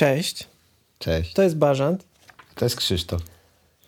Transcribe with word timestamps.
Cześć. 0.00 0.46
Cześć. 0.98 1.32
To 1.32 1.42
jest 1.42 1.56
Bażant. 1.56 2.04
To 2.54 2.64
jest 2.64 2.76
Krzysztof. 2.76 3.22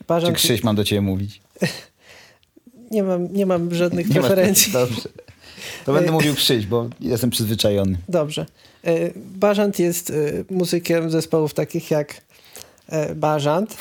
Bażant... 0.08 0.36
Czy 0.36 0.42
Krzyś 0.44 0.62
mam 0.62 0.76
do 0.76 0.84
ciebie 0.84 1.00
mówić? 1.00 1.40
Nie 2.90 3.02
mam, 3.02 3.32
nie 3.32 3.46
mam 3.46 3.74
żadnych 3.74 4.08
Nie 4.08 4.14
masz- 4.14 4.26
preferencji. 4.26 4.72
Dobrze. 4.82 5.08
To 5.86 5.92
będę 5.92 6.12
mówił 6.12 6.34
Krzyś, 6.34 6.66
bo 6.66 6.88
jestem 7.00 7.30
przyzwyczajony. 7.30 7.98
Dobrze. 8.08 8.46
E, 8.84 9.10
Bażant 9.16 9.78
jest 9.78 10.10
e, 10.10 10.14
muzykiem 10.50 11.10
zespołów 11.10 11.54
takich 11.54 11.90
jak 11.90 12.20
e, 12.88 13.14
Bażant, 13.14 13.76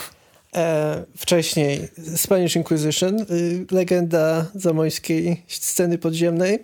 e, 0.56 1.04
wcześniej 1.18 1.88
Spanish 2.16 2.56
Inquisition, 2.56 3.22
e, 3.22 3.26
legenda 3.72 4.46
zamojskiej 4.56 5.44
sceny 5.48 5.98
podziemnej. 5.98 6.60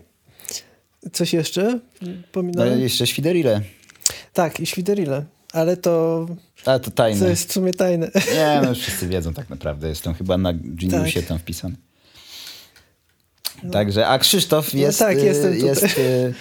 Coś 1.14 1.34
jeszcze? 1.34 1.80
No 2.02 2.08
Pominąłem? 2.32 2.80
i 2.80 2.82
jeszcze 2.84 3.08
Świderile. 3.08 3.62
Tak, 4.34 4.60
i 4.60 4.66
Świderile. 4.66 5.26
Ale 5.54 5.78
to, 5.78 6.26
A, 6.66 6.80
to 6.80 6.92
tajne. 6.92 7.20
to 7.20 7.28
jest 7.28 7.50
w 7.50 7.54
sumie 7.54 7.74
tajne. 7.74 8.12
Nie, 8.36 8.62
no 8.64 8.74
wszyscy 8.76 9.08
wiedzą 9.08 9.34
tak 9.34 9.50
naprawdę. 9.50 9.90
Jestem 9.90 10.14
chyba 10.14 10.38
na 10.38 10.54
Geniusie 10.54 11.20
Tak. 11.20 11.30
tam 11.30 11.40
wpisany. 11.40 11.76
Także, 13.72 14.08
a 14.08 14.20
Krzysztof 14.20 14.74
No 14.74 14.80
jest, 14.80 15.00
tak, 15.00 15.18
y, 15.18 15.58
jest 15.58 15.84
y, 15.98 16.34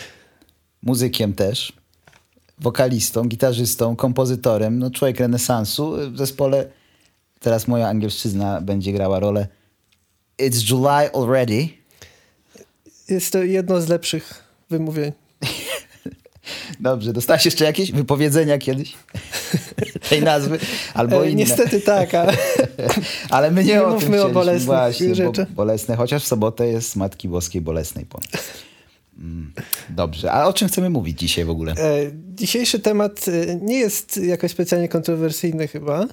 muzykiem 0.83 1.33
też, 1.35 1.73
wokalistą, 2.59 3.25
gitarzystą, 3.25 3.97
kompozytorem, 3.97 4.79
no 4.79 4.91
człowiek 4.91 5.21
renesansu 5.21 5.97
w 6.13 6.19
zespole. 6.19 6.67
Teraz 7.41 7.69
moja 7.69 7.89
angielszczyzna 7.89 8.61
będzie 8.61 8.93
grała 8.93 9.21
rolę 9.21 9.47
It's 10.39 10.71
July 10.71 11.13
already. 11.13 11.69
Jest 13.09 13.33
to 13.33 13.43
jedno 13.43 13.81
z 13.81 13.89
lepszych 13.89 14.45
wymówień. 14.71 15.13
Dobrze, 16.81 17.13
dostałeś 17.13 17.45
jeszcze 17.45 17.65
jakieś 17.65 17.93
wypowiedzenia 17.93 18.59
kiedyś 18.59 18.95
tej 20.11 20.23
nazwy? 20.23 20.59
Albo 20.95 21.25
E, 21.25 21.27
inne. 21.31 21.35
niestety 21.39 21.81
tak, 21.81 22.15
ale 22.15 22.33
Ale 23.31 23.51
my 23.51 23.65
nie, 23.65 23.73
Nie 23.73 23.83
o 23.85 23.99
tym 23.99 24.15
o 24.21 24.29
bolesnych 24.29 24.65
właśnie, 24.65 25.15
rzeczach. 25.15 25.49
Bo, 25.49 25.55
bolesne, 25.55 25.97
chociaż 25.97 26.25
w 26.25 26.27
sobotę 26.27 26.69
jest 26.69 26.97
Matki 26.97 27.29
Boskiej 27.29 27.61
Bolesnej 27.63 28.07
ponoć. 28.07 28.31
Mm, 29.19 29.53
Dobrze, 29.91 30.33
a 30.33 30.47
o 30.47 30.53
czym 30.53 30.69
chcemy 30.69 30.91
mówić 30.91 31.19
dzisiaj 31.19 31.45
w 31.45 31.51
ogóle? 31.51 31.73
E, 31.73 32.11
Dzisiejszy 32.35 32.81
temat 32.81 33.25
e, 33.29 33.57
nie 33.57 33.79
jest 33.79 34.17
jakoś 34.17 34.51
specjalnie 34.51 34.89
kontrowersyjny 34.89 35.69
chyba, 35.69 36.07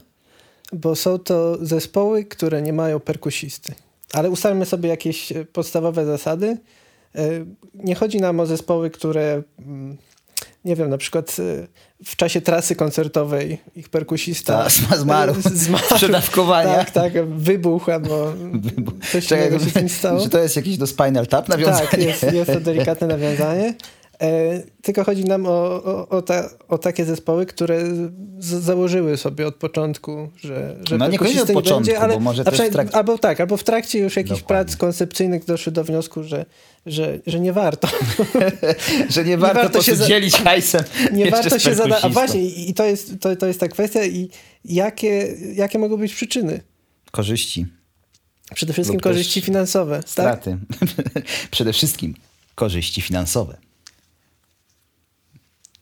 bo 0.74 0.96
są 0.96 1.20
to 1.20 1.66
zespoły, 1.66 2.26
które 2.26 2.62
nie 2.62 2.74
mają 2.74 3.00
perkusisty. 3.00 3.74
Ale 4.14 4.30
ustalmy 4.30 4.66
sobie 4.66 4.90
jakieś 4.90 5.34
podstawowe 5.54 6.06
zasady. 6.06 6.58
Nie 7.74 7.96
chodzi 7.96 8.18
nam 8.18 8.40
o 8.40 8.46
zespoły, 8.46 8.90
które 8.90 9.44
mm, 9.60 9.98
nie 10.66 10.76
wiem, 10.76 10.90
na 10.90 10.98
przykład 10.98 11.38
e, 11.40 11.68
w 12.06 12.16
czasie 12.16 12.42
trasy 12.42 12.76
koncertowej 12.76 13.58
ich 13.76 13.90
perkusista 13.90 14.64
Ta, 14.64 14.70
zma- 14.70 14.98
zmarł. 14.98 15.34
zmarł. 15.54 15.96
Przedawkowania. 15.96 16.76
Tak, 16.76 16.92
tak, 16.92 17.26
wybuchł 17.30 17.92
albo 17.92 18.34
coś 19.12 19.28
Czekaj, 19.28 19.52
się 19.52 19.60
z 19.60 19.76
nim 19.76 19.90
stało. 20.00 20.24
Czy 20.24 20.30
to 20.30 20.40
jest 20.40 20.56
jakieś 20.56 20.78
do 20.78 20.88
Spinal 20.88 21.28
Tap 21.28 21.50
nawiązanie? 21.50 21.88
Tak, 21.88 22.02
jest, 22.02 22.24
jest 22.24 22.54
to 22.54 22.60
delikatne 22.60 23.08
nawiązanie. 23.08 23.74
E, 24.22 24.62
tylko 24.82 25.04
chodzi 25.04 25.26
nam 25.26 25.46
o, 25.46 25.84
o, 25.84 26.10
o, 26.10 26.22
ta, 26.22 26.50
o 26.68 26.78
takie 26.78 27.06
zespoły, 27.06 27.46
które 27.46 27.86
z, 28.40 28.46
założyły 28.46 29.18
sobie 29.18 29.48
od 29.48 29.56
początku, 29.56 30.30
że, 30.36 30.76
że 30.90 30.98
No, 30.98 31.08
niekoniecznie 31.08 31.42
od 31.42 31.48
nie 31.50 31.54
początku, 31.54 31.86
będzie, 31.86 32.00
ale 32.00 32.14
bo 32.14 32.20
może 32.20 32.44
też 32.44 32.72
trakcie. 32.72 32.96
Albo 32.96 33.18
tak, 33.18 33.42
albo 33.42 33.58
w 33.58 33.64
trakcie 33.64 34.00
już 34.00 34.16
jakichś 34.16 34.40
Dokładnie. 34.42 34.66
prac 34.66 34.78
koncepcyjnych 34.78 35.46
doszły 35.46 35.72
do 35.72 35.84
wniosku, 35.84 36.24
że, 36.24 36.46
że, 36.86 37.20
że 37.28 37.40
nie 37.40 37.54
warto. 37.54 37.88
Że 39.10 39.24
nie 39.26 39.38
warto, 39.38 39.62
warto 39.62 39.78
po 39.78 39.84
się 39.84 39.96
za- 39.96 40.08
dzielić 40.08 40.36
hajsem 40.36 40.84
Nie 41.14 41.32
warto 41.32 41.60
się 41.60 41.76
zadać. 41.76 42.06
A 42.06 42.10
właśnie, 42.10 42.42
i 42.42 42.74
to 42.74 42.86
jest, 42.86 43.20
to, 43.20 43.36
to 43.36 43.46
jest 43.46 43.60
ta 43.60 43.68
kwestia 43.68 44.06
i 44.06 44.30
jakie, 44.66 45.36
jakie 45.54 45.80
mogą 45.80 45.98
być 45.98 46.14
przyczyny? 46.14 46.62
Korzyści, 47.12 47.66
Przede 48.56 48.74
wszystkim 48.74 49.00
korzyści 49.00 49.42
finansowe. 49.42 49.96
Tak? 49.96 50.10
straty. 50.10 50.58
Przede 51.52 51.74
wszystkim 51.74 52.16
korzyści 52.56 53.02
finansowe. 53.02 53.58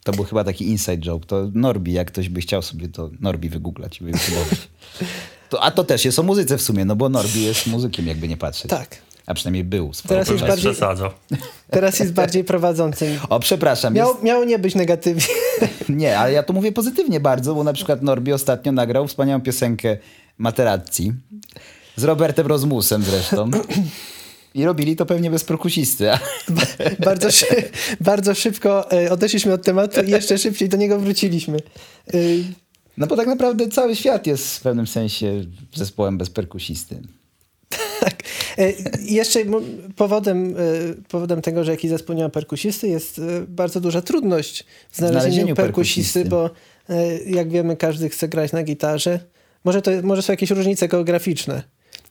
To 0.08 0.12
był 0.12 0.26
chyba 0.26 0.44
taki 0.44 0.68
inside 0.70 0.98
joke. 0.98 1.26
To 1.26 1.50
Norbi, 1.54 1.94
jak 1.94 2.08
ktoś 2.08 2.30
by 2.30 2.42
chciał 2.42 2.62
sobie 2.62 2.88
to 2.88 3.10
Norbi 3.20 3.50
wygooglać 3.50 4.02
i 4.02 4.04
wyjutubować. 4.04 4.68
To, 5.50 5.64
a 5.64 5.72
to 5.72 5.84
też 5.84 6.06
jest 6.06 6.20
o 6.20 6.24
muzyce 6.24 6.58
w 6.58 6.62
sumie, 6.62 6.86
no 6.86 6.96
bo 6.96 7.10
Norbi 7.10 7.44
jest 7.44 7.68
muzykiem, 7.68 8.08
jakby 8.08 8.28
nie 8.28 8.38
patrzeć. 8.38 8.70
Tak. 8.70 8.98
A 9.26 9.34
przynajmniej 9.34 9.64
był. 9.64 9.92
Teraz 10.08 10.30
jest 10.30 10.42
bardziej- 10.44 10.72
przesadzał. 10.72 11.10
Teraz 11.72 12.00
jest 12.00 12.14
bardziej 12.14 12.44
prowadzącym. 12.44 13.20
O, 13.30 13.40
przepraszam. 13.40 13.94
Miał, 13.94 14.10
Jest... 14.10 14.24
miało 14.24 14.46
nie 14.46 14.60
być 14.60 14.76
negatywnie. 14.76 15.24
Nie, 15.90 16.20
ale 16.20 16.32
ja 16.32 16.44
to 16.44 16.54
mówię 16.54 16.72
pozytywnie 16.72 17.20
bardzo, 17.20 17.56
bo 17.56 17.64
na 17.64 17.74
przykład 17.74 18.02
Norbi 18.02 18.34
ostatnio 18.34 18.72
nagrał 18.72 19.08
wspaniałą 19.08 19.42
piosenkę 19.42 19.98
Materazzi 20.38 21.14
z 21.96 22.04
Robertem 22.04 22.48
Rozmusem 22.48 23.04
zresztą. 23.04 23.52
I 24.58 24.66
robili 24.66 24.96
to 24.96 25.06
pewnie 25.06 25.32
bez 25.32 25.44
perkusisty. 25.44 26.12
a- 26.12 26.20
bardzo, 27.06 27.32
szy- 27.32 27.46
bardzo 28.02 28.36
szybko 28.36 28.92
e, 28.92 29.12
odeszliśmy 29.12 29.54
od 29.54 29.64
tematu 29.66 30.02
i 30.04 30.10
jeszcze 30.12 30.38
szybciej 30.38 30.70
do 30.70 30.78
niego 30.78 31.00
wróciliśmy. 31.00 31.58
Y, 32.14 32.44
No 32.98 33.08
bo 33.08 33.16
tak 33.18 33.28
naprawdę 33.28 33.68
cały 33.70 33.96
świat 33.96 34.28
jest 34.28 34.58
w 34.58 34.62
pewnym 34.62 34.88
sensie 34.88 35.44
zespołem 35.76 36.18
bez 36.18 36.30
perkusisty. 36.30 37.02
tak. 38.00 38.24
E, 38.58 38.72
i 39.02 39.14
jeszcze 39.14 39.40
powodem, 39.96 40.56
e, 40.58 40.62
powodem 41.10 41.42
tego, 41.42 41.64
że 41.64 41.72
jakiś 41.72 41.90
zespół 41.90 42.16
nie 42.16 42.24
ma 42.24 42.30
perkusisty 42.30 42.88
jest 42.88 43.20
e, 43.20 43.22
bardzo 43.48 43.82
duża 43.82 44.02
trudność 44.02 44.66
w 44.92 44.98
znalezieniu, 44.98 45.22
Znalezieniu 45.22 45.56
perkusisty, 45.56 46.24
perkusisty. 46.24 46.30
bo 46.90 46.96
e, 46.96 47.18
jak 47.24 47.50
wiemy 47.50 47.76
każdy 47.78 48.10
chce 48.10 48.28
grać 48.28 48.52
na 48.52 48.64
gitarze. 48.64 49.20
Może, 49.64 49.82
to, 49.82 49.92
może 50.04 50.22
są 50.22 50.34
jakieś 50.34 50.50
różnice 50.52 50.88
geograficzne. 50.88 51.64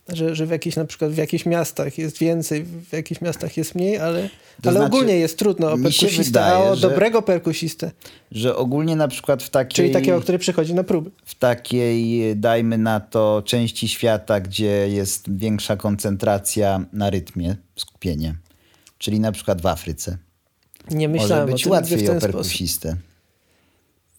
Że, 0.09 0.35
że 0.35 0.45
w 0.45 0.49
jakichś, 0.49 0.75
na 0.75 0.85
przykład 0.85 1.11
w 1.11 1.17
jakichś 1.17 1.45
miastach 1.45 1.97
jest 1.97 2.17
więcej, 2.17 2.63
w 2.63 2.93
jakichś 2.93 3.21
miastach 3.21 3.57
jest 3.57 3.75
mniej, 3.75 3.97
ale, 3.97 4.29
To 4.61 4.69
ale 4.69 4.71
znaczy, 4.71 4.85
ogólnie 4.85 5.15
jest 5.17 5.37
trudno 5.39 5.71
o 5.71 5.77
perkusistę, 5.77 6.41
a 6.45 6.49
wydaje, 6.49 6.71
o 6.71 6.75
że- 6.75 6.89
dobrego 6.89 7.21
perkusistę, 7.21 7.91
Że 8.31 8.55
ogólnie 8.55 8.95
na 8.95 9.07
przykład 9.07 9.43
w 9.43 9.49
takiej, 9.49 9.75
czyli 9.75 9.91
takiego, 9.91 10.21
który 10.21 10.39
przychodzi 10.39 10.73
na 10.73 10.83
próby. 10.83 11.11
w 11.25 11.35
takiej, 11.35 12.35
dajmy 12.35 12.77
na 12.77 12.99
to, 12.99 13.43
części 13.45 13.87
świata, 13.87 14.39
gdzie 14.39 14.89
jest 14.89 15.37
większa 15.37 15.75
koncentracja 15.75 16.85
na 16.93 17.09
rytmie, 17.09 17.55
skupienie, 17.75 18.35
czyli 18.97 19.19
na 19.19 19.31
przykład 19.31 19.61
w 19.61 19.65
Afryce, 19.65 20.17
Nie 20.91 21.07
może 21.09 21.21
myślałem 21.21 21.49
być 21.49 21.61
o 21.61 21.63
tym 21.63 21.71
łatwiej 21.71 21.97
w 21.97 22.03
o 22.03 22.07
ten 22.11 22.21
sposób. 22.21 22.51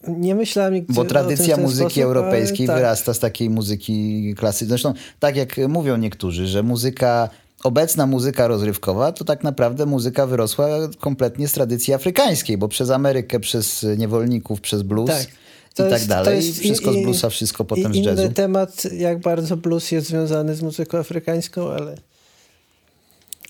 Nie 0.07 0.35
myślałem 0.35 0.73
nigdy 0.73 0.93
Bo 0.93 1.05
tradycja 1.05 1.57
muzyki 1.57 1.91
sposób, 1.91 2.03
europejskiej 2.03 2.67
tak. 2.67 2.75
wyrasta 2.75 3.13
z 3.13 3.19
takiej 3.19 3.49
muzyki 3.49 4.33
klasycznej. 4.37 4.69
Zresztą, 4.69 4.93
tak 5.19 5.35
jak 5.35 5.57
mówią 5.69 5.97
niektórzy, 5.97 6.47
że 6.47 6.63
muzyka, 6.63 7.29
obecna 7.63 8.05
muzyka 8.07 8.47
rozrywkowa, 8.47 9.11
to 9.11 9.25
tak 9.25 9.43
naprawdę 9.43 9.85
muzyka 9.85 10.25
wyrosła 10.27 10.67
kompletnie 10.99 11.47
z 11.47 11.51
tradycji 11.51 11.93
afrykańskiej, 11.93 12.57
bo 12.57 12.67
przez 12.67 12.89
Amerykę, 12.89 13.39
przez 13.39 13.85
niewolników, 13.97 14.61
przez 14.61 14.81
blues 14.81 15.09
Tak. 15.09 15.23
i 15.23 15.75
To 15.75 15.83
tak 15.83 15.91
jest- 15.91 16.03
to 16.07 16.09
dalej. 16.09 16.35
jest 16.45 16.59
wszystko 16.59 16.91
i- 16.91 16.93
z 16.93 16.97
i- 16.97 17.03
bluesa, 17.03 17.29
wszystko 17.29 17.65
potem 17.65 17.91
I 17.93 18.03
z 18.03 18.05
jazzu. 18.05 18.21
inny 18.23 18.33
temat, 18.33 18.83
jak 18.97 19.19
bardzo 19.19 19.57
blues 19.57 19.91
jest 19.91 20.07
związany 20.07 20.55
z 20.55 20.61
muzyką 20.61 20.97
afrykańską, 20.97 21.69
ale... 21.69 21.95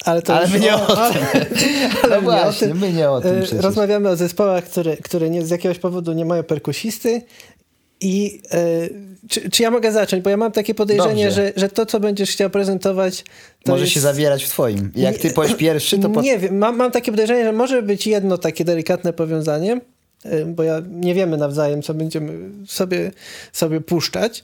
Ale, 0.06 0.22
to 0.22 0.36
Ale 0.36 0.48
my 0.48 0.60
nie 0.60 0.76
o 0.76 0.86
tym. 0.86 0.98
Ale, 0.98 1.46
ale 2.04 2.16
No 2.16 2.22
my 2.22 2.28
nie 2.28 2.42
o 2.42 2.44
właśnie, 2.44 2.68
tym. 2.68 2.78
my 2.80 2.94
nie 2.94 3.10
o 3.10 3.22
tym 3.22 3.36
E, 3.36 3.42
przecież. 3.42 3.64
Rozmawiamy 3.64 4.10
o 4.10 4.16
zespołach, 4.16 4.64
które, 4.64 4.98
które 4.98 5.30
nie, 5.30 5.46
z 5.46 5.50
jakiegoś 5.50 5.80
powodu 5.80 6.14
nie 6.14 6.26
mają 6.26 6.44
perkusisty. 6.44 7.22
I 8.02 8.42
e, 8.52 8.90
czy, 9.30 9.50
czy 9.50 9.64
ja 9.64 9.72
mogę 9.72 9.92
zacząć? 9.92 10.24
Bo 10.24 10.30
ja 10.30 10.38
mam 10.38 10.52
takie 10.52 10.76
podejrzenie, 10.76 11.26
Dobrze. 11.26 11.52
że, 11.56 11.62
że 11.62 11.70
to, 11.70 11.86
co 11.86 12.00
będziesz 12.00 12.32
chciał 12.32 12.50
prezentować, 12.50 13.24
to 13.64 13.72
Może 13.72 13.84
jest... 13.84 13.94
się 13.94 14.00
zawierać 14.00 14.44
w 14.44 14.50
twoim. 14.50 14.92
Jak 14.96 15.18
ty 15.18 15.32
powiesz 15.32 15.56
pierwszy, 15.56 16.00
to 16.00 16.10
po... 16.10 16.22
Nie 16.22 16.38
wiem, 16.40 16.58
mam, 16.58 16.78
mam 16.78 16.92
takie 16.92 17.12
podejrzenie, 17.12 17.44
że 17.44 17.52
może 17.52 17.82
być 17.82 18.08
jedno 18.08 18.38
takie 18.38 18.66
delikatne 18.66 19.14
powiązanie, 19.14 19.82
y, 20.26 20.46
bo 20.46 20.64
ja 20.64 20.82
nie 20.92 21.14
wiemy 21.16 21.38
nawzajem, 21.38 21.82
co 21.82 21.94
będziemy 21.94 22.50
sobie, 22.68 23.12
sobie 23.54 23.82
puszczać, 23.82 24.44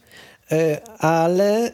y, 0.52 0.56
ale 1.00 1.72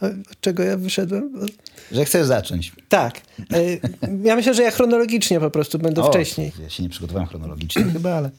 od 0.00 0.40
czego 0.40 0.62
ja 0.62 0.76
wyszedłem? 0.76 1.30
że 1.92 2.04
chcesz 2.04 2.26
zacząć. 2.26 2.72
Tak. 2.88 3.20
y, 3.56 3.80
Ja 4.24 4.36
myślę, 4.36 4.54
że 4.54 4.62
ja 4.62 4.70
chronologicznie 4.70 5.40
po 5.40 5.50
prostu 5.50 5.78
będę 5.78 6.02
O, 6.02 6.08
wcześniej. 6.10 6.52
Ja 6.62 6.70
się 6.70 6.82
nie 6.82 6.88
przygotowałem 6.88 7.28
chronologicznie 7.28 7.84
chyba, 7.92 8.14
ale... 8.14 8.30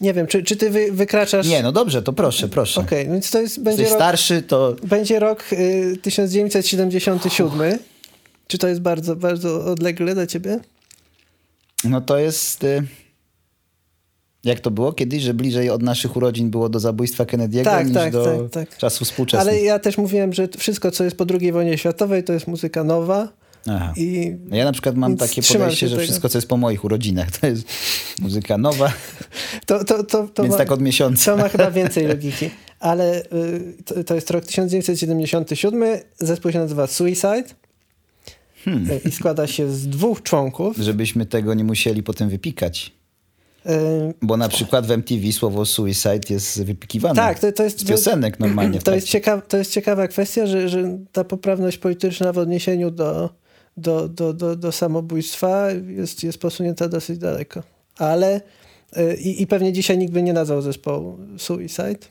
Nie 0.00 0.12
wiem, 0.14 0.26
czy, 0.26 0.42
czy 0.42 0.56
ty 0.56 0.70
wy, 0.70 0.92
wykraczasz... 0.92 1.46
Nie, 1.46 1.62
no 1.62 1.72
dobrze, 1.72 2.02
to 2.02 2.12
proszę, 2.12 2.48
proszę. 2.48 2.80
Okej, 2.80 3.06
więc 3.06 3.30
to 3.30 3.40
jest, 3.40 3.62
będzie 3.62 3.84
rok, 3.84 3.92
starszy, 3.94 4.42
to 4.42 4.76
będzie 4.82 5.18
rok 5.18 5.44
y, 5.52 5.96
1977. 6.02 7.78
Czy 8.46 8.58
to 8.58 8.68
jest 8.68 8.80
bardzo, 8.80 9.16
bardzo 9.16 9.64
odlegle 9.64 10.14
dla 10.14 10.26
ciebie? 10.26 10.60
No 11.84 12.00
to 12.00 12.18
jest. 12.18 12.64
y, 12.64 12.82
Jak 14.44 14.60
to 14.60 14.70
było 14.70 14.92
kiedyś, 14.92 15.22
że 15.22 15.34
bliżej 15.34 15.70
od 15.70 15.82
naszych 15.82 16.16
urodzin 16.16 16.50
było 16.50 16.68
do 16.68 16.80
zabójstwa 16.80 17.24
Kennedy'ego 17.24 17.64
Tak, 17.64 17.86
niż 17.86 17.94
tak, 17.94 18.12
do 18.12 18.24
tak, 18.24 18.68
tak. 18.68 18.78
czasu 18.78 19.04
współczesnych. 19.04 19.48
Ale 19.48 19.62
ja 19.62 19.78
też 19.78 19.98
mówiłem, 19.98 20.32
że 20.32 20.48
wszystko, 20.58 20.90
co 20.90 21.04
jest 21.04 21.16
po 21.16 21.26
II 21.40 21.52
wojnie 21.52 21.78
światowej, 21.78 22.24
to 22.24 22.32
jest 22.32 22.46
muzyka 22.46 22.84
nowa, 22.84 23.28
Aha. 23.66 23.92
I 23.96 24.36
No 24.48 24.56
ja 24.56 24.64
na 24.64 24.72
przykład 24.72 24.96
mam 24.96 25.16
takie 25.16 25.42
podejście, 25.42 25.88
że 25.88 25.96
tego. 25.96 26.06
wszystko, 26.06 26.28
co 26.28 26.38
jest 26.38 26.48
po 26.48 26.56
moich 26.56 26.84
urodzinach, 26.84 27.38
to 27.38 27.46
jest 27.46 27.64
muzyka 28.20 28.58
nowa, 28.58 28.92
to, 29.66 29.84
to, 29.84 30.04
to, 30.04 30.28
to, 30.28 30.42
więc 30.42 30.52
ma, 30.52 30.58
tak 30.58 30.72
od 30.72 30.80
miesiąca. 30.80 31.32
to 31.32 31.42
ma 31.42 31.48
chyba 31.48 31.70
więcej 31.80 32.06
logiki. 32.06 32.50
Ale 32.80 33.22
y, 33.22 33.74
to, 33.84 34.04
to 34.04 34.14
jest 34.14 34.30
rok 34.30 34.44
1977. 34.44 35.98
Zespół 36.18 36.52
się 36.52 36.58
nazywa 36.58 36.86
Suicide. 36.86 37.44
Hmm. 38.64 38.90
Y, 38.90 39.00
I 39.04 39.12
składa 39.12 39.46
się 39.46 39.70
z 39.70 39.88
dwóch 39.88 40.22
członków. 40.22 40.76
Żebyśmy 40.76 41.26
tego 41.26 41.54
nie 41.54 41.64
musieli 41.64 42.02
potem 42.02 42.28
wypikać. 42.28 42.92
Bo 44.22 44.36
na 44.36 44.48
przykład 44.48 44.86
w 44.86 44.90
MTV 44.90 45.32
słowo 45.32 45.66
suicide 45.66 46.20
jest 46.30 46.62
wypikiwane. 46.64 47.14
Tak, 47.14 47.38
to, 47.38 47.52
to 47.52 47.62
jest. 47.64 47.80
Z 47.80 47.84
piosenek 47.84 48.40
normalnie. 48.40 48.70
To 48.70 48.76
jest, 48.76 48.84
trakcie. 48.84 49.06
ciekaw, 49.06 49.46
to 49.48 49.56
jest 49.56 49.72
ciekawa 49.72 50.08
kwestia, 50.08 50.46
że, 50.46 50.68
że 50.68 50.98
ta 51.12 51.24
poprawność 51.24 51.78
polityczna 51.78 52.32
w 52.32 52.38
odniesieniu 52.38 52.90
do, 52.90 53.30
do, 53.76 54.08
do, 54.08 54.32
do, 54.32 54.56
do 54.56 54.72
samobójstwa 54.72 55.70
jest, 55.70 56.24
jest 56.24 56.38
posunięta 56.38 56.88
dosyć 56.88 57.18
daleko. 57.18 57.62
Ale 57.98 58.40
y, 58.96 59.16
i, 59.16 59.42
i 59.42 59.46
pewnie 59.46 59.72
dzisiaj 59.72 59.98
nikt 59.98 60.12
by 60.12 60.22
nie 60.22 60.32
nazwał 60.32 60.62
zespołu 60.62 61.18
Suicide. 61.38 62.06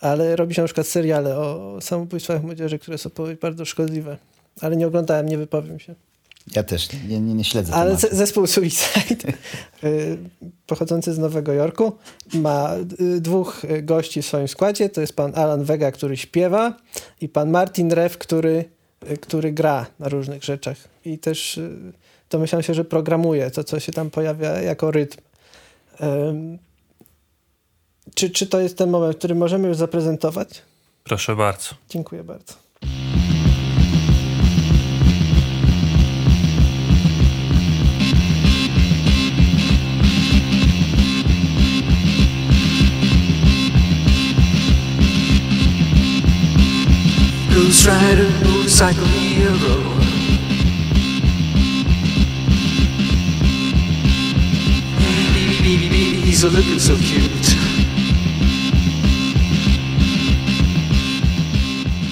Ale 0.00 0.36
robi 0.36 0.54
się 0.54 0.62
na 0.62 0.68
przykład 0.68 0.86
seriale 0.86 1.38
o 1.38 1.78
samobójstwach 1.80 2.42
młodzieży, 2.42 2.78
które 2.78 2.98
są 2.98 3.10
bardzo 3.40 3.64
szkodliwe. 3.64 4.16
Ale 4.60 4.76
nie 4.76 4.86
oglądałem, 4.86 5.28
nie 5.28 5.38
wypowiem 5.38 5.78
się. 5.78 5.94
Ja 6.54 6.62
też 6.62 6.88
nie, 7.08 7.20
nie, 7.20 7.34
nie 7.34 7.44
śledzę 7.44 7.74
Ale 7.74 7.96
tematu. 7.96 8.16
zespół 8.16 8.46
Suicide, 8.46 9.32
y, 9.84 10.18
pochodzący 10.66 11.14
z 11.14 11.18
Nowego 11.18 11.52
Jorku, 11.52 11.92
ma 12.34 12.74
y, 13.00 13.20
dwóch 13.20 13.62
gości 13.82 14.22
w 14.22 14.26
swoim 14.26 14.48
składzie. 14.48 14.88
To 14.88 15.00
jest 15.00 15.16
pan 15.16 15.32
Alan 15.34 15.64
Vega, 15.64 15.92
który 15.92 16.16
śpiewa 16.16 16.76
i 17.20 17.28
pan 17.28 17.50
Martin 17.50 17.92
Rew, 17.92 18.18
który, 18.18 18.64
y, 19.10 19.16
który 19.16 19.52
gra 19.52 19.86
na 19.98 20.08
różnych 20.08 20.44
rzeczach. 20.44 20.76
I 21.04 21.18
też 21.18 21.58
y, 21.58 21.92
domyślam 22.30 22.62
się, 22.62 22.74
że 22.74 22.84
programuje 22.84 23.50
to, 23.50 23.64
co 23.64 23.80
się 23.80 23.92
tam 23.92 24.10
pojawia 24.10 24.60
jako 24.60 24.90
rytm. 24.90 25.18
Czy, 28.14 28.30
czy 28.30 28.46
to 28.46 28.60
jest 28.60 28.78
ten 28.78 28.90
moment, 28.90 29.18
który 29.18 29.34
możemy 29.34 29.68
już 29.68 29.76
zaprezentować? 29.76 30.62
Proszę 31.04 31.36
bardzo. 31.36 31.68
Dziękuję 31.88 32.24
bardzo. 32.24 32.65
Ghost 47.56 47.86
Rider, 47.86 48.28
motorcycle 48.44 49.06
hero. 49.06 49.76
Baby, 55.00 55.56
baby, 55.64 55.88
baby, 55.88 56.20
he's 56.26 56.44
a 56.44 56.48
looking 56.48 56.78
so 56.80 56.94
cute. 56.96 57.56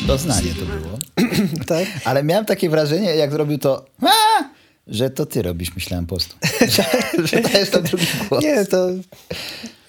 Doznanie 0.06 0.54
to 0.54 0.64
było. 0.66 0.98
Tak? 1.66 1.86
Ale 2.04 2.22
miałem 2.22 2.44
takie 2.44 2.70
wrażenie, 2.70 3.14
jak 3.16 3.30
zrobił 3.32 3.58
to, 3.58 3.84
"A!", 4.02 4.44
że 4.86 5.10
to 5.10 5.26
ty 5.26 5.42
robisz, 5.42 5.74
myślałem 5.74 6.06
po 6.06 6.14
prostu. 6.14 6.36
że, 6.68 6.84
że 7.28 7.40
dajesz 7.40 7.70
tam 7.70 7.82
drugi 7.82 8.06
głos. 8.28 8.44
Nie, 8.44 8.64
to 8.64 8.88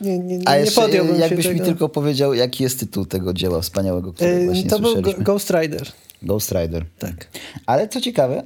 nie, 0.01 0.19
nie, 0.19 0.37
nie, 0.37 0.47
A 0.47 0.55
nie 0.55 0.61
jeszcze, 0.61 0.81
podjąłbym 0.81 1.19
jakbyś 1.19 1.47
mi 1.47 1.61
tylko 1.61 1.89
powiedział, 1.89 2.33
jaki 2.33 2.63
jest 2.63 2.79
tytuł 2.79 3.05
tego 3.05 3.33
dzieła 3.33 3.61
wspaniałego, 3.61 4.13
którego 4.13 4.37
Ym, 4.37 4.45
właśnie 4.45 4.69
to 4.69 4.79
był. 4.79 4.95
Ghost 5.17 5.49
Rider. 5.49 5.87
Ghost 6.21 6.51
Rider. 6.51 6.85
Tak. 6.99 7.27
Ale 7.65 7.87
co 7.87 8.01
ciekawe, 8.01 8.43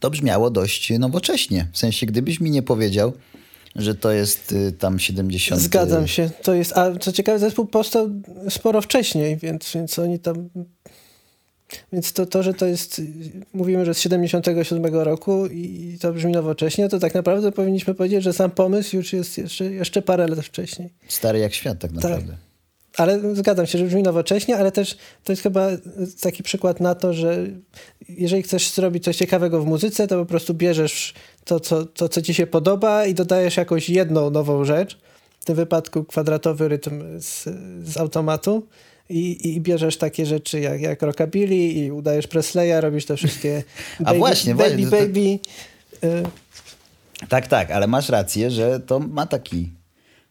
to 0.00 0.10
brzmiało 0.10 0.50
dość 0.50 0.92
nowocześnie. 0.98 1.68
W 1.72 1.78
sensie, 1.78 2.06
gdybyś 2.06 2.40
mi 2.40 2.50
nie 2.50 2.62
powiedział, 2.62 3.12
że 3.76 3.94
to 3.94 4.12
jest 4.12 4.52
y, 4.52 4.72
tam 4.72 4.98
70. 4.98 5.60
Zgadzam 5.60 6.08
się. 6.08 6.30
To 6.42 6.54
jest, 6.54 6.72
a 6.72 6.98
co 6.98 7.12
ciekawe, 7.12 7.38
zespół 7.38 7.66
powstał 7.66 8.10
sporo 8.48 8.80
wcześniej, 8.80 9.36
więc, 9.36 9.72
więc 9.74 9.98
oni 9.98 10.18
tam. 10.18 10.48
Więc 11.92 12.12
to, 12.12 12.26
to, 12.26 12.42
że 12.42 12.54
to 12.54 12.66
jest, 12.66 13.02
mówimy, 13.54 13.84
że 13.84 13.94
z 13.94 14.00
77 14.00 14.94
roku 14.94 15.46
i 15.46 15.96
to 16.00 16.12
brzmi 16.12 16.32
nowocześnie, 16.32 16.88
to 16.88 16.98
tak 16.98 17.14
naprawdę 17.14 17.52
powinniśmy 17.52 17.94
powiedzieć, 17.94 18.22
że 18.22 18.32
sam 18.32 18.50
pomysł 18.50 18.96
już 18.96 19.12
jest 19.12 19.38
jeszcze, 19.38 19.64
jeszcze 19.64 20.02
parę 20.02 20.28
lat 20.28 20.40
wcześniej. 20.40 20.90
Stary 21.08 21.38
jak 21.38 21.54
świat 21.54 21.78
tak 21.78 21.92
naprawdę. 21.92 22.36
Ale 22.96 23.34
zgadzam 23.34 23.66
się, 23.66 23.78
że 23.78 23.84
brzmi 23.84 24.02
nowocześnie, 24.02 24.56
ale 24.56 24.72
też 24.72 24.96
to 25.24 25.32
jest 25.32 25.42
chyba 25.42 25.68
taki 26.20 26.42
przykład 26.42 26.80
na 26.80 26.94
to, 26.94 27.12
że 27.12 27.46
jeżeli 28.08 28.42
chcesz 28.42 28.70
zrobić 28.70 29.04
coś 29.04 29.16
ciekawego 29.16 29.60
w 29.60 29.66
muzyce, 29.66 30.06
to 30.06 30.18
po 30.18 30.26
prostu 30.26 30.54
bierzesz 30.54 31.14
to, 31.44 31.60
co, 31.60 31.84
to, 31.84 32.08
co 32.08 32.22
ci 32.22 32.34
się 32.34 32.46
podoba 32.46 33.06
i 33.06 33.14
dodajesz 33.14 33.56
jakąś 33.56 33.88
jedną 33.88 34.30
nową 34.30 34.64
rzecz. 34.64 34.98
W 35.40 35.44
tym 35.44 35.56
wypadku 35.56 36.04
kwadratowy 36.04 36.68
rytm 36.68 37.20
z, 37.20 37.48
z 37.88 37.96
automatu. 37.96 38.66
I, 39.08 39.54
I 39.54 39.60
bierzesz 39.60 39.96
takie 39.96 40.26
rzeczy 40.26 40.60
jak, 40.60 40.80
jak 40.80 41.02
rockabilly 41.02 41.56
i 41.56 41.90
udajesz 41.90 42.26
Presleya, 42.26 42.80
robisz 42.80 43.06
te 43.06 43.16
wszystkie 43.16 43.62
A 44.00 44.04
baby, 44.04 44.18
właśnie, 44.18 44.54
baby, 44.54 44.86
właśnie, 44.86 45.06
baby. 45.06 45.38
Y, 46.04 47.28
Tak, 47.28 47.46
tak, 47.48 47.70
ale 47.70 47.86
masz 47.86 48.08
rację, 48.08 48.50
że 48.50 48.80
to 48.80 48.98
ma 49.00 49.26
taki 49.26 49.70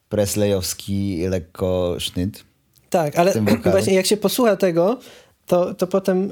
presleyowski 0.09 1.21
lekko 1.29 1.95
sznyt. 1.99 2.43
Tak, 2.89 3.15
ale 3.19 3.33
właśnie 3.71 3.93
jak 3.93 4.05
się 4.05 4.17
posłucha 4.17 4.55
tego, 4.55 4.99
to, 5.47 5.73
to 5.73 5.87
potem 5.87 6.31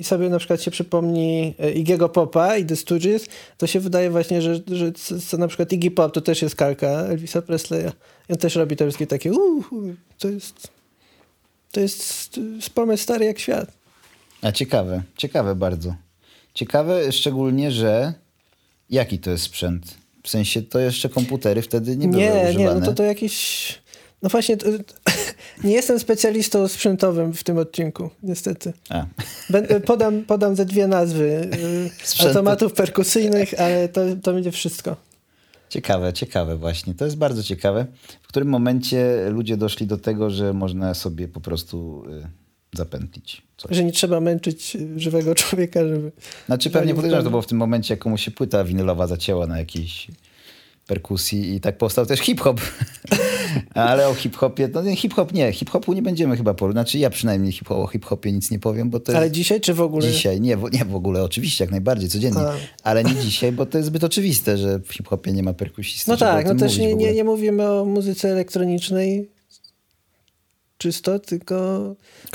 y, 0.00 0.04
sobie 0.04 0.28
na 0.28 0.38
przykład 0.38 0.62
się 0.62 0.70
przypomni 0.70 1.54
y, 1.64 1.74
Iggy'ego 1.74 2.08
Popa 2.08 2.56
i 2.56 2.64
The 2.66 2.76
Stooges, 2.76 3.26
to 3.58 3.66
się 3.66 3.80
wydaje 3.80 4.10
właśnie, 4.10 4.42
że, 4.42 4.60
że 4.66 4.92
c- 4.92 5.20
c- 5.20 5.38
na 5.38 5.48
przykład 5.48 5.72
Iggy 5.72 5.90
Pop 5.90 6.14
to 6.14 6.20
też 6.20 6.42
jest 6.42 6.56
kalka 6.56 6.88
Elvisa 6.88 7.42
Presleya. 7.42 7.90
I 8.28 8.32
on 8.32 8.38
też 8.38 8.56
robi 8.56 8.76
te 8.76 8.84
wszystkie 8.84 9.06
takie 9.06 9.32
uh, 9.32 9.66
to 10.18 10.28
jest 10.28 10.68
to 11.72 11.80
jest 11.80 12.40
pomysł 12.74 13.02
stary 13.02 13.24
jak 13.24 13.38
świat. 13.38 13.72
A 14.42 14.52
ciekawe, 14.52 15.02
ciekawe 15.16 15.54
bardzo. 15.54 15.94
Ciekawe 16.54 17.12
szczególnie, 17.12 17.70
że 17.70 18.14
jaki 18.90 19.18
to 19.18 19.30
jest 19.30 19.44
sprzęt? 19.44 19.94
W 20.22 20.28
sensie 20.28 20.62
to 20.62 20.78
jeszcze 20.78 21.08
komputery 21.08 21.62
wtedy 21.62 21.96
nie 21.96 22.08
były 22.08 22.22
Nie, 22.22 22.30
używane. 22.30 22.54
nie, 22.54 22.80
no 22.80 22.86
to 22.86 22.92
to 22.92 23.02
jakiś... 23.02 23.82
No 24.22 24.28
właśnie, 24.28 24.56
to, 24.56 24.68
nie 25.64 25.72
jestem 25.72 25.98
specjalistą 25.98 26.68
sprzętowym 26.68 27.32
w 27.32 27.44
tym 27.44 27.58
odcinku, 27.58 28.10
niestety. 28.22 28.72
Będę, 29.50 29.80
podam, 29.80 30.22
podam 30.24 30.56
ze 30.56 30.64
dwie 30.64 30.86
nazwy 30.86 31.50
y, 32.20 32.24
automatów 32.26 32.72
perkusyjnych, 32.72 33.54
ale 33.60 33.88
to, 33.88 34.00
to 34.22 34.32
będzie 34.32 34.52
wszystko. 34.52 34.96
Ciekawe, 35.72 36.12
ciekawe 36.12 36.56
właśnie. 36.56 36.94
To 36.94 37.04
jest 37.04 37.16
bardzo 37.16 37.42
ciekawe. 37.42 37.86
W 38.22 38.28
którym 38.28 38.48
momencie 38.48 39.26
ludzie 39.30 39.56
doszli 39.56 39.86
do 39.86 39.98
tego, 39.98 40.30
że 40.30 40.52
można 40.52 40.94
sobie 40.94 41.28
po 41.28 41.40
prostu 41.40 42.04
y, 42.74 42.76
zapętlić 42.76 43.42
coś. 43.56 43.76
Że 43.76 43.84
nie 43.84 43.92
trzeba 43.92 44.20
męczyć 44.20 44.76
y, 44.76 45.00
żywego 45.00 45.34
człowieka, 45.34 45.80
żeby... 45.88 46.12
Znaczy 46.46 46.70
pewnie 46.70 46.94
podejrzewam, 46.94 47.20
że 47.20 47.24
to 47.24 47.30
było 47.30 47.42
w 47.42 47.46
tym 47.46 47.58
momencie, 47.58 47.94
jak 47.94 48.00
komuś 48.00 48.24
się 48.24 48.30
płyta 48.30 48.64
winylowa 48.64 49.06
zacięła 49.06 49.46
na 49.46 49.58
jakiejś 49.58 50.08
perkusji 50.86 51.54
i 51.54 51.60
tak 51.60 51.78
powstał 51.78 52.06
też 52.06 52.20
hip-hop. 52.20 52.60
Ale 53.74 54.08
o 54.08 54.14
hip-hopie, 54.14 54.68
no 54.74 54.82
nie, 54.82 54.96
hip-hop 54.96 55.32
nie, 55.32 55.52
hip-hopu 55.52 55.92
nie 55.92 56.02
będziemy 56.02 56.36
chyba 56.36 56.54
porównać. 56.54 56.86
Znaczy 56.86 56.98
ja 56.98 57.10
przynajmniej 57.10 57.52
hip 57.52 57.70
o 57.70 57.86
hip-hopie 57.86 58.32
nic 58.32 58.50
nie 58.50 58.58
powiem, 58.58 58.90
bo 58.90 59.00
to 59.00 59.12
Ale 59.16 59.22
jest... 59.26 59.34
dzisiaj 59.34 59.60
czy 59.60 59.74
w 59.74 59.80
ogóle? 59.80 60.12
Dzisiaj, 60.12 60.40
nie, 60.40 60.56
w- 60.56 60.72
nie 60.72 60.84
w 60.84 60.94
ogóle, 60.94 61.22
oczywiście, 61.24 61.64
jak 61.64 61.70
najbardziej, 61.70 62.08
codziennie. 62.10 62.40
A. 62.40 62.52
Ale 62.82 63.04
nie 63.04 63.14
dzisiaj, 63.14 63.52
bo 63.52 63.66
to 63.66 63.78
jest 63.78 63.86
zbyt 63.88 64.04
oczywiste, 64.04 64.58
że 64.58 64.78
w 64.78 64.92
hip-hopie 64.92 65.32
nie 65.32 65.42
ma 65.42 65.52
perkusisty. 65.52 66.10
No 66.10 66.16
tak, 66.16 66.46
no 66.46 66.54
też 66.54 66.78
nie, 66.78 66.94
nie, 66.94 67.12
nie 67.14 67.24
mówimy 67.24 67.70
o 67.70 67.84
muzyce 67.84 68.28
elektronicznej 68.32 69.30
czysto, 70.78 71.18
tylko 71.18 71.82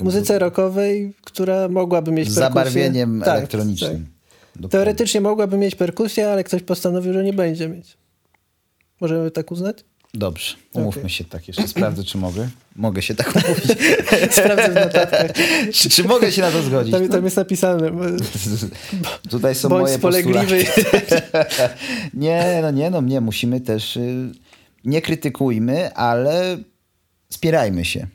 muzyce 0.01 0.39
rockowej, 0.39 1.13
która 1.24 1.68
mogłaby 1.70 2.12
mieć 2.12 2.30
Z 2.32 2.36
perkusję. 2.36 2.50
zabarwieniem 2.63 3.22
Tak, 3.25 3.38
elektronicznym. 3.38 4.08
tak. 4.62 4.72
Teoretycznie 4.72 5.22
mogłaby 5.22 5.58
mieć 5.58 5.75
perkusję, 5.75 6.30
ale 6.32 6.44
ktoś 6.44 6.63
postanowił, 6.63 7.13
że 7.13 7.24
nie 7.24 7.34
będzie 7.34 7.70
mieć. 7.70 7.98
Możemy 9.01 9.32
tak 9.32 9.51
uznać? 9.51 9.77
Dobrze, 10.13 10.56
umówmy 10.74 11.01
Okej. 11.01 11.10
się 11.10 11.24
tak. 11.24 11.48
Jeszcze 11.48 11.68
sprawdzę, 11.68 12.04
czy 12.04 12.18
mogę. 12.18 12.50
Mogę 12.75 13.01
się 13.01 13.16
tak 13.16 13.36
umówić. 13.36 13.66
Sprawdzę 14.38 14.72
w 14.72 14.75
notatkach. 14.75 15.32
czy, 15.74 15.89
czy 15.89 16.04
mogę 16.04 16.32
się 16.32 16.42
na 16.42 16.51
to 16.51 16.62
zgodzić? 16.62 16.94
Tam, 16.94 17.08
tam 17.08 17.24
jest 17.24 17.38
napisane. 17.38 17.92
Tutaj 19.30 19.56
są 19.56 19.70
Bądź 19.70 19.82
moje 19.82 20.00
postulaty. 20.00 20.66
nie, 22.13 22.60
no 22.62 22.72
nie, 22.72 22.89
no 22.89 23.01
nie, 23.01 23.22
musimy 23.22 23.62
też 23.62 23.98
y, 23.98 24.32
nie 24.86 25.01
krytykujmy, 25.01 25.94
ale 25.94 26.58
spierajmy 27.30 27.86
się. 27.86 28.08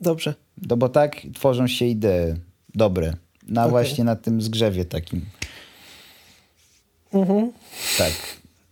Dobrze. 0.00 0.34
No 0.68 0.76
bo 0.76 0.88
tak 0.88 1.16
tworzą 1.34 1.66
się 1.66 1.84
idee 1.84 2.34
dobre. 2.74 3.14
Na 3.48 3.62
Okej. 3.62 3.70
właśnie 3.70 4.04
na 4.04 4.16
tym 4.16 4.42
zgrzewie 4.42 4.84
takim. 4.84 5.24
Mhm. 7.12 7.52
Tak. 7.98 8.12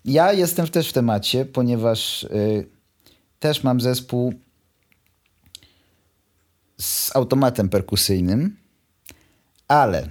Ja 0.05 0.33
jestem 0.33 0.69
też 0.69 0.89
w 0.89 0.93
temacie, 0.93 1.45
ponieważ 1.45 2.23
y, 2.23 2.67
też 3.39 3.63
mam 3.65 3.81
zespół 3.81 4.35
z 6.81 7.17
automatem 7.17 7.69
perkusyjnym, 7.69 8.57
Ale 9.69 10.09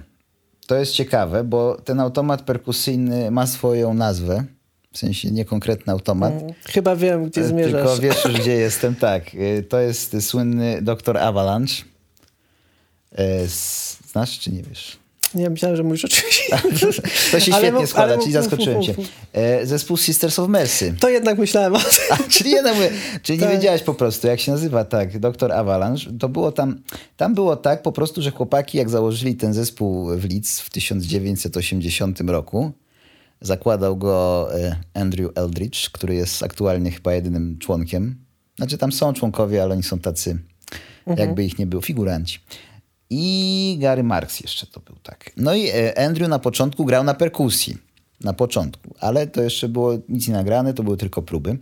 to 0.66 0.74
jest 0.76 0.92
ciekawe, 0.92 1.44
bo 1.44 1.80
ten 1.84 2.00
automat 2.00 2.42
perkusyjny 2.42 3.30
ma 3.30 3.46
swoją 3.46 3.94
nazwę. 3.94 4.44
W 4.92 4.98
sensie 4.98 5.30
nie 5.30 5.44
konkretny 5.44 5.92
automat. 5.92 6.34
Chyba 6.66 6.96
wiem, 6.96 7.24
gdzie 7.24 7.44
zmierzasz. 7.44 7.72
Tylko 7.82 7.96
wiesz 7.96 8.24
już, 8.24 8.40
gdzie 8.40 8.52
jestem. 8.66 8.94
Tak, 8.94 9.34
y, 9.34 9.66
to 9.68 9.80
jest 9.80 10.22
słynny 10.22 10.82
doktor 10.82 11.18
Avalanche. 11.18 11.84
E, 13.12 13.46
Znasz 14.12 14.38
czy 14.38 14.52
nie 14.52 14.62
wiesz? 14.62 14.98
Nie, 15.34 15.50
myślałem, 15.50 15.76
że 15.76 15.82
mówisz 15.82 16.04
o 16.04 16.08
czymś. 16.08 16.50
To 17.32 17.40
się 17.40 17.52
Ale 17.54 17.62
świetnie 17.62 17.80
mów- 17.80 17.90
składa, 17.90 18.12
ale 18.12 18.22
czyli 18.22 18.32
zaskoczyłem 18.32 18.82
cię. 18.82 18.94
E, 19.32 19.66
Zespół 19.66 19.96
Sisters 19.96 20.38
of 20.38 20.48
Mercy. 20.48 20.94
To 21.00 21.08
jednak 21.08 21.38
myślałem 21.38 21.74
o 21.74 21.78
tym. 21.90 21.90
A, 22.10 22.16
czyli 22.30 22.50
nie, 22.50 22.62
mówię, 22.62 22.90
czyli 23.22 23.38
nie 23.38 23.44
Tak. 23.44 23.54
wiedziałeś 23.56 23.82
po 23.82 23.94
prostu, 23.94 24.26
jak 24.26 24.40
się 24.40 24.52
nazywa, 24.52 24.84
tak, 24.84 25.18
doktor 25.18 25.52
Avalanche. 25.52 26.10
To 26.20 26.28
było 26.28 26.52
tam, 26.52 26.82
tam 27.16 27.34
było 27.34 27.56
tak 27.56 27.82
po 27.82 27.92
prostu, 27.92 28.22
że 28.22 28.30
chłopaki 28.30 28.78
jak 28.78 28.90
założyli 28.90 29.34
ten 29.34 29.54
zespół 29.54 30.16
w 30.16 30.24
Leeds 30.30 30.60
w 30.60 30.70
1980 30.70 32.20
roku, 32.20 32.72
zakładał 33.40 33.96
go 33.96 34.48
e, 34.60 34.76
Andrew 34.94 35.30
Eldridge, 35.34 35.90
który 35.90 36.14
jest 36.14 36.42
aktualnie 36.42 36.90
chyba 36.90 37.14
jedynym 37.14 37.58
członkiem. 37.58 38.16
Znaczy 38.56 38.78
tam 38.78 38.92
są 38.92 39.12
członkowie, 39.12 39.62
ale 39.62 39.72
oni 39.74 39.82
są 39.82 39.98
tacy, 39.98 40.38
jakby 41.16 41.44
ich 41.44 41.58
nie 41.58 41.66
było, 41.66 41.82
figuranci. 41.82 42.40
I 43.14 43.76
Gary 43.80 44.02
Marks 44.02 44.40
jeszcze 44.40 44.66
to 44.66 44.80
był, 44.80 44.96
tak. 45.02 45.30
No 45.36 45.54
i 45.54 45.68
e, 45.68 45.98
Andrew 46.06 46.28
na 46.28 46.38
początku 46.38 46.84
grał 46.84 47.04
na 47.04 47.14
perkusji. 47.14 47.78
Na 48.20 48.32
początku, 48.32 48.94
ale 49.00 49.26
to 49.26 49.42
jeszcze 49.42 49.68
było 49.68 49.98
nic 50.08 50.28
nie 50.28 50.34
nagrane, 50.34 50.74
to 50.74 50.82
były 50.82 50.96
tylko 50.96 51.22
próby. 51.22 51.58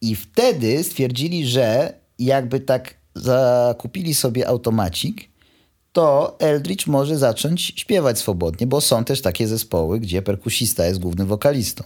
I 0.00 0.16
wtedy 0.16 0.84
stwierdzili, 0.84 1.46
że 1.46 1.94
jakby 2.18 2.60
tak 2.60 2.94
zakupili 3.14 4.14
sobie 4.14 4.48
automacik, 4.48 5.28
to 5.92 6.36
Eldridge 6.38 6.86
może 6.86 7.18
zacząć 7.18 7.72
śpiewać 7.76 8.18
swobodnie, 8.18 8.66
bo 8.66 8.80
są 8.80 9.04
też 9.04 9.22
takie 9.22 9.48
zespoły, 9.48 10.00
gdzie 10.00 10.22
perkusista 10.22 10.86
jest 10.86 11.00
głównym 11.00 11.26
wokalistą. 11.26 11.84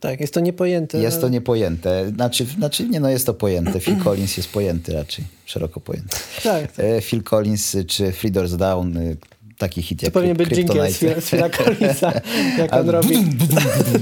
Tak, 0.00 0.20
jest 0.20 0.34
to 0.34 0.40
niepojęte. 0.40 0.98
Jest 0.98 1.20
to 1.20 1.28
niepojęte. 1.28 2.08
Znaczy, 2.08 2.44
znaczy 2.44 2.88
nie 2.88 3.00
no 3.00 3.08
jest 3.08 3.26
to 3.26 3.34
pojęte. 3.34 3.80
Phil 3.80 3.96
Collins 4.04 4.36
jest 4.36 4.52
pojęty 4.52 4.92
raczej, 4.92 5.24
szeroko 5.44 5.80
pojęty. 5.80 6.16
Tak, 6.42 6.72
tak. 6.72 6.84
E, 6.84 7.00
Phil 7.00 7.22
Collins 7.22 7.74
y, 7.74 7.84
czy 7.84 8.12
Three 8.12 8.30
Doors 8.30 8.52
Down, 8.52 8.96
y, 8.96 9.16
taki 9.58 9.82
hit 9.82 10.00
To 10.00 10.06
jak 10.06 10.12
powinien 10.12 10.36
być 10.36 10.48
dżingiel 10.48 10.92
z. 10.92 10.98
Phila- 11.00 11.50
Collinsa, 11.50 12.12
jak 12.58 12.72
on 12.72 12.90
robi. 12.90 13.16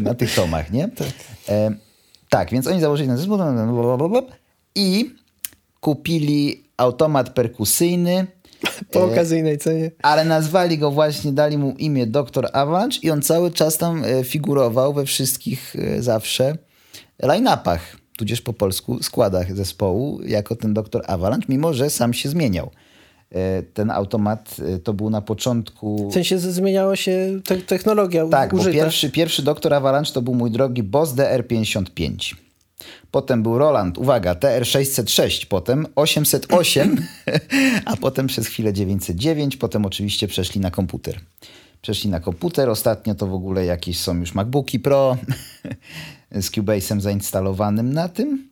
Na 0.02 0.14
tych 0.14 0.34
tomach, 0.34 0.72
nie? 0.72 0.88
Tak. 0.88 1.08
E, 1.48 1.70
tak, 2.28 2.50
więc 2.50 2.66
oni 2.66 2.80
założyli 2.80 3.08
ten 3.08 3.16
zespół 3.16 3.38
i 4.74 5.14
kupili 5.80 6.64
automat 6.76 7.30
perkusyjny, 7.30 8.26
Po 8.92 9.04
okazyjnej 9.04 9.58
cenie. 9.58 9.90
ale 10.02 10.24
nazwali 10.24 10.78
go 10.78 10.90
właśnie, 10.90 11.32
dali 11.32 11.58
mu 11.58 11.74
imię 11.78 12.06
Dr. 12.06 12.48
Avalanche 12.52 12.98
i 13.02 13.10
on 13.10 13.22
cały 13.22 13.50
czas 13.50 13.78
tam 13.78 14.04
e, 14.04 14.24
figurował 14.24 14.94
we 14.94 15.04
wszystkich 15.04 15.76
e, 15.76 16.02
zawsze 16.02 16.56
line-upach, 17.22 17.96
tudzież 18.18 18.40
po 18.40 18.52
polsku 18.52 19.02
składach 19.02 19.56
zespołu, 19.56 20.20
jako 20.22 20.56
ten 20.56 20.74
Dr. 20.74 21.02
Avalanche, 21.06 21.46
mimo 21.48 21.72
że 21.74 21.90
sam 21.90 22.14
się 22.14 22.28
zmieniał. 22.28 22.70
E, 23.32 23.62
Ten 23.62 23.90
automat 23.90 24.56
e, 24.74 24.78
to 24.78 24.94
był 24.94 25.10
na 25.10 25.22
początku... 25.22 26.10
W 26.10 26.14
sensie 26.14 26.38
zmieniała 26.38 26.96
się 26.96 27.40
te 27.44 27.56
technologia 27.56 28.28
Tak, 28.28 28.50
bo 28.54 28.60
użyta. 28.60 28.74
pierwszy, 28.74 29.10
pierwszy 29.10 29.42
doktor 29.42 29.74
Avalanche 29.74 30.12
to 30.12 30.22
był 30.22 30.34
mój 30.34 30.50
drogi 30.50 30.82
Boss 30.82 31.14
DR55. 31.14 32.34
Potem 33.16 33.42
był 33.42 33.58
Roland, 33.58 33.98
uwaga, 33.98 34.34
TR606, 34.34 35.46
potem 35.46 35.86
808, 35.94 37.06
a 37.84 37.96
potem 37.96 38.26
przez 38.26 38.46
chwilę 38.46 38.72
909, 38.72 39.56
potem 39.56 39.86
oczywiście 39.86 40.28
przeszli 40.28 40.60
na 40.60 40.70
komputer. 40.70 41.20
Przeszli 41.82 42.10
na 42.10 42.20
komputer, 42.20 42.70
ostatnio 42.70 43.14
to 43.14 43.26
w 43.26 43.34
ogóle 43.34 43.64
jakieś 43.64 44.00
są 44.00 44.18
już 44.20 44.34
MacBooki 44.34 44.80
Pro 44.80 45.16
z 46.30 46.50
Cubase'em 46.50 47.00
zainstalowanym 47.00 47.92
na 47.92 48.08
tym. 48.08 48.48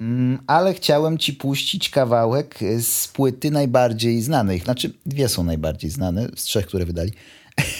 Mm, 0.00 0.38
Ale 0.46 0.74
chciałem 0.74 1.18
ci 1.18 1.32
puścić 1.32 1.90
kawałek 1.90 2.58
z 2.80 3.08
płyty 3.08 3.50
najbardziej 3.50 4.22
znanej. 4.22 4.60
Znaczy, 4.60 4.92
dwie 5.06 5.28
są 5.28 5.44
najbardziej 5.44 5.90
znane, 5.90 6.28
z 6.36 6.42
trzech, 6.42 6.66
które 6.66 6.86
wydali. 6.86 7.12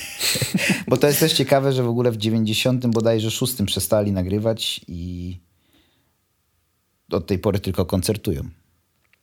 Bo 0.89 0.97
to 0.97 1.07
jest 1.07 1.21
też 1.21 1.33
ciekawe, 1.33 1.73
że 1.73 1.83
w 1.83 1.89
ogóle 1.89 2.11
w 2.11 2.17
90 2.17 2.87
bodajże 2.87 3.31
szóstym 3.31 3.67
przestali 3.67 4.13
nagrywać 4.13 4.81
i 4.89 5.46
od 7.13 7.27
tej 7.27 7.39
pory 7.39 7.59
tylko 7.61 7.87
koncertują. 7.87 8.43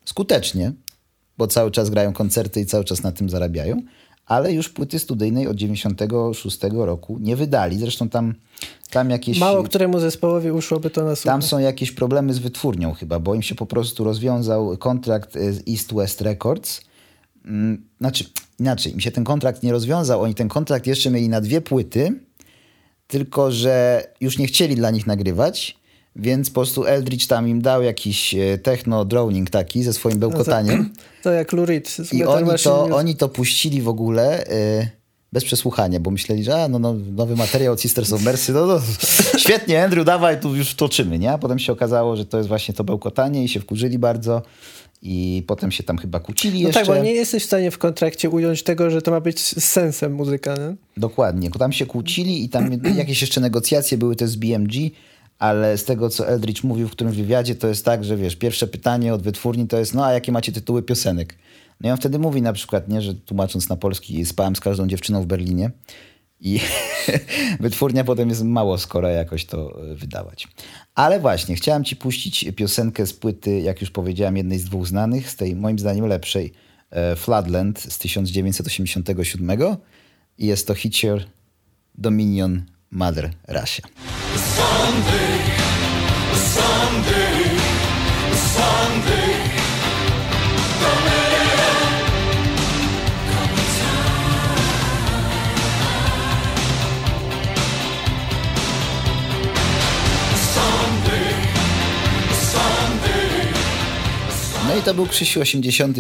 Skutecznie, 0.06 0.74
bo 1.38 1.48
cały 1.48 1.72
czas 1.72 1.90
grają 1.90 2.14
koncerty 2.14 2.62
i 2.62 2.66
cały 2.66 2.84
czas 2.84 3.04
na 3.04 3.12
tym 3.12 3.30
zarabiają, 3.30 3.82
ale 4.26 4.54
już 4.54 4.70
płyty 4.70 5.00
studyjnej 5.00 5.48
od 5.48 5.56
96 5.56 6.60
roku 6.72 7.18
nie 7.22 7.36
wydali. 7.36 7.80
Zresztą 7.80 8.10
tam, 8.10 8.36
tam 8.90 9.10
jakieś... 9.10 9.40
Mało 9.40 9.64
któremu 9.64 10.00
zespołowi 10.00 10.52
uszłoby 10.52 10.90
to 10.90 11.04
na 11.04 11.16
słuch. 11.16 11.26
Tam 11.26 11.42
są 11.42 11.60
jakieś 11.60 11.92
problemy 11.92 12.34
z 12.34 12.40
wytwórnią 12.40 12.94
chyba, 12.94 13.20
bo 13.20 13.36
im 13.36 13.42
się 13.42 13.56
po 13.56 13.66
prostu 13.66 14.04
rozwiązał 14.04 14.78
kontrakt 14.78 15.36
e, 15.36 15.54
z 15.54 15.64
East 15.70 15.94
West 15.94 16.22
Records. 16.22 16.82
Mm, 17.46 17.90
Znaczy, 18.00 18.26
inaczej, 18.60 18.94
im 18.94 19.00
się 19.00 19.12
ten 19.12 19.24
kontrakt 19.24 19.64
nie 19.64 19.72
rozwiązał. 19.72 20.22
Oni 20.22 20.36
ten 20.36 20.48
kontrakt 20.48 20.88
jeszcze 20.88 21.10
mieli 21.10 21.30
na 21.30 21.42
dwie 21.42 21.62
płyty, 21.62 22.20
tylko 23.08 23.52
że 23.52 24.04
już 24.22 24.38
nie 24.38 24.48
chcieli 24.48 24.76
dla 24.76 24.92
nich 24.92 25.08
nagrywać, 25.08 25.78
więc 26.16 26.50
po 26.50 26.54
prostu 26.54 26.86
Eldridge 26.86 27.28
tam 27.28 27.48
im 27.48 27.62
dał 27.62 27.84
jakiś 27.84 28.36
e, 28.36 28.58
techno 28.58 29.06
droning 29.06 29.50
taki 29.50 29.84
ze 29.84 29.94
swoim 29.94 30.20
bełkotaniem. 30.20 30.94
To 31.24 31.32
jak 31.32 31.52
Lurid 31.52 31.98
I 32.12 32.24
oni 32.24 32.50
to, 32.64 32.84
oni 32.84 33.16
to 33.16 33.30
puścili 33.30 33.82
w 33.82 33.88
ogóle 33.88 34.48
y, 34.48 34.88
bez 35.34 35.44
przesłuchania, 35.44 36.00
bo 36.00 36.12
myśleli, 36.12 36.44
że 36.44 36.64
a, 36.64 36.68
no, 36.68 36.80
no, 36.80 36.94
nowy 36.94 37.36
materiał 37.36 37.74
od 37.74 37.82
Sisters 37.82 38.14
of 38.14 38.24
Mercy, 38.24 38.54
no, 38.54 38.66
no 38.66 38.80
świetnie, 39.38 39.84
Andrew, 39.84 40.06
dawaj, 40.06 40.40
tu 40.40 40.56
już 40.56 40.76
toczymy, 40.76 41.20
nie? 41.20 41.32
A 41.32 41.38
potem 41.38 41.60
się 41.60 41.74
okazało, 41.74 42.16
że 42.16 42.26
to 42.26 42.38
jest 42.38 42.50
właśnie 42.50 42.74
to 42.74 42.84
bełkotanie 42.84 43.44
i 43.44 43.50
się 43.50 43.60
wkurzyli 43.60 44.00
bardzo 44.00 44.42
i 45.02 45.44
potem 45.48 45.72
się 45.72 45.84
tam 45.84 45.98
chyba 45.98 46.20
kłócili 46.20 46.62
No 46.62 46.68
jeszcze. 46.68 46.86
tak, 46.86 46.98
bo 46.98 47.04
nie 47.04 47.14
jesteś 47.14 47.44
w 47.44 47.46
stanie 47.46 47.72
w 47.72 47.78
kontrakcie 47.78 48.30
ująć 48.30 48.64
tego, 48.64 48.90
że 48.90 49.02
to 49.02 49.12
ma 49.12 49.22
być 49.22 49.40
z 49.40 49.64
sensem 49.64 50.14
muzyka, 50.14 50.56
nie? 50.56 50.76
Dokładnie, 50.98 51.50
tam 51.52 51.72
się 51.72 51.86
kłócili 51.86 52.44
i 52.44 52.50
tam 52.50 52.70
jakieś 52.96 53.22
jeszcze 53.22 53.42
negocjacje 53.42 53.98
były 53.98 54.16
też 54.16 54.30
z 54.30 54.36
BMG, 54.36 54.74
ale 55.40 55.78
z 55.78 55.86
tego, 55.86 56.10
co 56.10 56.28
Eldridge 56.28 56.64
mówił 56.64 56.88
w 56.88 56.92
którymś 56.92 57.18
wywiadzie, 57.18 57.56
to 57.56 57.68
jest 57.68 57.86
tak, 57.86 58.04
że 58.04 58.18
wiesz, 58.18 58.36
pierwsze 58.36 58.68
pytanie 58.68 59.14
od 59.14 59.22
wytwórni 59.22 59.68
to 59.68 59.80
jest, 59.80 59.94
no 59.94 60.06
a 60.06 60.14
jakie 60.14 60.32
macie 60.32 60.52
tytuły 60.52 60.84
piosenek? 60.84 61.36
No 61.82 61.90
i 61.90 61.92
on 61.92 61.98
wtedy 61.98 62.20
mówi 62.20 62.42
na 62.42 62.54
przykład, 62.54 62.90
nie, 62.90 63.02
że 63.02 63.14
tłumacząc 63.14 63.70
na 63.70 63.76
polski, 63.76 64.26
spałem 64.26 64.56
z 64.56 64.60
każdą 64.60 64.88
dziewczyną 64.88 65.22
w 65.22 65.26
Berlinie 65.26 65.72
i 66.40 66.60
wytwórnia 67.60 68.04
potem 68.04 68.30
jest 68.30 68.44
mało 68.44 68.78
skora 68.78 69.10
jakoś 69.10 69.46
to 69.46 69.84
e, 69.92 69.96
wydawać. 69.96 70.48
Ale 70.96 71.20
właśnie, 71.20 71.56
chciałem 71.56 71.84
ci 71.84 71.96
puścić 71.96 72.46
piosenkę 72.56 73.06
z 73.06 73.14
płyty, 73.14 73.60
jak 73.60 73.82
już 73.82 73.92
powiedziałem, 73.92 74.38
jednej 74.38 74.60
z 74.60 74.66
dwóch 74.66 74.88
znanych, 74.88 75.30
z 75.30 75.36
tej 75.36 75.56
moim 75.56 75.80
zdaniem 75.80 76.06
lepszej, 76.06 76.54
e, 76.90 77.16
Floodland 77.16 77.80
z 77.80 77.98
1987 78.00 79.50
i 80.38 80.46
jest 80.46 80.68
to 80.68 80.74
Hitcher 80.74 81.26
Dominion 81.96 82.73
Mother 82.94 83.30
Russia. 83.48 83.82
No 104.68 104.76
i 104.80 104.82
to 104.82 104.94
był 104.94 105.08
Krzysiu 105.08 105.42
87 105.42 105.94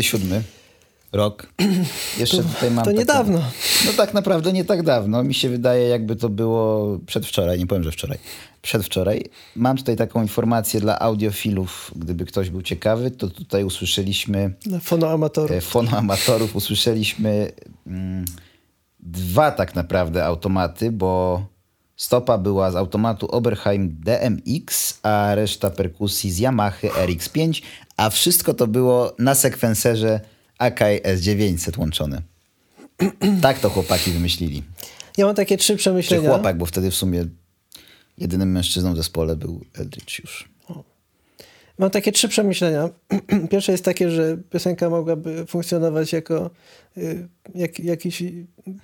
rok. 1.14 1.48
Jeszcze 2.20 2.38
tutaj 2.44 2.72
mam 2.72 2.86
to 2.86 2.92
taką- 2.92 3.00
niedawno. 3.00 3.40
No 3.86 3.92
tak 3.98 4.14
naprawdę 4.14 4.54
nie 4.54 4.66
tak 4.66 4.84
dawno. 4.84 5.24
Mi 5.24 5.34
się 5.34 5.50
wydaje, 5.50 5.88
jakby 5.88 6.16
to 6.16 6.30
było 6.30 7.00
przedwczoraj. 7.06 7.60
Nie 7.60 7.68
powiem, 7.68 7.84
że 7.84 7.92
wczoraj. 7.92 8.18
Przedwczoraj. 8.62 9.24
Mam 9.56 9.78
tutaj 9.78 9.96
taką 9.96 10.22
informację 10.22 10.80
dla 10.80 11.00
audiofilów. 11.00 11.92
Gdyby 11.96 12.26
ktoś 12.26 12.50
był 12.50 12.62
ciekawy, 12.62 13.12
to 13.12 13.28
tutaj 13.28 13.64
usłyszeliśmy 13.64 14.54
Dla 14.66 14.80
fonoamatorów. 14.80 15.52
e, 15.52 15.62
fonoamatorów 15.62 16.56
usłyszeliśmy 16.56 17.52
mm, 17.88 18.26
dwa 19.00 19.52
tak 19.52 19.76
naprawdę 19.76 20.26
automaty, 20.26 20.92
bo 20.92 21.46
stopa 21.96 22.38
była 22.38 22.72
z 22.72 22.76
automatu 22.76 23.28
Oberheim 23.32 23.96
DMX, 24.00 25.00
a 25.04 25.36
reszta 25.36 25.70
perkusji 25.70 26.32
z 26.32 26.40
Yamaha 26.40 26.88
RX5, 26.88 27.62
a 27.98 28.10
wszystko 28.10 28.54
to 28.54 28.68
było 28.68 29.16
na 29.20 29.36
sekwenserze 29.36 30.20
Akai 30.64 31.02
S900 31.02 31.80
łączone. 31.80 32.22
tak 33.42 33.60
to 33.60 33.70
chłopaki 33.70 34.12
wymyślili. 34.12 34.64
Ja 35.18 35.26
mam 35.26 35.36
takie 35.36 35.58
trzy 35.58 35.74
Czy 35.74 35.78
przemyślenia. 35.78 36.30
chłopak, 36.30 36.58
bo 36.58 36.66
wtedy 36.66 36.92
w 36.92 36.96
sumie 36.96 37.26
jedynym 38.18 38.52
mężczyzną 38.52 38.94
w 38.94 38.98
zespole 38.98 39.36
był 39.36 39.62
Eldridge 39.80 40.20
już. 40.20 40.54
Mam 41.78 41.90
takie 41.90 42.12
trzy 42.12 42.30
przemyślenia. 42.30 42.90
Pierwsze 43.52 43.72
jest 43.72 43.86
takie, 43.86 44.10
że 44.10 44.38
piosenka 44.50 44.90
mogłaby 44.90 45.46
funkcjonować 45.46 46.14
jako 46.14 46.50
y, 46.98 47.28
jak, 47.56 47.80
jakiś 47.80 48.24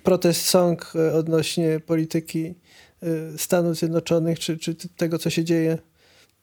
protest 0.03 0.45
song 0.45 0.93
y, 0.95 1.13
odnośnie 1.13 1.79
polityki 1.79 2.55
y, 3.03 3.37
Stanów 3.37 3.77
Zjednoczonych, 3.77 4.39
czy, 4.39 4.57
czy 4.57 4.75
tego, 4.75 5.19
co 5.19 5.29
się 5.29 5.43
dzieje 5.43 5.77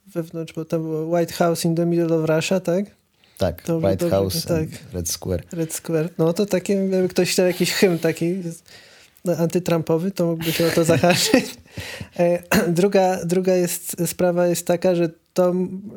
wewnątrz, 0.06 0.52
bo 0.54 0.64
tam 0.64 0.82
było 0.82 1.18
White 1.18 1.32
House 1.32 1.64
in 1.64 1.74
the 1.74 1.86
middle 1.86 2.16
of 2.16 2.30
Russia, 2.30 2.60
tak? 2.60 2.84
Tak, 3.38 3.62
White 3.82 4.10
House, 4.10 4.44
tak. 4.44 4.68
Red 4.92 5.08
Square. 5.08 5.42
Red 5.52 5.74
Square. 5.74 6.08
No 6.18 6.32
to 6.32 6.46
takie, 6.46 6.74
jakby 6.74 7.08
ktoś 7.08 7.30
chciał 7.30 7.46
jakiś 7.46 7.72
hymn 7.72 7.98
taki 7.98 8.42
antytrumpowy, 9.38 10.10
to 10.10 10.26
mógłby 10.26 10.52
się 10.52 10.66
o 10.66 10.70
to 10.70 10.84
zahaczyć. 10.94 11.44
E, 12.18 12.42
druga, 12.68 13.24
druga 13.24 13.54
jest, 13.54 13.96
sprawa 14.06 14.46
jest 14.46 14.66
taka, 14.66 14.94
że 14.94 15.08
to 15.34 15.52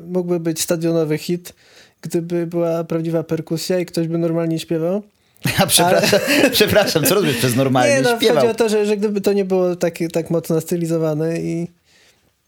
mógłby 0.08 0.40
być 0.40 0.62
stadionowy 0.62 1.18
hit, 1.18 1.54
gdyby 2.02 2.48
była 2.48 2.84
prawdziwa 2.84 3.24
perkusja 3.24 3.80
i 3.80 3.86
ktoś 3.86 4.08
by 4.08 4.18
normalnie 4.18 4.60
śpiewał. 4.60 5.04
A 5.60 5.68
przepraszam, 5.68 6.20
przepraszam, 6.52 7.06
co 7.06 7.16
robisz 7.16 7.38
przez 7.38 7.56
normalnie 7.56 7.96
nie, 7.96 8.02
no 8.02 8.18
śpiewał? 8.18 8.36
chodzi 8.36 8.48
o 8.48 8.56
to, 8.56 8.70
że, 8.70 8.86
że 8.86 8.98
gdyby 8.98 9.22
to 9.22 9.34
nie 9.34 9.46
było 9.46 9.76
takie, 9.76 10.10
tak 10.10 10.30
mocno 10.30 10.62
stylizowane 10.62 11.40
i 11.40 11.68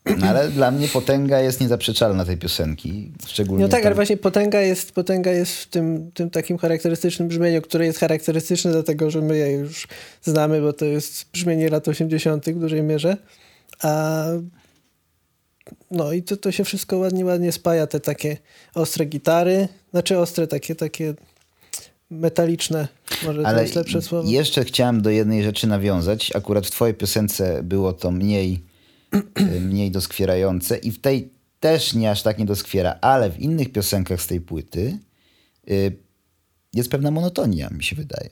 No, 0.06 0.28
ale 0.28 0.50
dla 0.50 0.72
mnie 0.72 0.88
potęga 0.88 1.40
jest 1.40 1.62
niezaprzeczalna 1.62 2.26
tej 2.26 2.38
piosenki. 2.38 3.12
Szczególnie 3.28 3.64
No 3.64 3.70
tak, 3.70 3.80
tam- 3.82 3.88
ale 3.88 3.96
właśnie 3.96 4.18
potęga 4.18 4.62
jest, 4.62 4.92
potęga 4.92 5.32
jest 5.32 5.56
w 5.56 5.68
tym, 5.68 6.12
tym 6.14 6.30
takim 6.30 6.58
charakterystycznym 6.58 7.28
brzmieniu, 7.28 7.62
które 7.62 7.86
jest 7.86 8.00
charakterystyczne 8.00 8.72
dlatego, 8.72 9.12
że 9.12 9.22
my 9.22 9.38
je 9.38 9.52
już 9.52 9.88
znamy, 10.24 10.62
bo 10.62 10.74
to 10.74 10.86
jest 10.86 11.26
brzmienie 11.34 11.70
lat 11.70 11.88
80. 11.88 12.46
w 12.50 12.60
dużej 12.60 12.84
mierze. 12.84 13.18
A 13.84 14.24
no 15.92 16.12
i 16.14 16.24
to, 16.24 16.38
to 16.38 16.52
się 16.52 16.64
wszystko 16.64 16.98
ładnie, 16.98 17.26
ładnie 17.26 17.52
spaja, 17.52 17.88
te 17.88 18.00
takie 18.00 18.38
ostre 18.76 19.06
gitary, 19.06 19.68
znaczy 19.92 20.20
ostre, 20.20 20.48
takie, 20.48 20.76
takie 20.76 21.14
metaliczne, 22.10 22.88
może 23.26 23.42
to 23.42 23.48
Ale 23.48 23.62
jest 23.62 23.76
lepsze 23.76 24.02
słowo. 24.02 24.30
jeszcze 24.30 24.64
chciałem 24.66 25.02
do 25.02 25.10
jednej 25.10 25.44
rzeczy 25.44 25.68
nawiązać. 25.68 26.32
Akurat 26.36 26.68
w 26.68 26.72
twojej 26.72 26.96
piosence 26.96 27.64
było 27.64 27.94
to 27.94 28.12
mniej, 28.12 28.64
mniej 29.70 29.92
doskwierające 29.92 30.78
i 30.78 30.92
w 30.92 31.02
tej 31.02 31.30
też 31.60 31.94
nie 31.94 32.12
aż 32.12 32.24
tak 32.24 32.38
nie 32.38 32.46
doskwiera, 32.46 32.98
ale 33.02 33.32
w 33.32 33.40
innych 33.40 33.72
piosenkach 33.72 34.22
z 34.22 34.28
tej 34.28 34.42
płyty 34.42 34.98
y, 35.70 35.98
jest 36.74 36.92
pewna 36.92 37.12
monotonia, 37.12 37.70
mi 37.70 37.84
się 37.84 37.96
wydaje. 37.96 38.30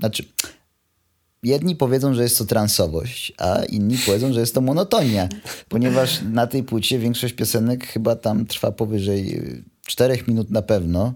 Znaczy, 0.00 0.24
jedni 1.42 1.76
powiedzą, 1.76 2.14
że 2.14 2.22
jest 2.22 2.38
to 2.38 2.44
transowość, 2.44 3.32
a 3.38 3.64
inni 3.64 3.98
powiedzą, 4.06 4.32
że 4.32 4.40
jest 4.40 4.54
to 4.54 4.60
monotonia, 4.60 5.28
ponieważ 5.68 6.22
na 6.22 6.46
tej 6.46 6.62
płycie 6.62 6.98
większość 6.98 7.34
piosenek 7.34 7.86
chyba 7.86 8.16
tam 8.16 8.46
trwa 8.46 8.72
powyżej 8.72 9.36
y, 9.38 9.62
czterech 9.86 10.28
minut 10.28 10.50
na 10.50 10.62
pewno, 10.62 11.14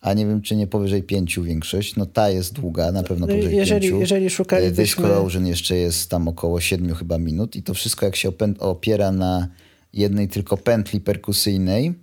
a 0.00 0.14
nie 0.14 0.26
wiem, 0.26 0.42
czy 0.42 0.56
nie 0.56 0.66
powyżej 0.66 1.02
pięciu 1.02 1.42
większość. 1.42 1.96
No 1.96 2.06
ta 2.06 2.30
jest 2.30 2.52
długa, 2.52 2.92
na 2.92 3.02
pewno 3.02 3.26
No, 3.26 3.32
powyżej 3.32 3.56
jeżeli- 3.56 3.80
pięciu. 3.80 4.00
jeżeli 4.00 4.30
szukalibyśmy- 4.30 5.02
Corrosion 5.02 5.46
jeszcze 5.46 5.76
jest 5.76 6.10
tam 6.10 6.28
około 6.28 6.60
siedmiu 6.60 6.94
chyba 6.94 7.18
minut 7.18 7.56
i 7.56 7.62
to 7.62 7.74
wszystko 7.74 8.06
jak 8.06 8.16
się 8.16 8.32
opiera 8.58 9.12
na 9.12 9.48
jednej 9.92 10.28
tylko 10.28 10.56
pętli 10.56 11.00
perkusyjnej. 11.00 11.94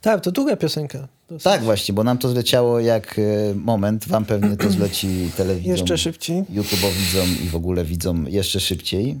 Tak, 0.00 0.20
to 0.20 0.32
długa 0.32 0.56
piosenka. 0.56 1.08
Dosyć. 1.28 1.44
Tak 1.44 1.62
właśnie, 1.62 1.94
bo 1.94 2.04
nam 2.04 2.18
to 2.18 2.28
zleciało 2.28 2.80
jak 2.80 3.18
y, 3.18 3.54
moment, 3.54 4.08
wam 4.08 4.24
pewnie 4.24 4.56
to 4.56 4.70
zleci 4.70 5.08
telewizją. 5.36 5.70
Jeszcze 5.72 5.98
szybciej. 5.98 6.42
YouTube'owidzom 6.42 7.44
i 7.44 7.48
w 7.48 7.56
ogóle 7.56 7.84
widzom 7.84 8.26
jeszcze 8.28 8.60
szybciej. 8.60 9.16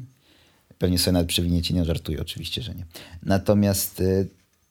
Pewnie 0.78 0.98
sobie 0.98 1.12
nawet 1.12 1.28
przewiniecie, 1.28 1.74
nie 1.74 1.84
żartuję 1.84 2.20
oczywiście, 2.20 2.62
że 2.62 2.74
nie. 2.74 2.84
Natomiast 3.22 4.00
y, 4.00 4.28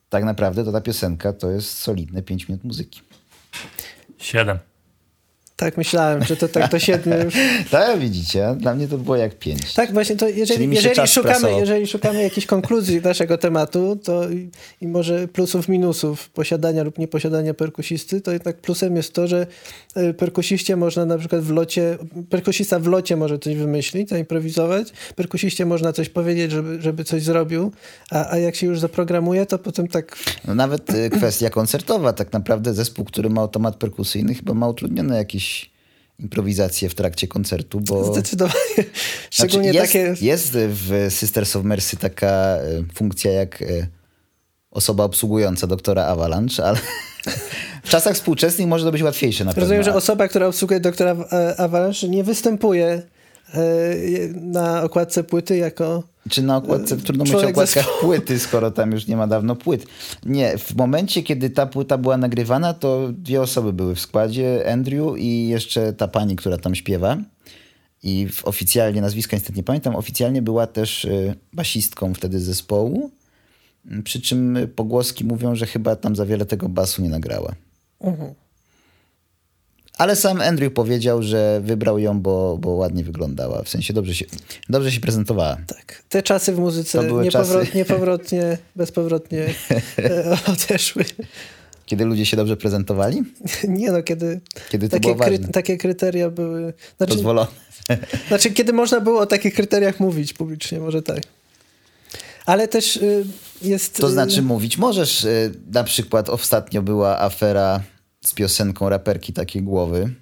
tak 0.09 0.23
naprawdę 0.23 0.63
to 0.65 0.71
ta 0.71 0.81
piosenka 0.81 1.33
to 1.33 1.51
jest 1.51 1.69
solidne 1.77 2.21
5 2.21 2.47
minut 2.49 2.63
muzyki. 2.63 3.01
Siedem. 4.17 4.59
Tak 5.59 5.77
myślałem, 5.77 6.23
że 6.23 6.35
to 6.35 6.47
tak 6.47 6.71
to 6.71 6.79
siedmiu 6.79 7.15
już. 7.23 7.33
Tak, 7.71 7.99
widzicie, 7.99 8.55
dla 8.59 8.75
mnie 8.75 8.87
to 8.87 8.97
było 8.97 9.15
jak 9.15 9.39
5. 9.39 9.73
Tak, 9.73 9.93
właśnie 9.93 10.15
to 10.15 10.27
jeżeli, 10.29 10.75
jeżeli, 10.75 11.07
szukamy, 11.07 11.51
jeżeli 11.59 11.87
szukamy 11.87 12.23
jakichś 12.23 12.47
konkluzji 12.47 13.01
naszego 13.01 13.37
tematu, 13.37 13.95
to 14.03 14.29
i, 14.29 14.49
i 14.81 14.87
może 14.87 15.27
plusów, 15.27 15.69
minusów 15.69 16.29
posiadania 16.29 16.83
lub 16.83 16.97
nieposiadania 16.97 17.53
perkusisty, 17.53 18.21
to 18.21 18.31
jednak 18.31 18.57
plusem 18.57 18.95
jest 18.95 19.13
to, 19.13 19.27
że 19.27 19.47
y, 19.97 20.13
perkusiście 20.13 20.75
można 20.75 21.05
na 21.05 21.17
przykład 21.17 21.41
w 21.41 21.51
locie, 21.51 21.97
perkusista 22.29 22.79
w 22.79 22.87
locie 22.87 23.15
może 23.15 23.39
coś 23.39 23.55
wymyślić, 23.55 24.09
zaimprowizować, 24.09 24.93
perkusiście 25.15 25.65
można 25.65 25.93
coś 25.93 26.09
powiedzieć, 26.09 26.51
żeby, 26.51 26.81
żeby 26.81 27.03
coś 27.03 27.23
zrobił, 27.23 27.71
a, 28.11 28.31
a 28.31 28.37
jak 28.37 28.55
się 28.55 28.67
już 28.67 28.79
zaprogramuje, 28.79 29.45
to 29.45 29.59
potem 29.59 29.87
tak 29.87 30.17
No 30.47 30.55
nawet 30.55 30.93
y, 30.93 31.09
kwestia 31.09 31.49
koncertowa, 31.49 32.13
tak 32.13 32.33
naprawdę 32.33 32.73
zespół, 32.73 33.05
który 33.05 33.29
ma 33.29 33.41
automat 33.41 33.75
perkusyjny 33.75 34.35
chyba 34.35 34.53
ma 34.53 34.67
utrudnione 34.67 35.17
jakieś 35.17 35.46
improwizacje 36.19 36.89
w 36.89 36.95
trakcie 36.95 37.27
koncertu, 37.27 37.79
bo... 37.79 38.13
zdecydowanie, 38.13 38.75
Znaczy, 38.75 38.89
szczególnie 39.29 39.67
jest, 39.71 39.79
takie... 39.79 40.15
jest 40.21 40.51
w 40.53 41.07
Sisters 41.09 41.55
of 41.55 41.63
Mercy 41.63 41.97
taka 41.97 42.57
y, 42.57 42.93
funkcja 42.93 43.31
jak 43.31 43.61
y, 43.61 43.87
osoba 44.71 45.03
obsługująca 45.03 45.67
doktora 45.67 46.05
Avalanche, 46.05 46.63
ale 46.65 46.79
w 47.83 47.89
czasach 47.89 48.15
współczesnych 48.15 48.67
może 48.67 48.85
to 48.85 48.91
być 48.91 49.03
łatwiejsze 49.03 49.45
na 49.45 49.51
pewno. 49.51 49.61
Rozumiem, 49.61 49.83
że 49.83 49.93
osoba, 49.93 50.27
która 50.27 50.47
obsługuje 50.47 50.79
doktora 50.79 51.15
e, 51.31 51.59
Avalanche 51.59 52.09
nie 52.09 52.23
występuje 52.23 52.87
e, 52.87 53.61
na 54.33 54.83
okładce 54.83 55.23
płyty 55.23 55.57
jako... 55.57 56.03
Czy 56.29 56.41
na 56.41 56.57
okładce, 56.57 56.97
trudno 56.97 57.23
mówić 57.23 57.35
o 57.35 57.49
okładkach 57.49 57.85
zespołu. 57.85 57.99
płyty, 58.01 58.39
skoro 58.39 58.71
tam 58.71 58.91
już 58.91 59.07
nie 59.07 59.17
ma 59.17 59.27
dawno 59.27 59.55
płyt. 59.55 59.85
Nie, 60.25 60.57
w 60.57 60.75
momencie, 60.75 61.23
kiedy 61.23 61.49
ta 61.49 61.65
płyta 61.65 61.97
była 61.97 62.17
nagrywana, 62.17 62.73
to 62.73 63.09
dwie 63.11 63.41
osoby 63.41 63.73
były 63.73 63.95
w 63.95 63.99
składzie, 63.99 64.71
Andrew 64.71 65.17
i 65.17 65.47
jeszcze 65.47 65.93
ta 65.93 66.07
pani, 66.07 66.35
która 66.35 66.57
tam 66.57 66.75
śpiewa. 66.75 67.17
I 68.03 68.27
oficjalnie, 68.43 69.01
nazwiska 69.01 69.37
niestety 69.37 69.57
nie 69.57 69.63
pamiętam, 69.63 69.95
oficjalnie 69.95 70.41
była 70.41 70.67
też 70.67 71.05
y, 71.05 71.35
basistką 71.53 72.13
wtedy 72.13 72.39
zespołu. 72.39 73.11
Przy 74.03 74.21
czym 74.21 74.57
pogłoski 74.75 75.25
mówią, 75.25 75.55
że 75.55 75.65
chyba 75.65 75.95
tam 75.95 76.15
za 76.15 76.25
wiele 76.25 76.45
tego 76.45 76.69
basu 76.69 77.01
nie 77.01 77.09
nagrała. 77.09 77.55
Mhm. 78.01 78.33
Ale 79.97 80.15
sam 80.15 80.41
Andrew 80.41 80.73
powiedział, 80.73 81.23
że 81.23 81.61
wybrał 81.63 81.99
ją, 81.99 82.19
bo, 82.21 82.57
bo 82.61 82.69
ładnie 82.69 83.03
wyglądała. 83.03 83.63
W 83.63 83.69
sensie 83.69 83.93
dobrze 83.93 84.15
się, 84.15 84.25
dobrze 84.69 84.91
się 84.91 84.99
prezentowała. 84.99 85.57
Tak. 85.67 86.03
Te 86.09 86.23
czasy 86.23 86.53
w 86.53 86.59
muzyce 86.59 86.97
niepowrot, 86.99 87.31
czasy. 87.31 87.77
niepowrotnie, 87.77 88.57
bezpowrotnie 88.75 89.45
e, 89.99 90.37
odeszły. 90.47 91.05
Kiedy 91.85 92.05
ludzie 92.05 92.25
się 92.25 92.37
dobrze 92.37 92.57
prezentowali? 92.57 93.23
Nie 93.67 93.91
no, 93.91 94.03
kiedy 94.03 94.39
Kiedy 94.69 94.89
takie, 94.89 95.15
ważne. 95.15 95.47
takie 95.47 95.77
kryteria 95.77 96.29
były... 96.29 96.73
Znaczy, 96.97 97.13
Pozwolone. 97.13 97.47
znaczy, 98.27 98.51
kiedy 98.51 98.73
można 98.73 99.01
było 99.01 99.19
o 99.21 99.25
takich 99.25 99.53
kryteriach 99.53 99.99
mówić 99.99 100.33
publicznie, 100.33 100.79
może 100.79 101.01
tak. 101.01 101.19
Ale 102.45 102.67
też 102.67 102.97
y, 102.97 103.25
jest... 103.61 103.97
To 103.97 104.07
y, 104.07 104.11
znaczy 104.11 104.41
mówić 104.41 104.77
możesz. 104.77 105.23
y, 105.23 105.51
Na 105.73 105.83
przykład 105.83 106.29
ostatnio 106.29 106.81
była 106.81 107.19
afera 107.19 107.81
z 108.21 108.33
piosenką 108.33 108.89
raperki 108.89 109.33
takiej 109.33 109.63
głowy, 109.63 110.13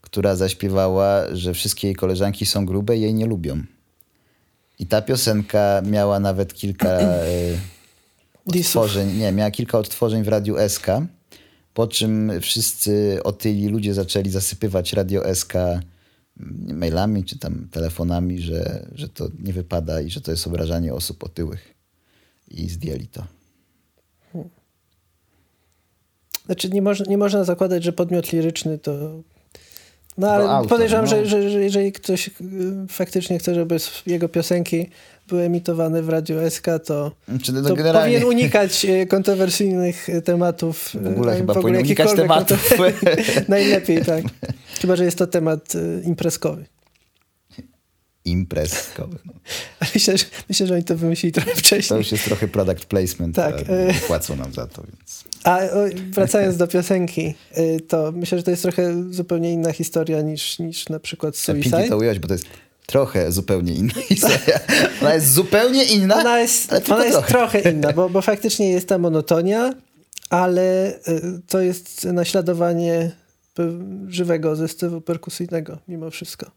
która 0.00 0.36
zaśpiewała, 0.36 1.34
że 1.36 1.54
wszystkie 1.54 1.88
jej 1.88 1.94
koleżanki 1.94 2.46
są 2.46 2.66
grube 2.66 2.96
i 2.96 3.00
jej 3.00 3.14
nie 3.14 3.26
lubią. 3.26 3.62
I 4.78 4.86
ta 4.86 5.02
piosenka 5.02 5.82
miała 5.84 6.20
nawet 6.20 6.54
kilka 6.54 6.98
Disów. 8.46 8.76
odtworzeń. 8.76 9.16
Nie, 9.16 9.32
miała 9.32 9.50
kilka 9.50 9.78
odtworzeń 9.78 10.22
w 10.22 10.28
Radiu 10.28 10.56
SK, 10.68 10.86
po 11.74 11.86
czym 11.86 12.32
wszyscy 12.40 13.20
otyli 13.24 13.68
ludzie 13.68 13.94
zaczęli 13.94 14.30
zasypywać 14.30 14.92
Radio 14.92 15.34
SK 15.34 15.54
mm, 15.54 15.82
mailami 16.78 17.24
czy 17.24 17.38
tam 17.38 17.68
telefonami, 17.70 18.42
że, 18.42 18.86
że 18.94 19.08
to 19.08 19.28
nie 19.42 19.52
wypada 19.52 20.00
i 20.00 20.10
że 20.10 20.20
to 20.20 20.30
jest 20.30 20.46
obrażanie 20.46 20.94
osób 20.94 21.24
otyłych. 21.24 21.74
I 22.48 22.68
zdjęli 22.68 23.06
to. 23.06 23.39
Znaczy 26.50 26.70
nie, 26.70 26.82
moż, 26.82 27.06
nie 27.06 27.18
można 27.18 27.44
zakładać, 27.44 27.84
że 27.84 27.92
podmiot 27.92 28.32
liryczny 28.32 28.78
to... 28.78 29.22
No 30.18 30.30
ale 30.30 30.50
autor, 30.50 30.68
podejrzewam, 30.68 31.04
no. 31.04 31.10
Że, 31.10 31.26
że, 31.26 31.50
że 31.50 31.60
jeżeli 31.60 31.92
ktoś 31.92 32.28
y, 32.28 32.32
faktycznie 32.88 33.38
chce, 33.38 33.54
żeby 33.54 33.76
jego 34.06 34.28
piosenki 34.28 34.90
były 35.28 35.42
emitowane 35.42 36.02
w 36.02 36.08
Radiu 36.08 36.50
SK, 36.50 36.66
to, 36.84 37.12
Czy 37.42 37.52
no 37.52 37.68
to 37.68 37.74
generalnie 37.74 38.20
powinien 38.20 38.38
unikać 38.38 38.84
y, 38.84 39.06
kontrowersyjnych 39.06 40.08
y, 40.08 40.22
tematów. 40.22 40.90
w 40.94 41.06
ogóle 41.06 41.36
chyba 41.36 41.54
powinien 41.54 41.82
unikać 41.82 42.12
tematów. 42.16 42.78
Najlepiej, 43.48 44.04
tak. 44.04 44.24
Chyba, 44.80 44.96
że 44.96 45.04
jest 45.04 45.18
to 45.18 45.26
temat 45.26 45.72
imprezkowy. 46.04 46.64
Imprez. 48.24 48.90
Myślę 49.94 50.18
że, 50.18 50.24
myślę, 50.48 50.66
że 50.66 50.74
oni 50.74 50.84
to 50.84 50.96
wymyślili 50.96 51.32
trochę 51.32 51.50
To 51.50 51.56
wcześniej. 51.56 51.98
już 51.98 52.12
jest 52.12 52.24
trochę 52.24 52.48
product 52.48 52.84
placement. 52.84 53.36
Tak, 53.36 53.56
Tak. 53.56 53.64
e. 53.70 53.94
Płacą 54.06 54.36
nam 54.36 54.52
za 54.52 54.66
to, 54.66 54.82
więc. 54.82 55.24
A 55.44 55.58
wracając 56.10 56.56
do 56.56 56.66
piosenki, 56.68 57.34
y, 57.58 57.80
to 57.88 58.12
myślę, 58.12 58.38
że 58.38 58.44
to 58.44 58.50
jest 58.50 58.62
trochę 58.62 59.12
zupełnie 59.12 59.52
inna 59.52 59.72
historia 59.72 60.22
niż, 60.22 60.58
niż 60.58 60.88
na 60.88 61.00
przykład 61.00 61.34
Pinki 61.46 61.62
Suicide. 61.70 61.88
to 61.88 61.96
ująć, 61.96 62.18
bo 62.18 62.28
to 62.28 62.34
jest 62.34 62.46
trochę 62.86 63.32
zupełnie 63.32 63.72
inna 63.74 63.94
historia. 64.08 64.60
Ona 65.00 65.14
jest 65.14 65.32
zupełnie 65.32 65.84
inna, 65.84 66.14
Ona 66.20 66.40
jest, 66.40 66.72
ale 66.72 66.82
ona 66.88 67.04
jest 67.04 67.12
trochę. 67.18 67.28
trochę 67.32 67.70
inna, 67.70 67.92
bo, 67.92 68.08
bo 68.10 68.22
faktycznie 68.32 68.70
jest 68.70 68.88
ta 68.88 68.98
monotonia, 68.98 69.74
ale 70.30 70.98
to 71.48 71.60
jest 71.60 72.04
naśladowanie 72.04 73.10
żywego 74.08 74.56
zestawu 74.56 75.00
perkusyjnego 75.00 75.78
mimo 75.88 76.10
wszystko. 76.10 76.50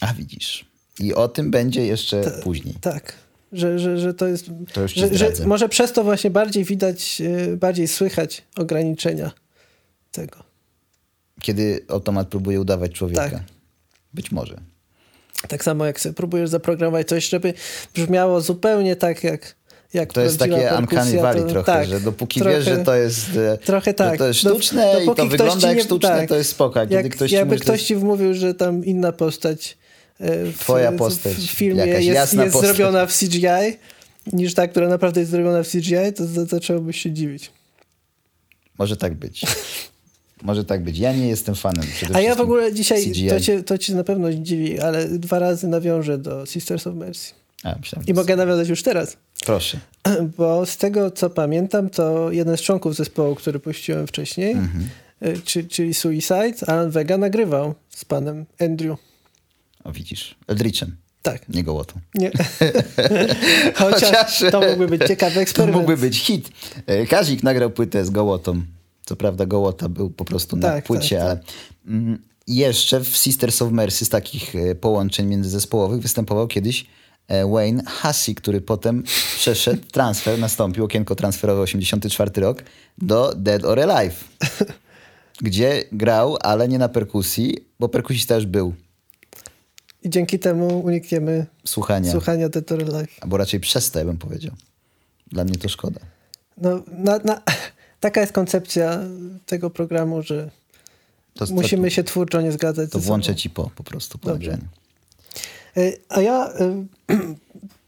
A 0.00 0.14
widzisz. 0.14 0.64
I 1.00 1.14
o 1.14 1.28
tym 1.28 1.50
będzie 1.50 1.86
jeszcze 1.86 2.40
później. 2.42 2.74
Tak, 2.80 3.12
że, 3.52 3.78
że, 3.78 3.98
że 3.98 4.14
to 4.14 4.26
jest... 4.26 4.46
To 4.72 4.88
ci 4.88 5.00
że, 5.00 5.14
że 5.16 5.46
może 5.46 5.68
przez 5.68 5.92
to 5.92 6.04
właśnie 6.04 6.30
bardziej 6.30 6.64
widać, 6.64 7.20
y, 7.20 7.56
bardziej 7.56 7.88
słychać 7.88 8.42
ograniczenia 8.56 9.30
tego. 10.12 10.36
Kiedy 11.40 11.84
automat 11.88 12.28
próbuje 12.28 12.60
udawać 12.60 12.92
człowieka. 12.92 13.30
Tak. 13.30 13.42
Być 14.14 14.32
może. 14.32 14.56
Tak 15.48 15.64
samo 15.64 15.86
jak 15.86 16.00
sobie 16.00 16.12
próbujesz 16.12 16.50
zaprogramować 16.50 17.08
coś, 17.08 17.28
żeby 17.28 17.54
brzmiało 17.94 18.40
zupełnie 18.40 18.96
tak 18.96 19.24
jak, 19.24 19.56
jak 19.94 20.12
To 20.12 20.20
jest 20.20 20.38
takie 20.38 20.70
uncanny 20.78 21.16
valley 21.22 21.42
to- 21.42 21.48
trochę, 21.48 21.72
tak, 21.72 21.88
że 21.88 22.00
dopóki 22.00 22.40
trochę- 22.40 22.56
wiesz, 22.56 22.64
że 22.64 22.78
to 22.78 22.94
jest, 22.94 23.26
e, 23.36 23.58
Trochę 23.58 23.90
że 23.90 23.94
tak. 23.94 24.18
to 24.18 24.26
jest 24.26 24.40
Dop- 24.40 24.52
sztuczne 24.52 24.92
i 25.02 25.06
dopóki 25.06 25.22
to 25.22 25.26
wygląda 25.28 25.60
ci 25.60 25.66
jak 25.66 25.76
nie- 25.76 25.82
sztuczne, 25.84 26.08
tak. 26.08 26.28
to 26.28 26.36
jest 26.36 26.50
spoko. 26.50 26.80
Kiedy 26.80 26.94
Jak, 26.94 27.08
ktoś 27.08 27.30
ci 27.30 27.36
jakby 27.36 27.48
mówi, 27.54 27.58
że 27.58 27.64
to 27.64 27.72
ktoś 27.72 27.82
ci 27.82 27.96
wmówił, 27.96 28.34
że 28.34 28.54
tam 28.54 28.84
inna 28.84 29.12
postać 29.12 29.72
e, 29.72 29.85
w, 30.20 30.54
Twoja 30.58 30.92
postać, 30.92 31.34
w 31.34 31.50
filmie 31.50 31.86
jest, 31.86 32.06
jasna 32.06 32.42
jest 32.44 32.52
postać. 32.52 32.76
zrobiona 32.76 33.06
w 33.06 33.18
CGI, 33.18 33.78
niż 34.32 34.54
ta, 34.54 34.68
która 34.68 34.88
naprawdę 34.88 35.20
jest 35.20 35.30
zrobiona 35.32 35.62
w 35.62 35.68
CGI, 35.68 36.12
to 36.16 36.26
za- 36.26 36.44
zacząłbyś 36.44 37.00
się 37.02 37.12
dziwić. 37.12 37.50
Może 38.78 38.96
tak 38.96 39.14
być. 39.14 39.42
Może 40.42 40.64
tak 40.64 40.82
być. 40.84 40.98
Ja 40.98 41.12
nie 41.12 41.28
jestem 41.28 41.54
fanem 41.54 41.84
A 42.14 42.20
ja 42.20 42.34
w 42.34 42.40
ogóle 42.40 42.72
dzisiaj, 42.74 43.04
CGI. 43.04 43.28
to 43.28 43.40
cię, 43.40 43.62
to 43.62 43.78
cię 43.78 43.94
na 43.94 44.04
pewno 44.04 44.32
dziwi, 44.32 44.80
ale 44.80 45.08
dwa 45.08 45.38
razy 45.38 45.68
nawiążę 45.68 46.18
do 46.18 46.46
Sisters 46.46 46.86
of 46.86 46.94
Mercy. 46.94 47.32
A, 47.64 47.74
myślałem, 47.80 48.06
I 48.06 48.14
mogę 48.14 48.36
nawiązać 48.36 48.68
już 48.68 48.82
teraz. 48.82 49.16
Proszę. 49.46 49.78
Bo 50.38 50.66
z 50.66 50.76
tego, 50.76 51.10
co 51.10 51.30
pamiętam, 51.30 51.90
to 51.90 52.32
jeden 52.32 52.56
z 52.56 52.60
członków 52.60 52.94
zespołu, 52.96 53.34
który 53.34 53.60
puściłem 53.60 54.06
wcześniej, 54.06 54.52
Mhm. 54.52 54.88
y, 55.26 55.40
czy, 55.44 55.64
czyli 55.64 55.94
Suicide, 55.94 56.54
Alan 56.66 56.90
Vega 56.90 57.18
nagrywał 57.18 57.74
z 57.90 58.04
panem 58.04 58.46
Andrew. 58.60 58.98
O, 59.86 59.92
widzisz. 59.92 60.34
Eldritchem, 60.48 60.96
Tak, 61.22 61.48
nie 61.48 61.64
gołotą. 61.64 62.00
nie. 62.14 62.30
Chociaż, 63.74 64.00
Chociaż- 64.02 64.44
to 64.50 64.60
mógłby 64.60 64.86
być 64.98 65.08
ciekawy 65.08 65.34
To 65.34 65.40
eksperyment. 65.40 65.76
mógłby 65.76 65.96
być 65.96 66.18
hit. 66.18 66.48
E, 66.86 67.06
Kazik 67.06 67.42
nagrał 67.42 67.70
płytę 67.70 68.04
z 68.04 68.10
gołotą. 68.10 68.62
Co 69.04 69.16
prawda 69.16 69.46
gołota 69.46 69.88
był 69.88 70.10
po 70.10 70.24
prostu 70.24 70.56
na 70.56 70.68
Tak, 70.68 70.84
płycie, 70.84 71.16
tak, 71.16 71.24
ale 71.24 71.40
mm, 71.86 72.22
jeszcze 72.46 73.00
w 73.00 73.16
Sisters 73.16 73.62
of 73.62 73.72
Mercy 73.72 74.04
z 74.04 74.08
takich 74.08 74.54
e, 74.56 74.74
połączeń 74.74 75.26
międzyzespołowych 75.26 76.00
występował 76.00 76.46
kiedyś 76.48 76.86
e, 77.28 77.46
Wayne 77.46 77.82
Hussey, 78.02 78.34
który 78.34 78.60
potem 78.60 79.02
przeszedł 79.36 79.82
transfer, 79.92 80.38
nastąpił 80.38 80.84
okienko 80.84 81.14
transferowe 81.14 81.60
84 81.60 82.30
rok 82.36 82.62
do 82.98 83.32
Dead 83.36 83.64
or 83.64 83.80
Alive, 83.80 84.24
gdzie 85.42 85.84
grał, 85.92 86.36
ale 86.40 86.68
nie 86.68 86.78
na 86.78 86.88
perkusji, 86.88 87.56
bo 87.80 87.88
perkusista 87.88 88.34
już 88.34 88.46
był. 88.46 88.74
I 90.06 90.10
dzięki 90.10 90.38
temu 90.38 90.80
unikniemy 90.80 91.46
Słuchania, 91.64 92.12
słuchania 92.12 92.48
Dead 92.48 92.72
or 92.72 92.80
Alive. 92.82 93.16
albo 93.20 93.36
raczej 93.36 93.60
przestań, 93.60 94.04
bym 94.04 94.16
powiedział. 94.18 94.54
Dla 95.26 95.44
mnie 95.44 95.54
to 95.58 95.68
szkoda. 95.68 96.00
No, 96.58 96.82
na, 96.92 97.18
na, 97.18 97.42
taka 98.00 98.20
jest 98.20 98.32
koncepcja 98.32 99.00
tego 99.46 99.70
programu, 99.70 100.22
że 100.22 100.50
To, 101.34 101.46
to- 101.46 101.54
musimy 101.54 101.90
się 101.90 102.04
twórczo 102.04 102.40
nie 102.40 102.52
zgadzać. 102.52 102.90
To 102.90 102.98
ze 102.98 103.02
sobą. 103.02 103.06
włączę 103.06 103.34
ci 103.34 103.50
po, 103.50 103.70
po 103.76 103.84
prostu 103.84 104.18
po 104.18 104.28
Dobrze. 104.28 104.50
nagraniu. 104.50 104.68
Y, 105.76 105.98
A 106.08 106.20
ja 106.20 106.52
y, 107.10 107.14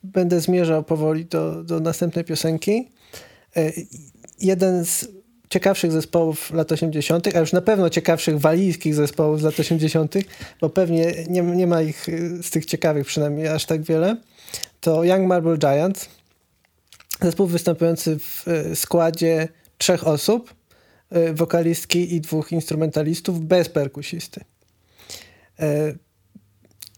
będę 0.04 0.40
zmierzał 0.40 0.84
powoli 0.84 1.24
do, 1.26 1.64
do 1.64 1.80
następnej 1.80 2.24
piosenki. 2.24 2.88
Y, 3.56 3.86
Jeden 4.40 4.84
z 4.84 5.08
ciekawszych 5.50 5.92
zespołów 5.92 6.50
lat 6.50 6.72
80., 6.72 7.36
a 7.36 7.38
już 7.38 7.52
na 7.52 7.60
pewno 7.62 7.90
ciekawszych 7.90 8.40
walijskich 8.40 8.94
zespołów 8.94 9.40
z 9.40 9.42
lat 9.42 9.60
80., 9.60 10.14
bo 10.60 10.68
pewnie 10.70 11.14
nie, 11.28 11.42
nie 11.42 11.66
ma 11.66 11.82
ich 11.82 12.08
y, 12.08 12.42
z 12.42 12.50
tych 12.50 12.64
ciekawych 12.64 13.06
przynajmniej 13.06 13.48
aż 13.48 13.66
tak 13.66 13.82
wiele, 13.82 14.16
to 14.80 15.04
Young 15.04 15.26
Marble 15.26 15.58
Giants. 15.58 16.08
Zespół 17.22 17.46
występujący 17.46 18.18
w 18.18 18.48
y, 18.48 18.76
składzie 18.76 19.48
trzech 19.78 20.06
osób, 20.06 20.54
y, 21.16 21.34
wokalistki 21.34 22.14
i 22.14 22.20
dwóch 22.20 22.52
instrumentalistów 22.52 23.40
bez 23.40 23.68
perkusisty. 23.68 24.40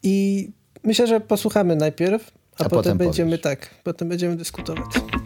I 0.02 0.48
myślę, 0.84 1.06
że 1.06 1.20
posłuchamy 1.20 1.76
najpierw, 1.76 2.30
a, 2.58 2.64
A 2.64 2.68
potem, 2.68 2.70
potem 2.70 2.98
będziemy 2.98 3.30
powiesz. 3.30 3.42
tak, 3.42 3.70
potem 3.84 4.08
będziemy 4.08 4.36
dyskutować. 4.36 5.19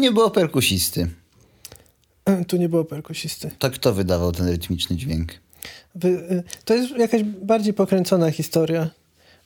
Nie 0.00 0.12
było 0.12 0.30
perkusisty? 0.30 1.10
Tu 2.48 2.56
nie 2.56 2.68
było 2.68 2.84
perkusisty. 2.84 3.50
To 3.58 3.70
kto 3.70 3.92
wydawał 3.92 4.32
ten 4.32 4.48
rytmiczny 4.48 4.96
dźwięk? 4.96 5.32
Wy, 5.94 6.08
y, 6.08 6.42
to 6.64 6.74
jest 6.74 6.96
jakaś 6.98 7.22
bardziej 7.22 7.74
pokręcona 7.74 8.30
historia, 8.30 8.90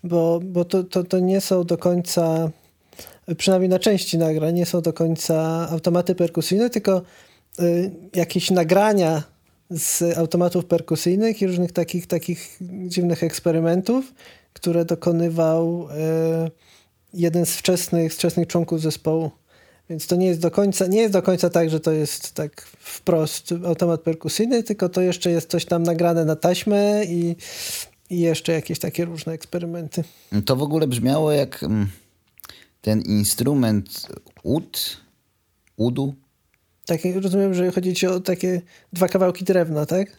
bo, 0.04 0.40
bo 0.44 0.64
to, 0.64 0.84
to, 0.84 1.04
to 1.04 1.18
nie 1.18 1.40
są 1.40 1.64
do 1.64 1.78
końca, 1.78 2.50
przynajmniej 3.36 3.68
na 3.68 3.78
części 3.78 4.18
nagrań, 4.18 4.54
nie 4.54 4.66
są 4.66 4.80
do 4.80 4.92
końca 4.92 5.68
automaty 5.70 6.14
perkusyjne, 6.14 6.70
tylko 6.70 7.02
y, 7.60 7.90
jakieś 8.14 8.50
nagrania 8.50 9.22
z 9.70 10.18
automatów 10.18 10.64
perkusyjnych 10.64 11.42
i 11.42 11.46
różnych 11.46 11.72
takich, 11.72 12.06
takich 12.06 12.58
dziwnych 12.60 13.22
eksperymentów, 13.22 14.14
które 14.52 14.84
dokonywał 14.84 15.88
y, 16.46 16.50
jeden 17.14 17.46
z 17.46 17.56
wczesnych, 17.56 18.12
z 18.12 18.16
wczesnych 18.16 18.48
członków 18.48 18.80
zespołu. 18.80 19.30
Więc 19.90 20.06
to 20.06 20.16
nie 20.16 20.26
jest 20.26 20.40
do 20.40 20.50
końca, 20.50 20.86
nie 20.86 21.00
jest 21.00 21.12
do 21.12 21.22
końca 21.22 21.50
tak, 21.50 21.70
że 21.70 21.80
to 21.80 21.92
jest 21.92 22.34
tak 22.34 22.60
wprost 22.62 23.54
automat 23.66 24.00
perkusyjny, 24.00 24.62
tylko 24.62 24.88
to 24.88 25.00
jeszcze 25.00 25.30
jest 25.30 25.50
coś 25.50 25.64
tam 25.64 25.82
nagrane 25.82 26.24
na 26.24 26.36
taśmę 26.36 27.04
i, 27.04 27.36
i 28.10 28.20
jeszcze 28.20 28.52
jakieś 28.52 28.78
takie 28.78 29.04
różne 29.04 29.32
eksperymenty. 29.32 30.04
To 30.46 30.56
w 30.56 30.62
ogóle 30.62 30.86
brzmiało 30.86 31.32
jak 31.32 31.62
mm, 31.62 31.86
ten 32.80 33.00
instrument 33.00 34.08
ud, 34.42 35.00
udu? 35.76 36.14
Takie, 36.86 37.20
rozumiem, 37.20 37.54
że 37.54 37.72
chodzi 37.72 37.94
ci 37.94 38.06
o 38.06 38.20
takie 38.20 38.62
dwa 38.92 39.08
kawałki 39.08 39.44
drewna, 39.44 39.86
tak? 39.86 40.16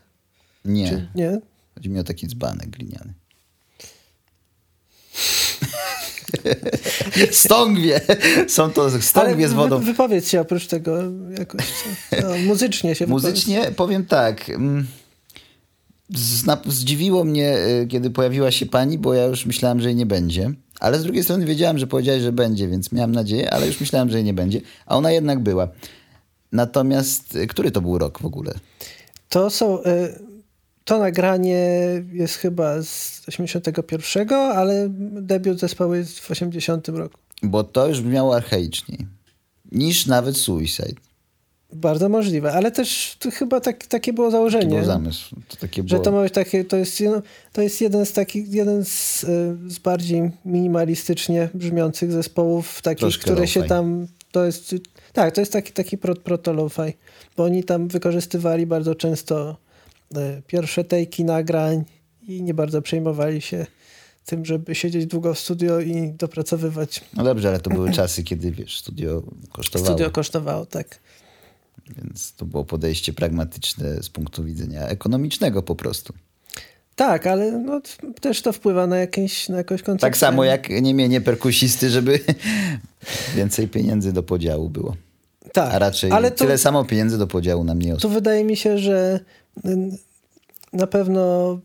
Nie. 0.66 0.90
Czy, 0.90 1.08
nie? 1.16 1.40
Chodzi 1.76 1.90
mi 1.90 2.00
o 2.00 2.04
taki 2.04 2.28
dzbanek 2.28 2.70
gliniany. 2.70 3.14
Stągwie! 7.32 8.02
Są 8.48 8.72
to 8.72 9.02
stągwie 9.02 9.48
z 9.48 9.54
wodą. 9.54 9.80
Wy, 9.80 9.86
wypowiedz 9.86 10.30
się 10.30 10.42
oprócz 10.42 10.68
tego 10.68 10.98
jakoś. 11.38 11.66
No, 12.24 12.30
muzycznie 12.46 12.96
się 12.96 13.06
wypowiedz. 13.06 13.24
Muzycznie 13.24 13.72
powiem 13.76 14.06
tak. 14.06 14.50
mm, 14.50 14.88
Zna, 16.16 16.58
zdziwiło 16.68 17.24
mnie, 17.24 17.58
y, 17.58 17.88
kiedy 17.88 18.10
pojawiła 18.10 18.52
się 18.52 18.66
pani, 18.66 18.98
bo 18.98 19.14
ja 19.14 19.26
już 19.26 19.46
myślałem, 19.46 19.82
że 19.82 19.88
jej 19.88 19.96
nie 19.96 20.06
będzie. 20.06 20.52
Ale 20.80 21.00
z 21.00 21.04
drugiej 21.04 21.24
strony 21.24 21.46
wiedziałem, 21.46 21.78
że 21.78 21.88
powiedziałeś, 21.88 22.22
że 22.22 22.32
będzie, 22.32 22.68
więc 22.68 22.92
miałem 22.92 23.12
nadzieję, 23.12 23.54
ale 23.54 23.68
już 23.68 23.80
myślałem, 23.80 24.10
że 24.10 24.18
jej 24.18 24.26
nie 24.26 24.34
będzie. 24.34 24.62
A 24.86 24.98
ona 24.98 25.12
jednak 25.12 25.40
była. 25.40 25.68
Natomiast, 26.52 27.36
y, 27.36 27.48
który 27.48 27.72
to 27.72 27.82
był 27.82 27.98
rok 27.98 28.20
w 28.22 28.26
ogóle? 28.26 28.54
To 29.30 29.50
są. 29.50 29.84
y, 29.84 30.35
To 30.86 31.00
nagranie 31.00 31.68
jest 32.14 32.36
chyba 32.36 32.82
z 32.84 33.22
81, 33.28 34.34
ale 34.34 34.88
debiut 35.22 35.60
zespołu 35.60 35.94
jest 35.94 36.20
w 36.20 36.32
80 36.32 36.88
roku. 36.88 37.18
Bo 37.44 37.64
to 37.64 37.88
już 37.88 38.02
brzmiało 38.02 38.36
archaiczniej. 38.36 39.08
Niż 39.72 40.06
nawet 40.06 40.38
Suicide. 40.38 41.02
Bardzo 41.74 42.10
możliwe, 42.10 42.54
ale 42.54 42.72
też 42.72 43.18
chyba 43.34 43.60
tak, 43.62 43.86
takie 43.88 44.14
było 44.14 44.32
założenie. 44.32 44.76
był 44.76 44.86
zamysł. 44.86 45.36
To 45.48 45.56
takie 45.58 45.82
Że 45.82 45.88
było. 45.88 46.02
to 46.02 46.12
ma 46.12 46.22
być 46.22 46.34
takie, 46.34 46.66
to 46.66 46.78
jest, 46.78 47.00
jedno- 47.00 47.22
to 47.54 47.62
jest 47.62 47.82
jeden 47.82 48.06
z 48.06 48.14
takich, 48.14 48.54
jeden 48.54 48.86
z, 48.86 49.24
y, 49.24 49.58
z 49.68 49.80
bardziej 49.80 50.32
minimalistycznie 50.46 51.50
brzmiących 51.54 52.12
zespołów, 52.12 52.82
takich, 52.82 53.00
Troszkę 53.00 53.24
które 53.24 53.48
się 53.48 53.64
tam, 53.64 54.08
to 54.32 54.46
jest, 54.46 54.76
tak, 55.14 55.36
to 55.36 55.42
jest 55.42 55.54
taki, 55.54 55.74
taki 55.74 55.98
pro, 55.98 56.16
proto 56.16 56.70
bo 57.38 57.44
oni 57.44 57.64
tam 57.64 57.88
wykorzystywali 57.88 58.66
bardzo 58.66 58.96
często 58.96 59.65
pierwsze 60.48 60.84
tejki 60.84 61.24
nagrań 61.24 61.84
i 62.28 62.42
nie 62.42 62.54
bardzo 62.54 62.82
przejmowali 62.82 63.42
się 63.42 63.66
tym, 64.26 64.46
żeby 64.46 64.76
siedzieć 64.76 65.06
długo 65.06 65.34
w 65.34 65.40
studio 65.40 65.80
i 65.80 66.14
dopracowywać. 66.14 67.04
No 67.14 67.24
dobrze, 67.24 67.50
ale 67.50 67.60
to 67.60 67.70
były 67.70 67.92
czasy, 68.02 68.24
kiedy 68.24 68.52
wiesz, 68.52 68.80
studio 68.80 69.24
kosztowało. 69.52 69.86
Studio 69.86 70.12
kosztowało, 70.12 70.66
tak. 70.66 71.00
Więc 71.98 72.34
to 72.34 72.46
było 72.46 72.66
podejście 72.66 73.14
pragmatyczne 73.14 74.04
z 74.04 74.10
punktu 74.10 74.44
widzenia 74.44 74.88
ekonomicznego 74.88 75.64
po 75.64 75.76
prostu. 75.76 76.14
Tak, 76.96 77.28
ale 77.28 77.52
no, 77.52 77.82
też 78.22 78.42
to 78.42 78.54
wpływa 78.54 78.88
na, 78.88 78.98
jakieś, 78.98 79.50
na 79.50 79.58
jakąś 79.58 79.82
koncepcję. 79.82 80.08
Tak 80.10 80.18
samo 80.18 80.44
jak 80.44 80.70
nie 80.70 80.94
mienie 80.94 81.22
perkusisty, 81.22 81.90
żeby 81.90 82.20
więcej 83.36 83.68
pieniędzy 83.68 84.14
do 84.14 84.24
podziału 84.24 84.70
było. 84.70 84.96
tak, 85.54 85.74
A 85.74 85.80
raczej 85.80 86.12
ale 86.12 86.32
tyle 86.32 86.58
samo 86.58 86.86
pieniędzy 86.86 87.18
do 87.18 87.28
podziału 87.28 87.64
na 87.64 87.74
osób. 87.74 88.02
tu 88.02 88.10
wydaje 88.10 88.44
mi 88.44 88.58
się, 88.58 88.78
że 88.78 89.20
na 90.74 90.88
pewno 90.88 91.60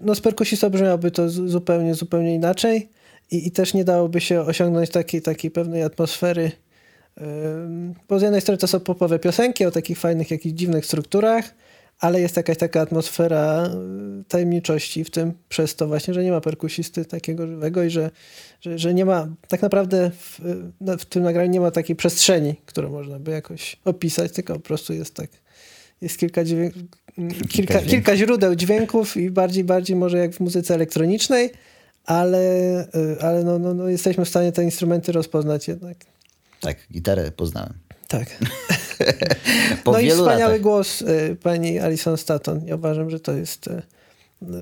no 0.00 0.14
z 0.14 0.20
perkusistą 0.20 0.70
brzmiałoby 0.70 1.10
to 1.10 1.30
zupełnie, 1.30 1.94
zupełnie 1.94 2.34
inaczej 2.34 2.88
i, 3.30 3.46
i 3.46 3.50
też 3.50 3.74
nie 3.74 3.84
dałoby 3.84 4.20
się 4.20 4.40
osiągnąć 4.40 4.90
takiej, 4.90 5.22
takiej 5.22 5.50
pewnej 5.50 5.82
atmosfery. 5.82 6.52
Bo 8.08 8.18
z 8.18 8.22
jednej 8.22 8.40
strony 8.40 8.58
to 8.58 8.66
są 8.66 8.80
popowe 8.80 9.18
piosenki 9.18 9.64
o 9.64 9.70
takich 9.70 9.98
fajnych, 9.98 10.30
jakichś 10.30 10.54
dziwnych 10.54 10.86
strukturach, 10.86 11.54
ale 11.98 12.20
jest 12.20 12.36
jakaś 12.36 12.56
taka 12.56 12.80
atmosfera 12.80 13.66
y, 14.20 14.24
tajemniczości 14.24 15.04
w 15.04 15.10
tym, 15.10 15.32
przez 15.48 15.76
to 15.76 15.86
właśnie, 15.86 16.14
że 16.14 16.24
nie 16.24 16.30
ma 16.30 16.40
perkusisty 16.40 17.04
takiego 17.04 17.46
żywego 17.46 17.82
i 17.82 17.90
że, 17.90 18.10
że, 18.60 18.78
że 18.78 18.94
nie 18.94 19.04
ma, 19.04 19.28
tak 19.48 19.62
naprawdę 19.62 20.10
w, 20.10 20.40
y, 20.90 20.98
w 20.98 21.04
tym 21.04 21.22
nagraniu 21.22 21.50
nie 21.50 21.60
ma 21.60 21.70
takiej 21.70 21.96
przestrzeni, 21.96 22.54
którą 22.66 22.90
można 22.90 23.18
by 23.18 23.30
jakoś 23.30 23.76
opisać, 23.84 24.32
tylko 24.32 24.54
po 24.54 24.60
prostu 24.60 24.92
jest 24.92 25.14
tak, 25.14 25.30
jest 26.00 26.18
kilka, 26.18 26.44
dźwięk, 26.44 26.74
kilka, 27.48 27.80
kilka, 27.80 28.16
źródeł 28.16 28.54
dźwięków 28.54 29.16
i 29.16 29.30
bardziej, 29.30 29.64
bardziej 29.64 29.96
może 29.96 30.18
jak 30.18 30.32
w 30.34 30.40
muzyce 30.40 30.74
elektronicznej, 30.74 31.50
ale, 32.04 32.40
y, 32.94 33.20
ale 33.20 33.44
no, 33.44 33.58
no, 33.58 33.74
no 33.74 33.88
jesteśmy 33.88 34.24
w 34.24 34.28
stanie 34.28 34.52
te 34.52 34.64
instrumenty 34.64 35.12
rozpoznać 35.12 35.68
jednak. 35.68 35.96
Tak, 36.60 36.76
gitarę 36.92 37.32
poznałem. 37.32 37.72
Tak. 38.08 38.28
No 39.86 40.00
i 40.00 40.10
wspaniały 40.10 40.38
latach. 40.38 40.60
głos 40.60 41.02
y, 41.02 41.36
pani 41.42 41.78
Alison 41.78 42.16
Staton. 42.16 42.66
Ja 42.66 42.74
uważam, 42.74 43.10
że 43.10 43.20
to 43.20 43.32
jest 43.32 43.66
y, 43.66 43.82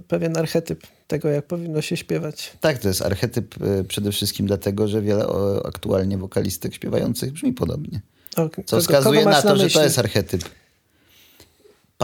pewien 0.08 0.36
archetyp 0.36 0.86
tego, 1.08 1.28
jak 1.28 1.46
powinno 1.46 1.82
się 1.82 1.96
śpiewać. 1.96 2.52
Tak, 2.60 2.78
to 2.78 2.88
jest 2.88 3.02
archetyp 3.02 3.54
przede 3.88 4.12
wszystkim 4.12 4.46
dlatego, 4.46 4.88
że 4.88 5.02
wiele 5.02 5.26
o, 5.26 5.66
aktualnie 5.66 6.18
wokalistek 6.18 6.74
śpiewających 6.74 7.32
brzmi 7.32 7.52
podobnie. 7.52 8.00
O, 8.36 8.48
Co 8.66 8.76
kogo- 8.76 8.80
wskazuje 8.80 9.18
kogo 9.18 9.30
na 9.30 9.42
to, 9.42 9.56
że 9.56 9.70
to 9.70 9.84
jest 9.84 9.98
archetyp. 9.98 10.44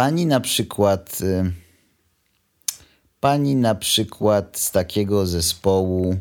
Pani 0.00 0.26
na 0.26 0.40
przykład. 0.40 1.18
y, 1.20 1.52
Pani 3.20 3.56
na 3.56 3.74
przykład 3.74 4.58
z 4.58 4.70
takiego 4.70 5.26
zespołu 5.26 6.16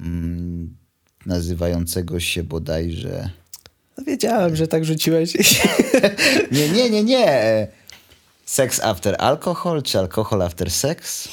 mm, 0.00 0.76
nazywającego 1.26 2.20
się 2.20 2.42
bodajże. 2.42 3.30
No, 3.98 4.04
wiedziałem, 4.04 4.56
że 4.56 4.68
tak 4.68 4.84
rzuciłeś. 4.84 5.34
Nie, 6.52 6.68
nie, 6.68 6.90
nie, 6.90 7.04
nie. 7.04 7.68
Sex 8.46 8.80
after 8.80 9.16
alcohol, 9.18 9.82
czy 9.82 9.98
alcohol 9.98 10.42
after 10.42 10.70
sex? 10.70 11.28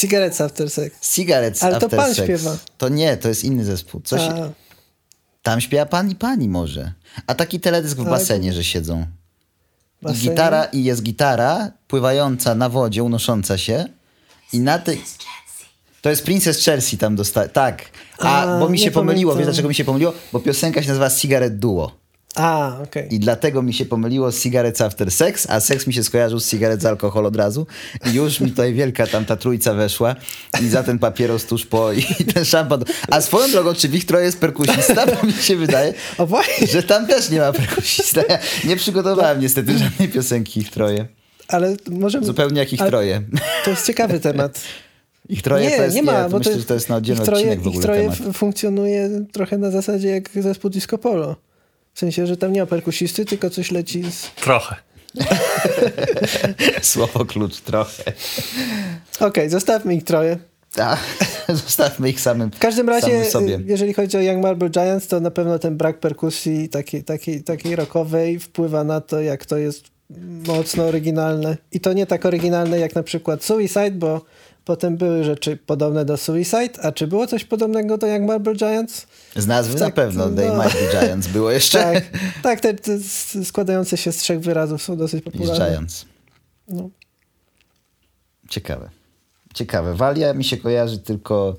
Cigarettes 0.00 0.40
after 0.40 0.70
sex. 0.70 1.14
Cigarettes 1.14 1.62
Ale 1.62 1.78
to 1.78 1.86
after 1.86 1.98
pan 2.00 2.14
sex. 2.14 2.26
śpiewa. 2.26 2.56
To 2.78 2.88
nie, 2.88 3.16
to 3.16 3.28
jest 3.28 3.44
inny 3.44 3.64
zespół. 3.64 4.00
Coś, 4.00 4.22
Tam 5.42 5.60
śpiewa 5.60 5.86
pan 5.86 6.10
i 6.10 6.14
pani 6.14 6.48
może. 6.48 6.92
A 7.26 7.34
taki 7.34 7.60
teledysk 7.60 7.96
w 7.96 8.04
basenie, 8.04 8.52
że 8.52 8.64
siedzą. 8.64 9.06
I 10.10 10.14
basenie? 10.14 10.30
gitara, 10.30 10.64
i 10.64 10.84
jest 10.84 11.02
gitara 11.02 11.70
pływająca 11.88 12.54
na 12.54 12.68
wodzie, 12.68 13.02
unosząca 13.02 13.58
się. 13.58 13.84
I 14.52 14.60
na 14.60 14.78
tej... 14.78 15.02
To 16.02 16.10
jest 16.10 16.24
Princess 16.24 16.64
Chelsea 16.64 16.98
tam 16.98 17.16
dostaje. 17.16 17.48
Tak. 17.48 17.84
A, 18.18 18.42
A, 18.42 18.60
bo 18.60 18.68
mi 18.68 18.78
się 18.78 18.90
pomyliło. 18.90 19.36
Wiesz 19.36 19.46
dlaczego 19.46 19.68
mi 19.68 19.74
się 19.74 19.84
pomyliło? 19.84 20.12
Bo 20.32 20.40
piosenka 20.40 20.82
się 20.82 20.88
nazywa 20.88 21.10
Cigarette 21.10 21.56
Duo. 21.56 21.92
A 22.36 22.76
okej. 22.82 23.14
I 23.14 23.18
dlatego 23.18 23.62
mi 23.62 23.74
się 23.74 23.84
pomyliło 23.84 24.32
z 24.32 24.42
Cigarettes 24.42 24.80
After 24.80 25.10
Sex, 25.10 25.50
a 25.50 25.60
seks 25.60 25.86
mi 25.86 25.92
się 25.94 26.04
skojarzył 26.04 26.40
z 26.40 26.50
cigaret 26.50 26.82
z 26.82 26.86
alkohol 26.86 27.26
od 27.26 27.36
razu. 27.36 27.66
I 28.12 28.14
już 28.14 28.40
mi 28.40 28.50
tutaj 28.50 28.74
wielka 28.74 29.06
tam 29.06 29.24
ta 29.24 29.36
trójca 29.36 29.74
weszła. 29.74 30.16
I 30.62 30.68
za 30.68 30.82
ten 30.82 30.98
papieros 30.98 31.44
tuż 31.44 31.66
po 31.66 31.92
i 31.92 32.02
ten 32.34 32.44
szampan. 32.44 32.84
A 33.10 33.20
swoją 33.20 33.50
drogą, 33.50 33.74
czy 33.74 33.88
w 33.88 33.94
ich 33.94 34.04
troje 34.04 34.24
jest 34.24 34.40
perkusista? 34.40 35.06
Bo 35.06 35.26
mi 35.26 35.32
się 35.32 35.56
wydaje, 35.56 35.94
O 36.18 36.28
że 36.72 36.82
tam 36.82 37.06
też 37.06 37.30
nie 37.30 37.38
ma 37.40 37.52
perkusista. 37.52 38.20
Ja 38.28 38.38
nie 38.64 38.76
przygotowałem 38.76 39.40
niestety 39.40 39.78
żadnej 39.78 40.08
piosenki 40.08 40.60
ich 40.60 40.70
troje. 40.70 41.06
ale 41.48 41.76
możemy... 41.90 42.26
Zupełnie 42.26 42.58
jak 42.58 42.72
ich 42.72 42.80
troje. 42.80 43.22
To 43.64 43.70
jest 43.70 43.86
ciekawy 43.86 44.20
temat. 44.20 44.60
Ich 45.28 45.42
troje 45.42 45.68
nie, 45.70 45.76
to 45.76 45.82
jest, 45.82 45.96
nie 45.96 46.02
ma, 46.02 46.24
to 46.24 46.30
bo 46.30 46.38
myślę, 46.38 46.52
to, 46.52 46.58
że 46.58 46.64
to 46.64 46.74
jest 46.74 46.88
na 46.88 46.96
oddzielny 46.96 47.22
ich 47.22 47.26
troje, 47.26 47.42
odcinek 47.42 47.58
w 47.60 47.62
ich 47.62 47.68
ogóle 47.68 47.82
troje 47.82 48.00
temat. 48.02 48.20
f- 48.28 48.36
funkcjonuje 48.36 49.10
trochę 49.32 49.58
na 49.58 49.70
zasadzie 49.70 50.08
jak 50.08 50.30
zespół 50.34 50.70
Disco 50.70 50.98
Polo. 50.98 51.36
W 51.96 51.98
sensie, 51.98 52.26
że 52.26 52.36
tam 52.36 52.52
nie 52.52 52.60
ma 52.60 52.66
perkusisty, 52.66 53.24
tylko 53.24 53.50
coś 53.50 53.70
leci 53.70 54.02
z... 54.10 54.30
Trochę. 54.34 54.76
Słowo 56.82 57.24
klucz 57.24 57.60
trochę. 57.60 58.12
Okej, 59.20 59.50
zostawmy 59.50 59.94
ich 59.94 60.04
troje. 60.04 60.38
Tak, 60.72 60.98
zostawmy 61.64 62.10
ich 62.10 62.20
samym 62.20 62.50
W 62.50 62.58
każdym 62.58 62.88
razie, 62.88 63.24
jeżeli 63.64 63.94
chodzi 63.94 64.16
o 64.16 64.20
Young 64.20 64.42
Marble 64.42 64.70
Giants, 64.70 65.06
to 65.06 65.20
na 65.20 65.30
pewno 65.30 65.58
ten 65.58 65.76
brak 65.76 66.00
perkusji 66.00 66.68
takiej, 66.68 67.04
takiej, 67.04 67.42
takiej 67.42 67.76
rockowej 67.76 68.38
wpływa 68.38 68.84
na 68.84 69.00
to, 69.00 69.20
jak 69.20 69.46
to 69.46 69.56
jest 69.56 69.84
mocno 70.46 70.84
oryginalne. 70.84 71.56
I 71.72 71.80
to 71.80 71.92
nie 71.92 72.06
tak 72.06 72.26
oryginalne 72.26 72.78
jak 72.78 72.94
na 72.94 73.02
przykład 73.02 73.44
Suicide, 73.44 73.90
bo 73.90 74.24
potem 74.66 74.96
były 74.96 75.24
rzeczy 75.24 75.56
podobne 75.56 76.04
do 76.04 76.16
Suicide. 76.16 76.80
A 76.82 76.92
czy 76.92 77.06
było 77.06 77.26
coś 77.26 77.44
podobnego 77.44 77.98
do 77.98 78.06
Young 78.06 78.28
Marble 78.28 78.54
Giants? 78.54 79.06
Z 79.36 79.46
nazwy 79.46 79.74
na 79.74 79.86
tak, 79.86 79.94
pewno, 79.94 80.28
They 80.28 80.48
no. 80.48 80.64
Might 80.64 80.72
Be 80.72 81.00
Giants 81.00 81.28
było 81.28 81.50
jeszcze. 81.50 81.78
Tak, 81.78 82.04
tak 82.42 82.60
te, 82.60 82.74
te 82.74 82.98
składające 83.44 83.96
się 83.96 84.12
z 84.12 84.16
trzech 84.16 84.40
wyrazów 84.40 84.82
są 84.82 84.96
dosyć 84.96 85.24
popularne. 85.24 85.70
Giants. 85.70 86.06
No. 86.68 86.90
Ciekawe. 88.48 88.90
Ciekawe. 89.54 89.94
Walia 89.94 90.34
mi 90.34 90.44
się 90.44 90.56
kojarzy 90.56 90.98
tylko 90.98 91.56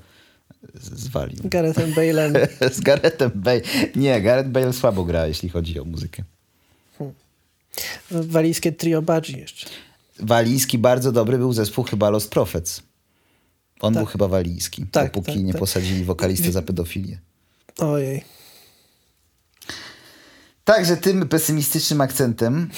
z, 0.74 1.08
Walią. 1.08 1.36
Garethem 1.44 1.92
Bale'em. 1.92 2.48
z 2.76 2.80
Garethem 2.80 3.30
Bale. 3.34 3.60
Nie, 3.96 4.22
Gareth 4.22 4.48
Bale 4.48 4.72
słabo 4.72 5.04
gra, 5.04 5.26
jeśli 5.26 5.48
chodzi 5.48 5.80
o 5.80 5.84
muzykę. 5.84 6.22
Walijskie 8.10 8.72
trio 8.72 9.02
Budgie 9.02 9.38
jeszcze. 9.38 9.66
Walijski 10.20 10.78
bardzo 10.78 11.12
dobry 11.12 11.38
był 11.38 11.52
zespół 11.52 11.84
chyba 11.84 12.10
Lost 12.10 12.30
Prophets. 12.30 12.87
On 13.80 13.94
Tak. 13.94 14.02
był 14.02 14.12
chyba 14.12 14.28
walijski, 14.28 14.86
Tak, 14.92 15.04
dopóki 15.06 15.32
tak, 15.32 15.42
nie 15.42 15.52
tak. 15.52 15.60
posadzili 15.60 16.04
wokalistę 16.04 16.52
za 16.52 16.62
pedofilię. 16.62 17.18
Ojej. 17.78 18.24
Także 20.64 20.96
tym 20.96 21.28
pesymistycznym 21.28 22.00
akcentem. 22.00 22.70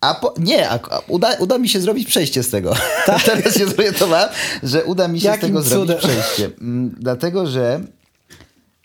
A 0.00 0.14
po, 0.14 0.34
nie, 0.38 0.70
a, 0.70 0.74
a 0.90 0.98
uda, 1.08 1.34
uda 1.38 1.58
mi 1.58 1.68
się 1.68 1.80
zrobić 1.80 2.08
przejście 2.08 2.42
z 2.42 2.50
tego. 2.50 2.74
Teraz 3.26 3.58
się 3.58 3.66
zorientowałem, 3.66 4.28
że 4.62 4.84
uda 4.84 5.08
mi 5.08 5.20
się 5.20 5.28
Tak. 5.28 5.42
Jakim 5.42 5.62
z 5.62 5.68
tego 5.68 5.84
zrobić 5.86 6.00
cudem? 6.02 6.10
przejście. 6.22 6.50
Mm, 6.60 6.94
Dlatego, 6.98 7.46
że 7.46 7.80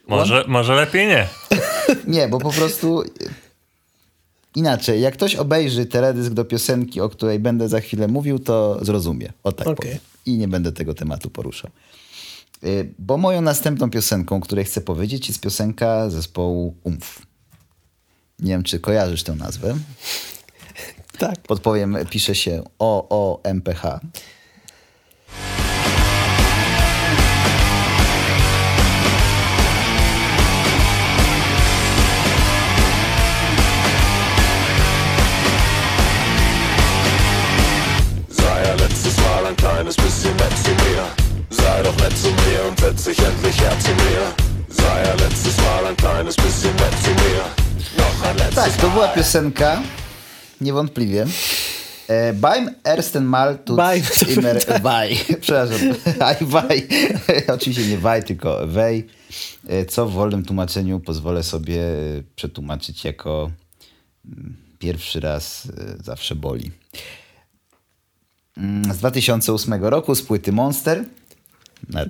Może, 0.07 0.45
może 0.47 0.75
lepiej 0.75 1.07
nie. 1.07 1.27
Nie, 2.07 2.27
bo 2.27 2.39
po 2.39 2.51
prostu 2.51 3.03
inaczej. 4.55 5.01
Jak 5.01 5.13
ktoś 5.13 5.35
obejrzy 5.35 5.85
teledysk 5.85 6.31
do 6.33 6.45
piosenki, 6.45 7.01
o 7.01 7.09
której 7.09 7.39
będę 7.39 7.69
za 7.69 7.79
chwilę 7.81 8.07
mówił, 8.07 8.39
to 8.39 8.85
zrozumie. 8.85 9.33
O 9.43 9.51
tak 9.51 9.67
Okej. 9.67 9.75
powiem. 9.75 9.97
I 10.27 10.37
nie 10.37 10.47
będę 10.47 10.71
tego 10.71 10.93
tematu 10.93 11.29
poruszał. 11.29 11.71
Y, 12.63 12.93
Bo 12.99 13.17
moją 13.17 13.41
następną 13.41 13.89
piosenką, 13.89 14.41
której 14.41 14.65
chcę 14.65 14.81
powiedzieć, 14.81 15.27
jest 15.27 15.41
piosenka 15.41 16.09
zespołu 16.09 16.75
UMF. 16.83 17.21
Nie 18.39 18.51
wiem, 18.51 18.63
czy 18.63 18.79
kojarzysz 18.79 19.23
tę 19.23 19.35
nazwę. 19.35 19.77
Tak. 21.17 21.39
Podpowiem, 21.39 21.97
pisze 22.09 22.35
się 22.35 22.63
O-O-M-P-H. 22.79 23.99
Zu 40.35 40.71
mir. 40.71 41.03
Sei 41.49 41.83
doch 41.83 41.97
nett 41.97 42.17
zu 42.17 42.27
mir 42.27 42.69
und 42.69 42.79
setz 42.79 43.03
dich 43.03 43.19
endlich 43.19 43.61
her 43.61 43.79
zu 43.79 43.91
mir. 43.91 44.33
Sei 44.69 45.03
ja 45.03 45.13
letztes 45.15 45.57
Mal 45.57 45.85
ein 45.85 45.97
kleines 45.97 46.35
bisschen 46.35 46.75
nett 46.75 46.93
zu 47.03 47.09
mir. 47.09 47.43
Noch 47.97 48.23
ein 48.29 48.37
letztes 48.37 48.55
Tak, 48.55 48.77
to 48.77 48.89
była 48.89 49.07
piosenka, 49.07 49.81
niewątpliwie. 50.61 51.25
E, 52.07 52.33
Beim 52.33 52.69
ersten 52.83 53.25
Mal 53.25 53.57
tut 53.57 53.77
Beim, 53.77 54.03
to 54.03 54.25
immer 54.25 54.55
wei. 54.83 55.17
Przepraszam, 55.41 55.79
aj 56.29 56.35
wei. 56.41 56.87
Oczywiście 57.55 57.85
nie 57.87 57.97
wei, 57.97 58.23
tylko 58.23 58.67
wej. 58.67 59.07
E, 59.69 59.85
Co 59.85 60.05
w 60.05 60.11
wolnym 60.13 60.45
tłumaczeniu 60.45 60.99
pozwolę 60.99 61.43
sobie 61.43 61.81
e, 61.81 62.23
przetłumaczyć 62.35 63.03
jako 63.05 63.51
mm, 64.25 64.55
pierwszy 64.79 65.19
raz 65.19 65.67
e, 65.77 66.03
zawsze 66.03 66.35
boli. 66.35 66.71
Mm, 68.57 68.93
Z 68.93 68.97
2008 68.97 69.73
roku 69.83 70.15
z 70.15 70.21
płyty 70.21 70.51
Monster. 70.51 71.03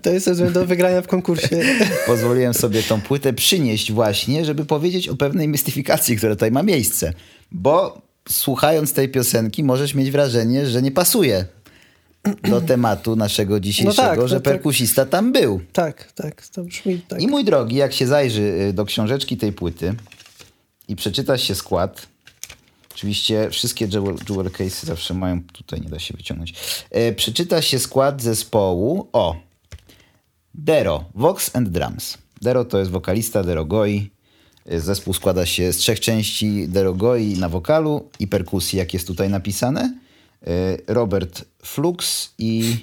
To 0.01 0.09
jest 0.09 0.43
do 0.43 0.65
wygrania 0.75 1.01
w 1.01 1.07
konkursie. 1.07 1.61
pozwoliłem 2.05 2.53
sobie 2.53 2.83
tą 2.83 3.01
płytę 3.01 3.33
przynieść 3.33 3.91
właśnie, 3.91 4.45
żeby 4.45 4.65
powiedzieć 4.65 5.09
o 5.09 5.15
pewnej 5.15 5.47
mistyfikacji, 5.47 6.17
która 6.17 6.35
tutaj 6.35 6.51
ma 6.51 6.63
miejsce. 6.63 7.13
Bo 7.51 8.01
słuchając 8.29 8.93
tej 8.93 9.09
piosenki 9.09 9.63
możesz 9.63 9.93
mieć 9.93 10.11
wrażenie, 10.11 10.65
że 10.67 10.81
nie 10.81 10.91
pasuje 10.91 11.45
do 12.43 12.61
tematu 12.71 13.15
naszego 13.15 13.59
dzisiejszego, 13.59 14.07
tak, 14.07 14.19
no 14.19 14.27
że 14.27 14.35
tak. 14.35 14.43
perkusista 14.43 15.05
tam 15.05 15.31
był. 15.31 15.61
Tak, 15.73 16.11
tak, 16.11 16.47
to 16.47 16.63
brzmi 16.63 17.01
tak. 17.07 17.21
I 17.21 17.27
mój 17.27 17.45
drogi, 17.45 17.75
jak 17.75 17.93
się 17.93 18.07
zajrzy 18.07 18.41
y, 18.41 18.73
do 18.73 18.85
książeczki 18.85 19.37
tej 19.37 19.53
płyty 19.53 19.95
i 20.87 20.95
przeczytasz 20.95 21.43
się 21.43 21.55
skład, 21.55 22.07
oczywiście 22.97 23.49
wszystkie 23.49 23.85
jewel, 23.85 24.15
jewel 24.29 24.51
cases 24.51 24.83
zawsze 24.83 25.13
mają, 25.13 25.43
tutaj 25.43 25.81
nie 25.81 25.89
da 25.89 25.99
się 25.99 26.13
wyciągnąć, 26.17 26.53
e, 26.91 27.13
przeczytasz 27.13 27.67
się 27.67 27.79
skład 27.79 28.21
zespołu, 28.21 29.07
o, 29.13 29.35
Dero, 30.57 31.05
Vox 31.15 31.55
and 31.55 31.69
Drums. 31.69 32.17
Dero 32.41 32.65
to 32.65 32.79
jest 32.79 32.91
wokalista, 32.91 33.43
Dero 33.43 33.65
Goi. 33.65 34.11
Y, 34.71 34.81
Zespół 34.81 35.13
składa 35.13 35.45
się 35.45 35.73
z 35.73 35.77
trzech 35.77 35.99
części 35.99 36.67
Dero 36.67 36.93
Goi 36.93 37.37
na 37.37 37.49
wokalu 37.49 38.09
i 38.19 38.27
perkusji, 38.27 38.79
jak 38.79 38.93
jest 38.93 39.07
tutaj 39.07 39.29
napisane. 39.29 39.93
Y, 40.47 40.47
Robert 40.87 41.45
Flux 41.63 42.29
i 42.37 42.77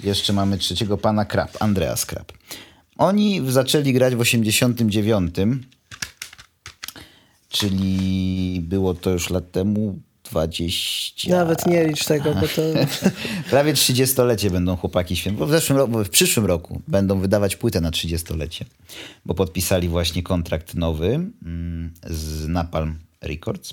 jeszcze 0.00 0.32
mamy 0.32 0.58
trzeciego 0.58 0.98
pana 0.98 1.24
Krab, 1.24 1.62
Andreas 1.62 2.06
Krab. 2.06 2.32
Oni 2.98 3.50
zaczęli 3.50 3.92
grać 3.92 4.14
w 4.14 4.20
89, 4.20 5.34
czyli 7.54 8.60
było 8.62 8.94
to 8.94 9.10
już 9.10 9.30
lat 9.30 9.50
temu 9.50 9.98
20. 10.30 11.30
Nawet 11.30 11.66
nie 11.66 11.86
licz 11.86 12.04
tego, 12.04 12.34
bo 12.34 12.40
to... 12.40 12.62
Prawie 13.50 13.74
30-lecie 13.74 14.50
będą 14.50 14.76
chłopaki 14.76 15.16
świętować. 15.16 15.48
W 15.48 15.52
zeszłym 15.52 15.78
roku, 15.78 16.04
w 16.04 16.08
przyszłym 16.08 16.46
roku 16.46 16.80
będą 16.88 17.18
wydawać 17.18 17.56
płytę 17.56 17.80
na 17.80 17.90
30-lecie, 17.90 18.64
bo 19.24 19.34
podpisali 19.34 19.88
właśnie 19.88 20.22
kontrakt 20.22 20.74
nowy 20.74 21.14
mm, 21.44 21.92
z 22.06 22.48
Napalm 22.48 22.98
Records. 23.22 23.72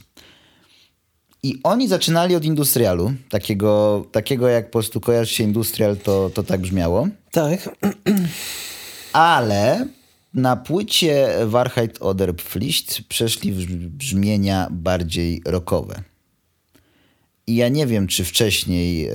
I 1.44 1.60
oni 1.64 1.88
zaczynali 1.88 2.36
od 2.36 2.46
industrialu, 2.46 3.14
takiego, 3.30 4.06
takiego 4.12 4.48
jak 4.48 4.66
po 4.66 4.72
prostu 4.72 5.02
kojarzy 5.02 5.34
się 5.34 5.44
industrial, 5.44 5.98
to, 5.98 6.30
to 6.30 6.44
tak 6.44 6.62
brzmiało. 6.62 7.08
Tak, 7.32 7.70
Ale 9.14 9.88
na 10.34 10.56
płycie 10.56 11.30
Wahrheit 11.46 12.02
oder 12.02 12.36
Pflicht 12.36 13.02
przeszli 13.10 13.52
brzmienia 13.90 14.68
bardziej 14.72 15.42
rockowe. 15.46 16.04
I 17.48 17.56
ja 17.56 17.70
nie 17.70 17.88
wiem, 17.88 18.08
czy 18.08 18.24
wcześniej 18.24 19.08
e, 19.08 19.14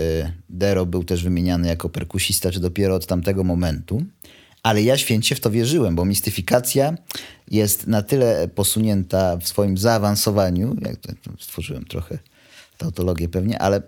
Dero 0.49 0.87
był 0.87 1.05
też 1.05 1.25
wymieniany 1.25 1.69
jako 1.69 1.89
perkusista, 1.89 2.51
czy 2.51 2.61
dopiero 2.61 2.95
od 2.95 3.07
tamtego 3.07 3.45
momentu, 3.45 4.03
ale 4.63 4.83
ja 4.83 4.99
święcie 4.99 5.35
w 5.35 5.41
to 5.41 5.51
wierzyłem, 5.51 5.97
bo 5.97 6.05
mistyfikacja 6.05 6.95
jest 7.51 7.87
na 7.87 8.03
tyle 8.03 8.49
posunięta 8.49 9.37
w 9.37 9.49
swoim 9.49 9.79
zaawansowaniu, 9.79 10.77
jak 10.83 10.97
stworzyłem 11.41 11.85
trochę 11.85 12.19
tautologię 12.79 13.29
pewnie, 13.29 13.59
ale 13.59 13.83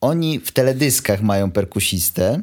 oni 0.00 0.40
w 0.40 0.52
teledyskach 0.52 1.22
mają 1.22 1.50
perkusistę, 1.50 2.42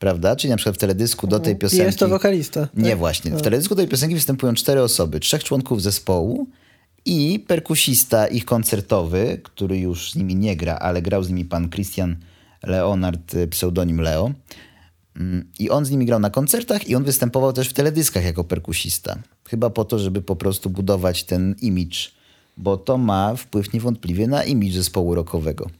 prawda? 0.00 0.36
Czyli 0.36 0.50
na 0.50 0.56
przykład 0.56 0.76
w 0.76 0.78
teledysku 0.78 1.26
do 1.26 1.40
tej 1.40 1.56
piosenki... 1.56 1.84
jest 1.84 1.98
to 1.98 2.08
wokalista. 2.08 2.68
Nie, 2.74 2.90
tak? 2.90 2.98
właśnie. 2.98 3.30
W 3.30 3.42
teledysku 3.42 3.74
tej 3.74 3.88
piosenki 3.88 4.14
występują 4.14 4.54
cztery 4.54 4.82
osoby. 4.82 5.20
Trzech 5.20 5.44
członków 5.44 5.82
zespołu 5.82 6.46
i 7.04 7.44
perkusista 7.46 8.26
ich 8.26 8.44
koncertowy, 8.44 9.40
który 9.42 9.78
już 9.78 10.12
z 10.12 10.16
nimi 10.16 10.36
nie 10.36 10.56
gra, 10.56 10.74
ale 10.74 11.02
grał 11.02 11.22
z 11.22 11.28
nimi 11.28 11.44
pan 11.44 11.70
Christian 11.70 12.16
Leonard, 12.62 13.34
y, 13.34 13.48
pseudonim 13.48 14.00
Leo. 14.00 14.32
Mm, 15.16 15.48
I 15.58 15.70
on 15.70 15.84
z 15.84 15.90
nimi 15.90 16.06
grał 16.06 16.20
na 16.20 16.30
koncertach 16.30 16.88
i 16.88 16.94
on 16.94 17.04
występował 17.04 17.52
też 17.52 17.68
w 17.68 17.72
teledyskach 17.72 18.24
jako 18.24 18.44
perkusista. 18.44 19.18
Chyba 19.48 19.70
po 19.70 19.84
to, 19.84 19.98
żeby 19.98 20.22
po 20.22 20.36
prostu 20.36 20.70
budować 20.70 21.24
ten 21.24 21.54
image, 21.62 21.98
bo 22.56 22.76
to 22.76 22.98
ma 22.98 23.36
wpływ 23.36 23.72
niewątpliwie 23.72 24.26
na 24.26 24.44
image 24.44 24.72
zespołu 24.72 25.14
rockowego. 25.14 25.70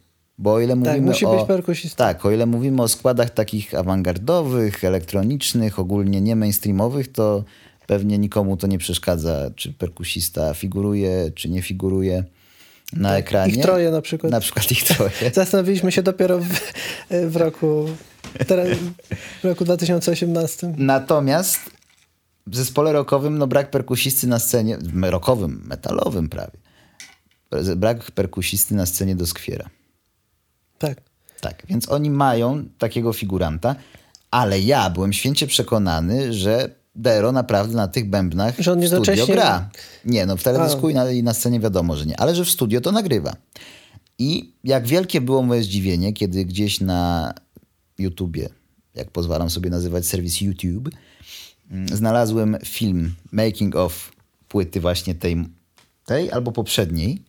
Bo 0.40 0.53
o 0.53 0.61
ile 0.61 0.76
mówimy 0.76 0.96
Tak, 0.96 1.03
musi 1.03 1.26
o... 1.26 1.37
być 1.37 1.46
perkusistą. 1.46 1.96
Tak, 1.96 2.26
o 2.26 2.31
ile 2.31 2.46
mówimy 2.46 2.83
o 2.83 2.88
składach 2.88 3.31
takich 3.31 3.74
awangardowych, 3.74 4.85
elektronicznych, 4.85 5.79
ogólnie 5.79 6.20
nie 6.20 6.37
mainstreamowych, 6.37 7.12
to 7.12 7.44
pewnie 7.87 8.18
nikomu 8.18 8.57
to 8.57 8.66
nie 8.66 8.79
przeszkadza, 8.79 9.50
czy 9.57 9.72
perkusista 9.72 10.55
figuruje, 10.55 11.31
czy 11.35 11.48
nie 11.48 11.62
figuruje 11.62 12.24
na 12.92 13.16
ekranie. 13.16 13.53
Tak, 13.53 13.59
Ich 13.59 13.62
troje 13.62 13.90
na 13.90 14.00
przykład. 14.00 14.33
Na 14.33 14.40
przykład 14.40 14.70
ich 14.70 14.85
troje. 14.85 15.11
Zastanowiliśmy 15.33 15.92
się 15.92 16.03
dopiero 16.03 16.38
w, 16.38 16.48
w 17.31 17.37
roku 17.37 17.87
teraz, 18.46 18.68
w 19.40 19.44
roku 19.44 19.64
2018. 19.64 20.74
Natomiast 20.76 21.70
w 22.46 22.57
zespole 22.57 22.92
rockowym 22.92 23.38
no 23.38 23.46
brak 23.46 23.70
perkusisty 23.70 24.26
na 24.26 24.38
scenie, 24.38 24.79
rockowym, 25.03 25.62
metalowym 25.66 26.29
prawie, 26.29 26.59
brak 27.76 28.11
perkusisty 28.11 28.74
na 28.74 28.87
scenie 28.87 29.14
doskwiera. 29.14 29.70
Tak. 30.81 31.01
Tak, 31.40 31.62
więc 31.69 31.88
oni 31.88 32.11
mają 32.11 32.64
takiego 32.79 33.12
figuranta, 33.12 33.77
ale 34.31 34.61
ja 34.61 34.90
byłem 34.90 35.12
święcie 35.12 35.47
przekonany, 35.47 36.33
że 36.33 36.81
Dero 36.95 37.33
naprawdę 37.33 37.77
na 37.77 37.88
tych 37.88 38.11
bębnach 38.11 38.55
Że 38.59 38.73
on 38.73 38.83
w 38.83 38.88
studio 38.88 39.27
gra. 39.27 39.71
Nie, 40.05 40.27
no 40.27 40.37
w 40.37 40.43
teledysku 40.43 40.90
i 40.90 40.95
na, 40.95 41.11
i 41.11 41.23
na 41.23 41.35
scenie 41.35 41.61
wiadomo, 41.61 41.97
że 41.97 42.07
nie, 42.07 42.21
ale 42.21 42.35
że 42.35 42.45
w 42.45 42.51
studio 42.51 42.81
to 42.81 42.93
nagrywa. 42.93 43.37
I 44.19 44.53
jak 44.64 44.87
wielkie 44.87 45.21
było 45.21 45.43
moje 45.43 45.62
zdziwienie, 45.62 46.12
kiedy 46.12 46.45
gdzieś 46.45 46.81
na 46.81 47.35
YouTubie, 47.99 48.49
jak 48.95 49.11
pozwalam 49.11 49.51
sobie 49.51 49.71
nazywać 49.71 50.07
serwis 50.07 50.40
YouTube, 50.40 50.90
mm, 51.71 51.88
znalazłem 51.88 52.57
film 52.64 53.14
making 53.33 53.77
of 53.77 54.12
płyty 54.49 54.81
właśnie 54.81 55.14
tej, 55.14 55.45
tej 56.07 56.31
albo 56.31 56.53
poprzedniej. 56.53 57.23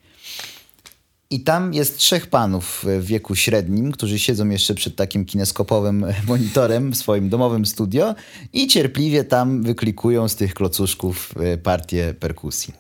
I 1.32 1.39
tam 1.39 1.74
jest 1.74 1.98
trzech 1.98 2.28
panów 2.28 2.86
w 3.00 3.06
wieku 3.06 3.36
średnim, 3.36 3.91
którzy 3.91 4.20
siedzą 4.20 4.50
jeszcze 4.50 4.74
przed 4.76 4.96
takim 4.96 5.26
kineskopowym 5.26 6.06
monitorem 6.28 6.91
w 6.91 6.98
swoim 6.98 7.30
domowym 7.30 7.65
studio 7.65 8.15
i 8.54 8.67
cierpliwie 8.67 9.24
tam 9.24 9.63
wyklikują 9.63 10.28
z 10.28 10.36
tych 10.36 10.54
klocuszków 10.54 11.34
e, 11.39 11.58
partię 11.58 12.13
perkusji. 12.20 12.74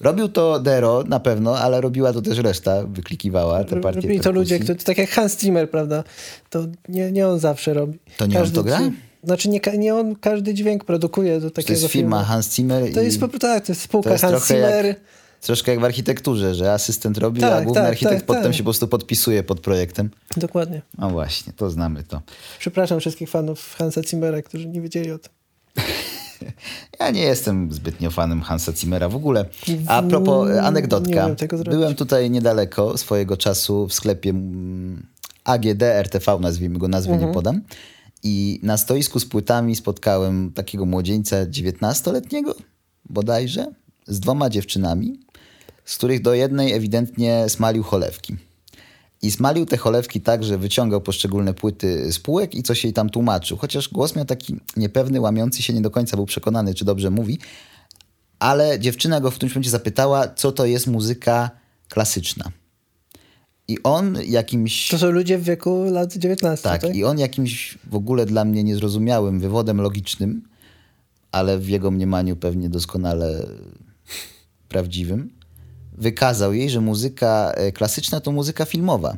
Robił 0.00 0.28
to 0.28 0.60
Dero 0.60 1.04
na 1.08 1.20
pewno, 1.20 1.58
ale 1.58 1.80
robiła 1.80 2.12
to 2.12 2.22
też 2.22 2.38
reszta, 2.38 2.86
wyklikiwała 2.86 3.64
te 3.64 3.80
partie 3.80 4.00
Robili 4.00 4.20
to 4.20 4.32
ludzie, 4.32 4.58
perkusji. 4.58 4.74
którzy, 4.74 4.86
tak 4.86 4.98
jak 4.98 5.10
Hans 5.10 5.40
Zimmer, 5.40 5.70
prawda? 5.70 6.04
To 6.50 6.66
nie, 6.88 7.12
nie 7.12 7.28
on 7.28 7.38
zawsze 7.38 7.74
robi. 7.74 7.98
To 8.16 8.26
nie 8.26 8.40
on 8.40 8.50
to 8.50 8.62
gra? 8.62 8.80
Znaczy 9.24 9.48
nie, 9.48 9.60
nie 9.78 9.94
on 9.94 10.16
każdy 10.16 10.54
dźwięk 10.54 10.84
produkuje 10.84 11.40
do 11.40 11.50
takiego 11.50 11.66
To 11.78 11.82
jest 11.82 11.92
firma 11.92 12.16
filmu. 12.16 12.28
Hans 12.32 12.54
Zimmer 12.54 12.94
To 12.94 13.00
i 13.00 13.04
jest 13.04 13.18
prostu 13.18 13.38
tak, 13.38 13.66
to 13.66 13.72
jest 13.72 13.80
spółka 13.82 14.08
to 14.08 14.14
jest 14.14 14.24
Hans 14.24 14.48
Zimmer. 14.48 14.84
jak, 14.84 14.96
troszkę 15.46 15.70
jak 15.72 15.80
w 15.80 15.84
architekturze, 15.84 16.54
że 16.54 16.72
asystent 16.72 17.18
robi, 17.18 17.44
a 17.44 17.48
Tak, 17.50 17.64
główny 17.64 17.82
tak, 17.82 17.90
architekt 17.90 18.16
tak, 18.16 18.26
potem 18.26 18.42
tak. 18.42 18.52
się 18.54 18.58
po 18.58 18.64
prostu 18.64 18.88
podpisuje 18.88 19.42
pod 19.42 19.60
projektem. 19.60 20.10
Dokładnie. 20.36 20.82
No 20.98 21.10
właśnie, 21.10 21.52
to 21.52 21.70
znamy 21.70 22.02
to. 22.04 22.22
Przepraszam 22.58 23.00
wszystkich 23.00 23.30
fanów 23.30 23.74
Hansa 23.78 24.02
Zimmera, 24.02 24.42
którzy 24.42 24.68
nie 24.68 24.80
wiedzieli 24.80 25.10
o 25.12 25.18
tym. 25.18 25.32
Ja 27.00 27.10
nie 27.10 27.20
jestem 27.22 27.72
zbytnio 27.72 28.10
fanem 28.10 28.40
Hansa 28.42 28.72
Zimmera 28.72 29.08
w 29.08 29.16
ogóle. 29.16 29.44
A 29.86 30.02
propos 30.02 30.50
e, 30.50 30.62
anegdotka. 30.62 31.28
Byłem 31.70 31.94
tutaj 31.94 32.30
niedaleko 32.30 32.98
swojego 32.98 33.36
czasu 33.36 33.88
w 33.88 33.94
sklepie 33.94 34.30
mm, 34.30 35.06
AGD 35.44 35.82
RTV, 35.82 36.38
nazwijmy 36.40 36.78
go, 36.78 36.88
nazwy 36.88 37.12
Mhm. 37.12 37.28
nie 37.30 37.34
podam. 37.34 37.60
I 38.22 38.60
na 38.62 38.76
stoisku 38.76 39.20
z 39.20 39.24
płytami 39.26 39.76
spotkałem 39.76 40.52
takiego 40.52 40.86
młodzieńca 40.86 41.36
19-letniego 41.46 42.54
bodajże, 43.10 43.66
z 44.06 44.20
dwoma 44.20 44.50
dziewczynami, 44.50 45.20
z 45.84 45.96
których 45.96 46.22
do 46.22 46.34
jednej 46.34 46.72
ewidentnie 46.72 47.44
smalił 47.48 47.82
cholewki. 47.82 48.36
I 49.22 49.30
smalił 49.30 49.66
te 49.66 49.76
cholewki 49.76 50.20
tak, 50.20 50.44
że 50.44 50.58
wyciągał 50.58 51.00
poszczególne 51.00 51.54
płyty 51.54 52.12
z 52.12 52.18
półek 52.18 52.54
i 52.54 52.62
coś 52.62 52.84
jej 52.84 52.92
tam 52.92 53.10
tłumaczył. 53.10 53.56
Chociaż 53.56 53.88
głos 53.88 54.16
miał 54.16 54.24
taki 54.24 54.56
niepewny, 54.76 55.20
łamiący 55.20 55.62
się, 55.62 55.72
nie 55.72 55.80
do 55.80 55.90
końca 55.90 56.16
był 56.16 56.26
przekonany, 56.26 56.74
czy 56.74 56.84
dobrze 56.84 57.10
mówi. 57.10 57.38
Ale 58.38 58.80
dziewczyna 58.80 59.20
go 59.20 59.30
w 59.30 59.34
którymś 59.34 59.54
momencie 59.54 59.70
zapytała, 59.70 60.28
co 60.28 60.52
to 60.52 60.66
jest 60.66 60.86
muzyka 60.86 61.50
klasyczna. 61.88 62.52
I 63.68 63.82
on 63.82 64.18
jakimś... 64.26 64.88
To 64.88 64.98
są 64.98 65.10
ludzie 65.10 65.38
w 65.38 65.42
wieku 65.42 65.84
lat 65.90 66.16
19. 66.16 66.62
Tak, 66.62 66.82
Tak, 66.82 66.94
i 66.94 67.04
on 67.04 67.18
jakimś 67.18 67.78
w 67.90 67.94
ogóle 67.94 68.26
dla 68.26 68.44
mnie 68.44 68.64
niezrozumiałym 68.64 69.40
wywodem 69.40 69.80
logicznym, 69.80 70.42
ale 71.32 71.58
w 71.58 71.68
jego 71.68 71.90
mniemaniu 71.90 72.36
pewnie 72.36 72.68
doskonale 72.68 73.46
prawdziwym, 74.68 75.30
wykazał 75.98 76.52
jej, 76.54 76.70
że 76.70 76.80
muzyka 76.80 77.52
e, 77.56 77.72
klasyczna 77.72 78.20
to 78.20 78.32
muzyka 78.32 78.64
filmowa. 78.64 79.16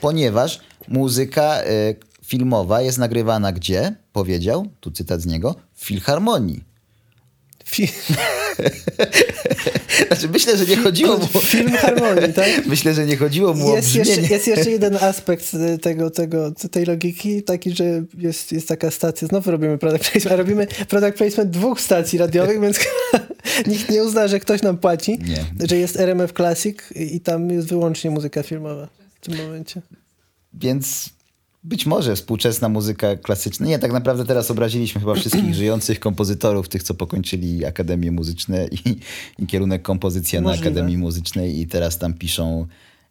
Ponieważ 0.00 0.60
muzyka 0.88 1.62
e, 1.62 1.94
filmowa 2.24 2.82
jest 2.82 2.98
nagrywana 2.98 3.52
gdzie? 3.52 3.94
Powiedział, 4.12 4.66
tu 4.80 4.90
cytat 4.90 5.20
z 5.20 5.26
niego, 5.26 5.54
w 5.74 5.84
filharmonii. 5.84 6.64
Fi- 7.66 7.88
Znaczy, 10.06 10.28
myślę, 10.28 10.56
że 10.56 10.66
nie 10.66 10.76
chodziło 10.76 11.18
mu... 11.18 11.26
Film 11.26 11.70
harmonii, 11.72 12.32
tak? 12.32 12.48
Myślę, 12.66 12.94
że 12.94 13.06
nie 13.06 13.16
chodziło 13.16 13.54
mu 13.54 13.72
o 13.72 13.76
Jest 13.76 13.88
brzmienie. 13.88 14.10
jeszcze, 14.10 14.34
jest 14.34 14.46
jeszcze 14.46 14.70
jeden 14.70 14.96
aspekt 15.10 15.54
y, 15.54 15.78
tego, 15.78 16.10
tego, 16.10 16.52
tej 16.70 16.84
logiki, 16.84 17.42
taki, 17.42 17.70
że 17.76 17.84
jest, 18.18 18.52
jest 18.52 18.68
taka 18.68 18.90
stacja, 18.90 19.28
znowu 19.28 19.50
robimy 19.50 19.78
product 19.78 20.10
placement, 20.10 20.32
a 20.32 20.36
robimy 20.36 20.66
product 20.88 21.18
placement 21.18 21.50
dwóch 21.50 21.80
stacji 21.80 22.18
radiowych, 22.18 22.60
więc 22.60 22.78
Nikt 23.66 23.90
nie 23.90 24.04
uzna, 24.04 24.28
że 24.28 24.40
ktoś 24.40 24.62
nam 24.62 24.78
płaci, 24.78 25.18
Nie. 25.18 25.68
że 25.68 25.76
jest 25.76 25.96
RMF 25.96 26.32
Classic 26.32 26.78
i 26.96 27.20
tam 27.20 27.50
jest 27.50 27.68
wyłącznie 27.68 28.10
muzyka 28.10 28.42
filmowa 28.42 28.88
w 29.20 29.20
tym 29.20 29.36
momencie. 29.36 29.82
Więc 30.54 31.10
być 31.64 31.86
może 31.86 32.16
współczesna 32.16 32.68
muzyka 32.68 33.16
klasyczna. 33.16 33.66
Nie, 33.66 33.78
tak 33.78 33.92
naprawdę 33.92 34.24
teraz 34.24 34.50
obraziliśmy 34.50 35.00
chyba 35.00 35.14
wszystkich 35.14 35.54
żyjących 35.62 36.00
kompozytorów, 36.00 36.68
tych, 36.68 36.82
co 36.82 36.94
pokończyli 36.94 37.64
Akademię 37.64 38.10
Muzyczne 38.10 38.68
i, 38.68 38.96
i 39.38 39.46
kierunek 39.46 39.82
kompozycja 39.82 40.40
na 40.40 40.48
Możliwe. 40.48 40.70
Akademii 40.70 40.98
Muzycznej 40.98 41.60
i 41.60 41.66
teraz 41.66 41.98
tam 41.98 42.14
piszą 42.14 42.66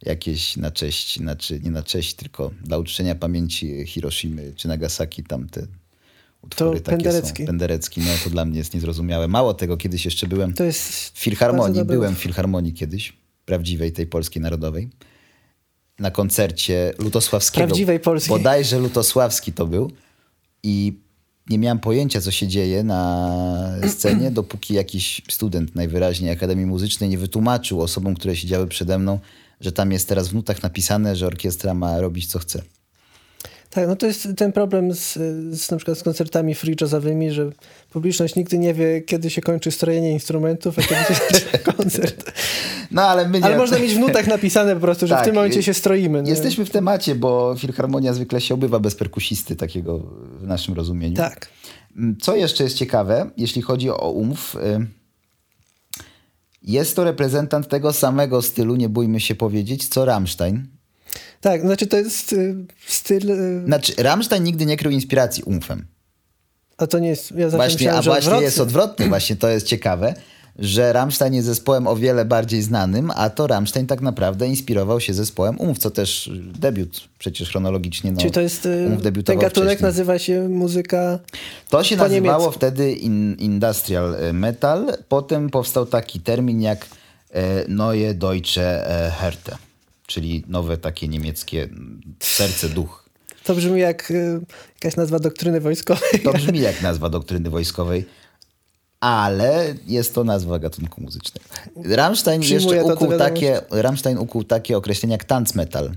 jakieś 0.05 0.57
na 0.57 0.71
cześć, 0.71 1.17
znaczy 1.17 1.59
nie 1.63 1.71
na 1.71 1.83
cześć, 1.83 2.13
tylko 2.13 2.51
dla 2.63 2.77
uczczenia 2.77 3.15
pamięci 3.15 3.85
Hiroshimy 3.85 4.53
czy 4.55 4.67
Nagasaki 4.67 5.23
tamte 5.23 5.67
utwory 6.41 6.81
takie 6.81 6.97
Penderecki. 6.97 7.43
są. 7.43 7.47
Penderecki. 7.47 8.01
No 8.01 8.07
to 8.23 8.29
dla 8.29 8.45
mnie 8.45 8.57
jest 8.57 8.73
niezrozumiałe. 8.73 9.27
Mało 9.27 9.53
tego, 9.53 9.77
kiedyś 9.77 10.05
jeszcze 10.05 10.27
byłem 10.27 10.53
To 10.53 10.63
jest 10.63 11.09
w 11.09 11.19
Filharmonii. 11.19 11.83
Byłem 11.85 12.15
w 12.15 12.19
Filharmonii 12.19 12.73
kiedyś, 12.73 13.13
prawdziwej, 13.45 13.91
tej 13.91 14.07
polskiej 14.07 14.41
narodowej. 14.41 14.89
Na 15.99 16.11
koncercie 16.11 16.93
Lutosławskiego. 16.99 17.67
Prawdziwej 17.67 17.99
polskiej. 17.99 18.37
Bodajże 18.37 18.79
Lutosławski 18.79 19.53
to 19.53 19.67
był. 19.67 19.91
I 20.63 20.99
nie 21.49 21.57
miałem 21.57 21.79
pojęcia, 21.79 22.21
co 22.21 22.31
się 22.31 22.47
dzieje 22.47 22.83
na 22.83 23.79
scenie, 23.87 24.31
dopóki 24.31 24.73
jakiś 24.73 25.21
student 25.29 25.75
najwyraźniej 25.75 26.31
Akademii 26.31 26.65
Muzycznej 26.65 27.09
nie 27.09 27.17
wytłumaczył 27.17 27.81
osobom, 27.81 28.15
które 28.15 28.35
siedziały 28.35 28.67
przede 28.67 28.99
mną, 28.99 29.19
że 29.61 29.71
tam 29.71 29.91
jest 29.91 30.09
teraz 30.09 30.27
w 30.27 30.33
nutach 30.33 30.63
napisane, 30.63 31.15
że 31.15 31.27
orkiestra 31.27 31.73
ma 31.73 31.99
robić, 32.01 32.27
co 32.27 32.39
chce. 32.39 32.61
Tak, 33.77 33.87
no 33.87 33.95
to 33.95 34.05
jest 34.05 34.27
ten 34.37 34.51
problem 34.51 34.93
z, 34.95 35.13
z 35.59 35.71
na 35.71 35.77
przykład 35.77 35.97
z 35.97 36.03
koncertami 36.03 36.55
free 36.55 36.75
jazzowymi, 36.81 37.31
że 37.31 37.49
publiczność 37.91 38.35
nigdy 38.35 38.57
nie 38.57 38.73
wie, 38.73 39.01
kiedy 39.01 39.29
się 39.29 39.41
kończy 39.41 39.71
strojenie 39.71 40.11
instrumentów, 40.11 40.79
a 40.79 40.81
kiedy 40.81 40.95
się 40.95 41.13
zaczyna 41.31 41.73
koncert. 41.73 42.31
No 42.91 43.01
ale 43.01 43.29
my 43.29 43.39
nie... 43.39 43.45
Ale 43.45 43.57
można 43.57 43.79
mieć 43.79 43.93
w 43.93 43.99
nutach 43.99 44.27
napisane 44.27 44.73
po 44.75 44.81
prostu, 44.81 45.07
że 45.07 45.15
w 45.15 45.17
Tak, 45.17 45.25
tym 45.25 45.35
momencie 45.35 45.63
się 45.63 45.73
stroimy. 45.73 46.23
nie? 46.23 46.29
Jesteśmy 46.29 46.65
w 46.65 46.69
temacie, 46.69 47.15
bo 47.15 47.55
Filharmonia 47.59 48.13
zwykle 48.13 48.41
się 48.41 48.53
obywa 48.53 48.79
bez 48.79 48.95
perkusisty, 48.95 49.55
takiego 49.55 49.99
w 50.39 50.47
naszym 50.47 50.73
rozumieniu. 50.73 51.15
Tak. 51.15 51.49
Mm, 51.97 52.17
Co 52.21 52.35
jeszcze 52.35 52.63
jest 52.63 52.75
ciekawe, 52.77 53.29
jeśli 53.37 53.61
chodzi 53.61 53.89
o 53.89 54.11
umów, 54.11 54.55
y, 54.55 54.87
jest 56.61 56.95
to 56.95 57.03
reprezentant 57.03 57.67
tego 57.67 57.93
samego 57.93 58.41
stylu, 58.41 58.75
nie 58.75 58.89
bójmy 58.89 59.19
się 59.19 59.35
powiedzieć, 59.35 59.87
co 59.87 60.05
Rammstein. 60.05 60.76
Tak, 61.41 61.61
znaczy 61.61 61.87
to 61.87 61.97
jest 61.97 62.33
y, 62.33 62.55
styl... 62.87 63.31
y, 63.31 63.65
Znaczy, 63.65 63.93
Rammstein 63.97 64.43
nigdy 64.43 64.65
nie 64.65 64.77
krył 64.77 64.91
inspiracji 64.91 65.43
umfem. 65.43 65.85
A 66.77 66.87
to 66.87 66.99
nie 66.99 67.09
jest... 67.09 67.31
Ja 67.31 67.49
Właśnie, 67.49 67.93
a 67.93 68.01
właśnie 68.01 68.41
jest 68.41 68.59
odwrotnie, 68.59 69.07
właśnie 69.15 69.35
to 69.35 69.49
jest 69.49 69.65
ciekawe, 69.67 70.13
że 70.59 70.93
Rammstein 70.93 71.33
jest 71.33 71.47
zespołem 71.47 71.87
o 71.87 71.95
wiele 71.95 72.25
bardziej 72.25 72.61
znanym, 72.61 73.11
a 73.15 73.29
to 73.29 73.47
Rammstein 73.47 73.87
tak 73.87 74.01
naprawdę 74.01 74.47
inspirował 74.47 74.99
się 74.99 75.13
zespołem 75.13 75.59
umów, 75.59 75.77
co 75.77 75.91
też 75.91 76.31
debiut 76.59 77.01
przecież 77.19 77.49
chronologicznie. 77.49 78.11
No, 78.11 78.17
Czyli 78.19 78.31
to 78.31 78.41
jest... 78.41 78.65
y, 78.65 78.97
Ten 79.25 79.37
gatunek 79.39 79.51
wcześniej. 79.51 79.81
nazywa 79.81 80.19
się 80.19 80.49
muzyka... 80.49 81.19
To 81.69 81.83
się 81.83 81.95
nazywało 81.95 82.37
niemiecku. 82.39 82.51
wtedy 82.51 82.91
in, 82.93 83.35
industrial 83.39 84.15
metal. 84.33 84.93
Potem 85.09 85.49
powstał 85.49 85.85
taki 85.85 86.19
termin 86.19 86.61
jak 86.61 86.85
e, 87.31 87.67
Neue 87.67 88.13
Deutsche 88.13 88.85
Härte, 89.19 89.57
czyli 90.07 90.43
nowe 90.47 90.77
takie 90.77 91.07
niemieckie 91.07 91.63
mm, 91.63 92.01
serce, 92.19 92.69
duch. 92.69 93.09
To 93.43 93.55
brzmi 93.55 93.79
jak 93.81 94.11
y, 94.11 94.39
jakaś 94.83 94.95
nazwa 94.97 95.19
doktryny 95.19 95.61
wojskowej. 95.61 96.19
To 96.23 96.33
brzmi 96.37 96.59
jak 96.59 96.81
nazwa 96.81 97.09
doktryny 97.09 97.49
wojskowej, 97.49 98.05
ale 98.99 99.75
jest 99.87 100.15
to 100.15 100.23
nazwa 100.23 100.59
gatunku 100.59 101.01
muzycznego. 101.01 101.45
Rammstein 101.85 102.41
Przyjmuję 102.41 102.77
jeszcze 102.77 102.89
to, 102.93 102.97
to 102.97 103.05
ukuł 103.05 103.17
takie, 103.17 103.61
Rammstein 103.71 104.17
ukuł 104.17 104.43
takie 104.43 104.77
określenia 104.77 105.13
jak 105.13 105.23
tanzmetal, 105.23 105.91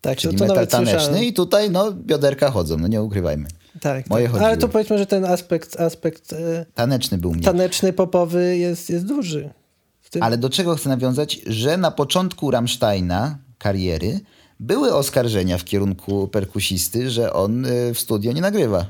Tak, 0.00 0.18
czyli 0.18 0.34
to, 0.38 0.44
to 0.44 0.48
metal 0.48 0.66
taneczny 0.66 1.00
słyszałem. 1.00 1.24
i 1.24 1.32
tutaj 1.32 1.70
no 1.70 1.92
bioderka 1.92 2.50
chodzą, 2.50 2.78
no 2.78 2.88
nie 2.88 3.02
ukrywajmy. 3.02 3.48
Tak, 3.80 4.10
Moje 4.10 4.28
tak. 4.28 4.42
Ale 4.42 4.56
to 4.56 4.68
powiedzmy, 4.68 4.98
że 4.98 5.06
ten 5.06 5.24
aspekt, 5.24 5.80
aspekt 5.80 6.32
y, 6.32 6.66
Taneczny 6.74 7.18
był 7.18 7.32
mnie. 7.32 7.42
taneczny, 7.42 7.92
popowy 7.92 8.56
jest, 8.56 8.90
jest 8.90 9.06
duży. 9.06 9.50
Tym. 10.12 10.22
Ale 10.22 10.38
do 10.38 10.50
czego 10.50 10.76
chcę 10.76 10.88
nawiązać? 10.88 11.40
Że 11.46 11.76
na 11.76 11.90
początku 11.90 12.50
Rammsteina 12.50 13.38
kariery 13.58 14.20
były 14.60 14.94
oskarżenia 14.94 15.58
w 15.58 15.64
kierunku 15.64 16.28
perkusisty, 16.28 17.10
że 17.10 17.32
on 17.32 17.66
y, 17.66 17.94
w 17.94 18.00
studio 18.00 18.32
nie 18.32 18.40
nagrywa. 18.40 18.86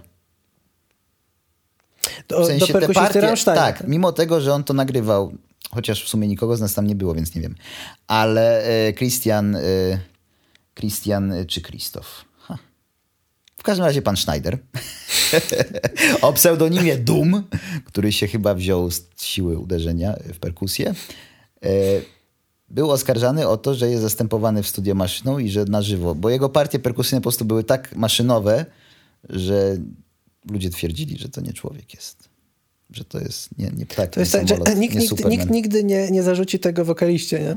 do, 2.28 2.42
W 2.42 2.46
sensie 2.46 2.72
do 2.72 2.80
te 2.80 2.88
partie, 2.88 3.20
Rammsteina. 3.20 3.60
tak, 3.60 3.88
mimo 3.88 4.12
tego, 4.12 4.40
że 4.40 4.54
on 4.54 4.64
to 4.64 4.74
nagrywał, 4.74 5.32
chociaż 5.70 6.04
w 6.04 6.08
sumie 6.08 6.28
nikogo 6.28 6.56
z 6.56 6.60
nas 6.60 6.74
tam 6.74 6.86
nie 6.86 6.94
było, 6.94 7.14
więc 7.14 7.34
nie 7.34 7.40
wiem. 7.42 7.54
Ale 8.06 8.68
y, 8.88 8.92
Christian, 8.92 9.56
y, 9.56 10.00
Christian 10.74 11.32
czy 11.48 11.60
Krzysztof? 11.60 12.24
W 13.62 13.64
każdym 13.64 13.86
razie 13.86 14.02
pan 14.02 14.16
Schneider. 14.16 14.58
o 16.22 16.32
pseudonimie 16.32 16.96
Doom, 16.96 17.42
który 17.84 18.12
się 18.12 18.26
chyba 18.26 18.54
wziął 18.54 18.90
z 18.90 19.02
siły 19.16 19.58
uderzenia 19.58 20.14
w 20.34 20.38
perkusję. 20.38 20.94
y, 21.64 21.68
był 22.68 22.90
oskarżany 22.90 23.48
o 23.48 23.56
to, 23.56 23.74
że 23.74 23.90
jest 23.90 24.02
zastępowany 24.02 24.62
w 24.62 24.68
studio 24.68 24.94
maszyną 24.94 25.38
i 25.38 25.50
że 25.50 25.64
na 25.64 25.82
żywo, 25.82 26.14
bo 26.14 26.30
jego 26.30 26.48
partie 26.48 26.78
perkusyjne 26.78 27.20
po 27.20 27.22
prostu 27.22 27.44
były 27.44 27.64
tak 27.64 27.96
maszynowe, 27.96 28.66
że 29.28 29.76
ludzie 30.50 30.70
twierdzili, 30.70 31.18
że 31.18 31.28
to 31.28 31.40
nie 31.40 31.52
człowiek 31.52 31.94
jest. 31.94 32.28
Że 32.90 33.04
to 33.04 33.20
jest 33.20 33.58
nie, 33.58 33.70
nie 33.76 33.86
ptak, 33.86 34.10
To 34.10 34.20
jest 34.20 34.32
tak, 34.32 34.48
że 34.48 34.54
samolot, 34.54 34.76
nikt, 34.76 34.94
nie 34.94 35.08
Superman, 35.08 35.30
nikt 35.38 35.50
nigdy 35.50 35.84
nie, 35.84 36.10
nie 36.10 36.22
zarzuci 36.22 36.58
tego 36.58 36.84
wokaliście, 36.84 37.40
nie? 37.40 37.56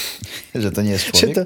że 0.62 0.72
to 0.72 0.82
nie 0.82 0.90
jest 0.90 1.04
człowiek. 1.04 1.34
to, 1.34 1.44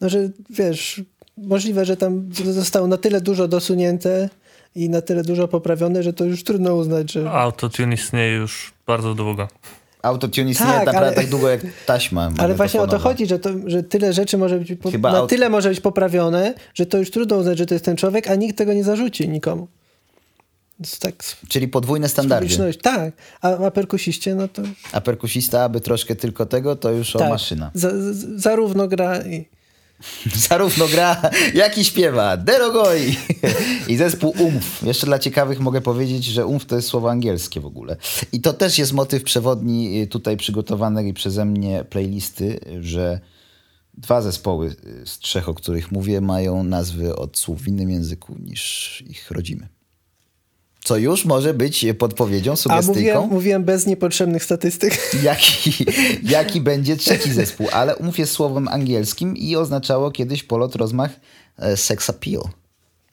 no, 0.00 0.08
że 0.08 0.30
wiesz, 0.50 1.02
możliwe, 1.36 1.84
że 1.84 1.96
tam 1.96 2.28
zostało 2.44 2.86
na 2.86 2.96
tyle 2.96 3.20
dużo 3.20 3.48
dosunięte 3.48 4.28
i 4.74 4.88
na 4.90 5.00
tyle 5.00 5.22
dużo 5.22 5.48
poprawione, 5.48 6.02
że 6.02 6.12
to 6.12 6.24
już 6.24 6.44
trudno 6.44 6.74
uznać, 6.74 7.12
że... 7.12 7.30
Autotune 7.30 7.94
istnieje 7.94 8.32
już 8.36 8.72
bardzo 8.86 9.14
długo. 9.14 9.48
Autotune 10.02 10.50
istnieje 10.50 10.72
Tak, 10.72 10.86
naprawdę 10.86 11.06
ale- 11.06 11.16
tak 11.16 11.28
długo 11.28 11.48
jak 11.48 11.60
taśma 11.86 12.30
Ale 12.38 12.54
właśnie 12.54 12.80
o 12.80 12.86
to 12.86 12.98
chodzi, 12.98 13.26
że, 13.26 13.38
to, 13.38 13.50
że 13.66 13.82
tyle 13.82 14.12
rzeczy 14.12 14.38
może 14.38 14.58
być, 14.58 14.72
po, 14.82 14.90
Chyba 14.90 15.12
na 15.12 15.18
aut- 15.18 15.28
tyle 15.28 15.48
może 15.50 15.68
być 15.68 15.80
poprawione, 15.80 16.54
że 16.74 16.86
to 16.86 16.98
już 16.98 17.10
trudno 17.10 17.36
uznać, 17.36 17.58
że 17.58 17.66
to 17.66 17.74
jest 17.74 17.84
ten 17.84 17.96
człowiek, 17.96 18.30
a 18.30 18.34
nikt 18.34 18.58
tego 18.58 18.72
nie 18.72 18.84
zarzuci 18.84 19.28
nikomu. 19.28 19.68
Tak 21.00 21.14
Czyli 21.48 21.68
podwójne 21.68 22.08
standardy. 22.08 22.74
Tak, 22.82 23.12
a, 23.40 23.48
a 23.66 23.70
perkusiście, 23.70 24.34
no 24.34 24.48
to 24.48 24.62
A 24.92 25.00
perkusista, 25.00 25.64
aby 25.64 25.80
troszkę 25.80 26.16
tylko 26.16 26.46
tego, 26.46 26.76
to 26.76 26.90
już 26.90 27.16
o 27.16 27.18
tak. 27.18 27.30
maszyna. 27.30 27.70
Za, 27.74 27.90
z, 27.90 28.40
zarówno 28.42 28.88
gra 28.88 29.22
i... 29.22 29.48
Zarówno 30.48 30.88
gra, 30.88 31.30
jak 31.54 31.78
i 31.78 31.84
śpiewa. 31.84 32.36
Derogoi! 32.36 33.16
I 33.88 33.96
zespół 33.96 34.34
UMF. 34.38 34.82
Jeszcze 34.82 35.06
dla 35.06 35.18
ciekawych 35.18 35.60
mogę 35.60 35.80
powiedzieć, 35.80 36.24
że 36.24 36.46
UMF 36.46 36.66
to 36.66 36.76
jest 36.76 36.88
słowo 36.88 37.10
angielskie 37.10 37.60
w 37.60 37.66
ogóle. 37.66 37.96
I 38.32 38.40
to 38.40 38.52
też 38.52 38.78
jest 38.78 38.92
motyw 38.92 39.22
przewodni 39.22 40.02
y, 40.02 40.06
tutaj 40.06 40.36
przygotowanej 40.36 41.14
przeze 41.14 41.44
mnie 41.44 41.84
playlisty, 41.90 42.60
że 42.80 43.20
dwa 43.94 44.22
zespoły 44.22 44.76
y, 45.02 45.06
z 45.06 45.18
trzech, 45.18 45.48
o 45.48 45.54
których 45.54 45.92
mówię, 45.92 46.20
mają 46.20 46.64
nazwy 46.64 47.16
od 47.16 47.38
słów 47.38 47.62
w 47.62 47.68
innym 47.68 47.90
języku 47.90 48.36
niż 48.38 49.04
ich 49.06 49.30
rodzimy. 49.30 49.73
Co 50.84 50.96
już 50.96 51.24
może 51.24 51.54
być 51.54 51.86
podpowiedzią, 51.98 52.52
A 52.52 52.56
sugestyjką. 52.56 52.94
mówiłem, 52.94 53.28
mówiłem 53.28 53.64
bez 53.64 53.86
niepotrzebnych 53.86 54.44
statystyk. 54.44 54.98
jaki, 55.22 55.86
jaki 56.22 56.60
będzie 56.60 56.96
trzeci 56.96 57.32
zespół, 57.32 57.68
ale 57.72 57.96
umów 57.96 58.18
jest 58.18 58.32
słowem 58.32 58.68
angielskim 58.68 59.36
i 59.36 59.56
oznaczało 59.56 60.10
kiedyś 60.10 60.42
polot 60.42 60.76
rozmach 60.76 61.10
e, 61.58 61.76
sex 61.76 62.10
appeal. 62.10 62.42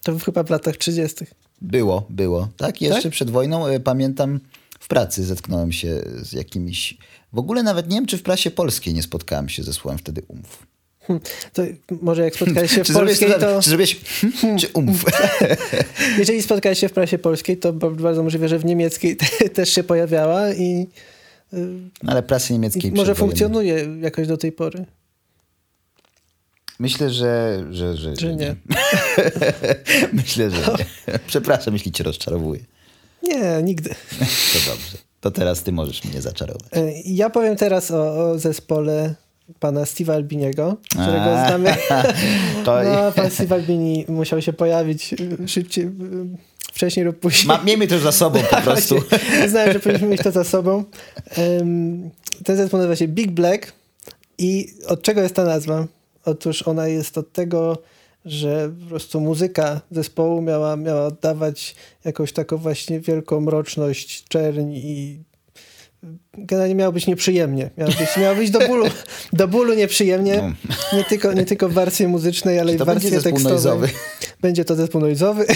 To 0.04 0.20
chyba 0.20 0.44
w 0.44 0.50
latach 0.50 0.78
30. 0.78 1.26
Było, 1.62 2.06
było. 2.10 2.48
Tak, 2.58 2.82
jeszcze 2.82 3.02
Tak? 3.02 3.12
przed 3.12 3.30
wojną 3.30 3.68
e, 3.68 3.80
pamiętam 3.80 4.40
w 4.80 4.88
pracy 4.88 5.24
zetknąłem 5.24 5.72
się 5.72 6.02
z 6.22 6.34
jakimiś... 6.34 6.98
W 7.34 7.40
ogóle 7.40 7.64
nawet 7.64 7.90
nie 7.90 7.96
wiem, 7.96 8.06
czy 8.06 8.18
w 8.18 8.24
prasie 8.24 8.52
polskiej 8.52 8.94
nie 8.94 9.04
spotkałem 9.04 9.50
się 9.50 9.64
ze 9.64 9.74
słowem 9.74 9.98
wtedy 9.98 10.22
umów. 10.28 10.68
To 11.54 11.64
może 12.02 12.24
jak 12.24 12.36
spotkałeś 12.36 12.72
się 12.72 12.84
w 12.84 12.94
polskiej, 12.94 13.30
to... 13.40 13.62
czy 13.62 13.70
zrobiłeś 13.70 14.00
hmm, 14.42 14.58
czy 14.60 14.68
umów? 14.74 15.06
Jeżeli 16.18 16.42
spotkałeś 16.42 16.80
się 16.80 16.90
w 16.90 16.94
prasie 16.94 17.18
polskiej, 17.18 17.58
to 17.58 17.74
bardzo 17.74 18.24
możliwe, 18.24 18.48
że 18.48 18.60
w 18.60 18.66
niemieckiej 18.66 19.18
te, 19.18 19.50
też 19.50 19.70
się 19.70 19.84
pojawiała 19.84 20.54
i, 20.54 20.88
No, 22.04 22.12
ale 22.12 22.24
prasy 22.24 22.54
niemieckiej 22.54 22.92
może 22.92 23.16
funkcjonuje 23.16 23.88
jakoś 24.02 24.28
do 24.28 24.38
tej 24.38 24.52
pory. 24.52 24.86
Myślę, 26.80 27.10
że, 27.10 27.64
że, 27.72 27.98
że, 27.98 28.16
Że 28.16 28.36
nie. 28.36 28.56
Myślę, 30.14 30.52
że 30.52 30.58
nie. 30.58 31.20
Przepraszam, 31.28 31.74
jeśli 31.74 31.92
cię 31.92 32.04
rozczarowuję. 32.04 32.60
Nie, 33.24 33.62
nigdy. 33.64 33.90
To 34.20 34.72
dobrze. 34.72 34.98
To 35.22 35.32
teraz 35.32 35.64
ty 35.64 35.72
możesz 35.72 36.04
mnie 36.04 36.22
zaczarować. 36.22 36.68
E, 36.74 36.92
Ja 37.06 37.30
powiem 37.30 37.56
teraz 37.56 37.92
o, 37.92 38.32
o 38.32 38.40
zespole 38.40 39.16
pana 39.60 39.82
Steve'a 39.82 40.12
Albiniego, 40.14 40.78
którego 40.90 41.40
A, 41.40 41.48
znamy. 41.48 41.76
to- 42.66 42.84
No, 42.84 43.12
pan 43.12 43.30
Steve 43.32 43.56
Albini 43.56 44.06
musiał 44.08 44.42
się 44.42 44.54
pojawić 44.54 45.14
y, 45.14 45.48
szybciej, 45.48 45.86
y, 45.86 45.90
wcześniej 46.74 47.06
lub 47.06 47.20
później. 47.20 47.48
Ma, 47.48 47.64
miejmy 47.64 47.88
to 47.88 48.00
za 48.00 48.12
sobą 48.12 48.40
po 48.50 48.62
prostu. 48.68 48.96
Właśnie, 49.10 49.46
Uznałem, 49.46 49.74
że 49.74 49.80
powinniśmy 49.80 50.08
mieć 50.08 50.22
to 50.22 50.32
za 50.32 50.44
sobą. 50.44 50.84
Ten 52.46 52.58
zespół 52.58 52.78
nazywa 52.78 52.96
się 52.96 53.08
Big 53.08 53.32
Black 53.32 53.74
i 54.38 54.68
od 54.88 55.02
czego 55.02 55.22
jest 55.22 55.36
ta 55.36 55.44
nazwa? 55.44 55.86
Otóż 56.26 56.62
ona 56.68 56.88
jest 56.88 57.18
od 57.18 57.34
tego, 57.34 57.78
że 58.26 58.72
po 58.84 58.90
prostu 58.90 59.22
muzyka 59.22 59.82
zespołu 59.92 60.42
miała, 60.42 60.76
miała 60.76 61.06
oddawać 61.06 61.76
jakąś 62.06 62.34
taką 62.34 62.58
właśnie 62.58 63.00
wielką 63.00 63.42
mroczność, 63.42 64.24
czerń 64.30 64.72
i 64.74 65.20
generalnie 66.34 66.76
miało 66.76 66.92
być 66.92 67.08
nieprzyjemnie. 67.08 67.70
Miało 67.78 67.92
być, 67.92 68.18
miało 68.18 68.36
być 68.36 68.52
do, 68.52 68.68
bólu, 68.68 68.86
do 69.34 69.48
bólu 69.48 69.74
nieprzyjemnie. 69.74 70.54
Nie 70.94 71.04
tylko, 71.04 71.34
nie 71.34 71.46
tylko 71.46 71.70
w 71.70 71.74
warstwie 71.74 72.08
muzycznej, 72.08 72.60
ale 72.60 72.74
i 72.74 72.76
w 72.76 72.80
to 72.80 72.86
będzie 72.86 73.12
tekstowej. 73.12 73.44
noizowy? 73.44 73.90
Będzie 74.42 74.66
to 74.66 74.76
zespół 74.76 75.02
noizowy. 75.02 75.46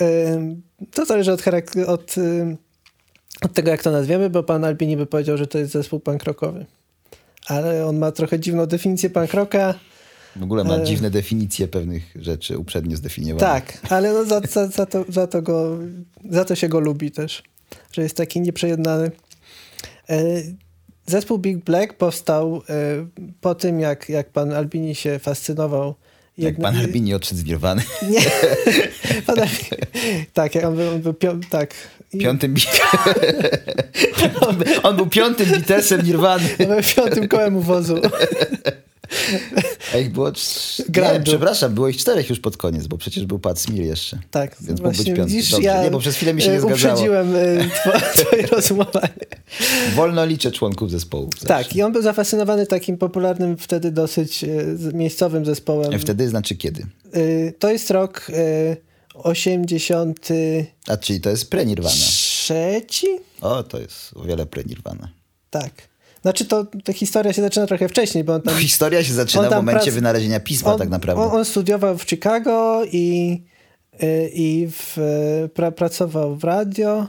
Ym, 0.00 0.62
to 0.90 1.06
zależy 1.06 1.32
od, 1.32 1.42
od, 1.86 2.14
od 3.42 3.52
tego, 3.52 3.70
jak 3.70 3.82
to 3.82 3.90
nazwiemy, 3.90 4.30
bo 4.30 4.42
pan 4.42 4.64
Albini 4.64 4.96
by 4.96 5.06
powiedział, 5.06 5.36
że 5.36 5.46
to 5.46 5.58
jest 5.58 5.72
zespół 5.72 6.00
punk 6.00 6.24
rockowy. 6.24 6.66
Ale 7.46 7.86
on 7.86 7.98
ma 7.98 8.12
trochę 8.12 8.40
dziwną 8.40 8.66
definicję 8.66 9.10
punk 9.10 9.34
rocka. 9.34 9.74
W 10.36 10.42
ogóle 10.42 10.64
ma 10.64 10.76
E. 10.76 10.84
dziwne 10.84 11.10
definicje 11.10 11.68
pewnych 11.68 12.02
rzeczy 12.16 12.58
uprzednio 12.58 12.96
zdefiniowanych. 12.96 13.64
Tak, 13.80 13.92
ale 13.92 14.12
no 14.12 14.24
za, 14.24 14.40
za, 14.40 14.66
za, 14.66 14.86
to, 14.86 15.04
za, 15.08 15.26
to 15.26 15.42
go, 15.42 15.78
za 16.30 16.44
to 16.44 16.54
się 16.54 16.68
go 16.68 16.80
lubi 16.80 17.10
też, 17.10 17.42
że 17.94 18.02
jest 18.02 18.16
taki 18.16 18.40
nieprzejednany. 18.40 19.10
E, 20.10 20.22
Zespół 21.06 21.38
Big 21.38 21.56
Black 21.64 21.94
powstał 21.94 22.62
e, 22.68 23.06
po 23.40 23.54
tym, 23.54 23.80
jak, 23.80 24.08
jak 24.08 24.28
pan 24.28 24.52
Albini 24.52 24.94
się 24.94 25.18
fascynował. 25.18 25.94
Jak 26.38 26.56
pan 26.56 26.76
Albini 26.76 27.14
odszedł 27.14 27.40
z 27.40 27.44
Nirwany. 27.44 27.82
Nie. 28.10 28.20
Pan 29.26 29.38
Albini, 29.38 30.26
tak, 30.32 30.52
on 30.66 30.76
był, 30.76 30.88
on 30.90 31.00
był 31.02 31.14
pią, 31.14 31.40
tak. 31.50 31.74
I- 32.12 32.18
Piątym... 32.18 32.54
on, 34.40 34.56
był- 34.56 34.66
on 34.88 34.96
był 34.96 35.06
piątym 35.06 35.46
Beatlesem 35.50 36.02
Nirwany. 36.06 36.48
on 36.60 36.66
był 36.66 36.82
piątym 36.96 37.28
kołem 37.28 37.56
u 37.56 37.60
wozu. 37.60 37.96
A 39.94 39.98
ich 39.98 40.12
było... 40.12 40.30
cz- 40.32 40.82
Nie, 41.14 41.20
przepraszam, 41.24 41.74
było 41.74 41.88
ich 41.88 41.96
czterech 41.96 42.30
już 42.30 42.40
pod 42.40 42.56
koniec, 42.56 42.86
bo 42.86 42.98
przecież 42.98 43.26
był 43.26 43.38
Pat 43.38 43.60
Smear 43.60 43.84
jeszcze. 43.84 44.18
Tak, 44.30 44.56
Więc 44.60 44.80
mógł 44.80 44.96
być 44.96 45.06
piąty. 45.06 45.24
widzisz, 45.24 45.50
Dobrze, 45.50 45.66
ja 45.66 45.82
nie, 45.84 45.90
bo 45.90 45.98
przez 45.98 46.16
chwilę 46.16 46.34
mi 46.34 46.42
się 46.42 46.48
nie 46.50 46.56
e, 46.56 46.60
zgadzało. 46.60 46.94
Uprzedziłem 46.94 47.36
e, 47.36 47.40
two, 47.84 47.92
twoje 48.24 48.46
rozumowanie. 48.46 49.08
Wolno 49.94 50.24
liczę 50.24 50.52
członków 50.52 50.90
zespołu. 50.90 51.30
zawsze. 51.32 51.46
Tak, 51.46 51.76
i 51.76 51.82
on 51.82 51.92
był 51.92 52.02
zafascynowany 52.02 52.66
takim 52.66 52.98
popularnym 52.98 53.56
wtedy 53.56 53.90
dosyć 53.90 54.44
e, 54.44 54.48
miejscowym 54.92 55.44
zespołem. 55.44 55.98
Wtedy 55.98 56.28
znaczy 56.28 56.56
kiedy? 56.56 56.86
To 57.58 57.70
jest 57.70 57.90
rok 57.90 58.26
e, 58.30 58.76
83. 59.14 60.66
A 60.86 60.96
czyli 60.96 61.20
to 61.20 61.30
jest 61.30 61.50
pre-Nirvana. 61.50 62.04
O, 63.40 63.62
to 63.62 63.80
jest 63.80 64.10
o 64.14 64.22
wiele 64.22 64.46
pre-Nirvana. 64.46 65.08
Tak. 65.50 65.72
Znaczy 66.24 66.44
to 66.44 66.66
ta 66.84 66.92
historia 66.92 67.32
się 67.32 67.42
zaczyna 67.42 67.66
trochę 67.66 67.88
wcześniej, 67.88 68.24
bo 68.24 68.34
on 68.34 68.42
tam... 68.42 68.54
Historia 68.56 69.04
się 69.04 69.12
zaczyna 69.12 69.50
w 69.50 69.54
momencie 69.54 69.90
prac- 69.90 69.94
wynalezienia 69.94 70.40
pisma 70.40 70.72
on, 70.72 70.78
tak 70.78 70.88
naprawdę. 70.88 71.22
On, 71.22 71.30
on 71.38 71.44
studiował 71.44 71.98
w 71.98 72.02
Chicago 72.02 72.82
i, 72.92 73.42
y, 74.02 74.30
i 74.34 74.68
w, 74.72 74.98
y, 75.44 75.48
pra, 75.48 75.70
pracował 75.70 76.36
w 76.36 76.44
radio. 76.44 77.06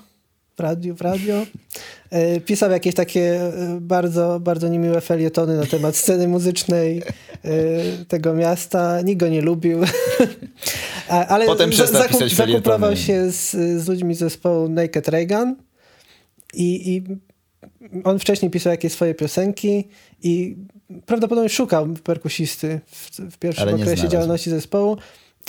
W 0.57 0.59
radiu, 0.59 0.95
w 0.95 1.01
radio. 1.01 1.45
Y, 2.35 2.41
Pisał 2.41 2.71
jakieś 2.71 2.95
takie 2.95 3.39
bardzo, 3.81 4.39
bardzo 4.39 4.67
niemiłe 4.67 5.01
felietony 5.01 5.57
na 5.57 5.65
temat 5.65 5.95
sceny 5.95 6.27
muzycznej 6.27 7.01
tego 8.07 8.33
miasta. 8.33 9.01
Nikt 9.01 9.19
go 9.19 9.27
nie 9.27 9.41
lubił. 9.41 9.79
Ale 11.07 11.45
Potem 11.45 11.73
zakuplował 11.73 12.29
felietony. 12.29 12.97
się 12.97 13.31
z, 13.31 13.51
z 13.83 13.87
ludźmi 13.87 14.15
z 14.15 14.19
zespołu 14.19 14.69
Naked 14.69 15.07
Reagan 15.07 15.55
i, 16.53 16.95
i 16.95 17.03
on 18.03 18.19
wcześniej 18.19 18.51
pisał 18.51 18.71
jakieś 18.71 18.93
swoje 18.93 19.15
piosenki 19.15 19.87
i 20.23 20.55
prawdopodobnie 21.05 21.49
szukał 21.49 21.87
perkusisty 22.03 22.79
w, 22.87 23.19
w 23.31 23.37
pierwszym 23.37 23.67
okresie 23.69 23.85
znalazł. 23.85 24.07
działalności 24.07 24.49
zespołu. 24.49 24.97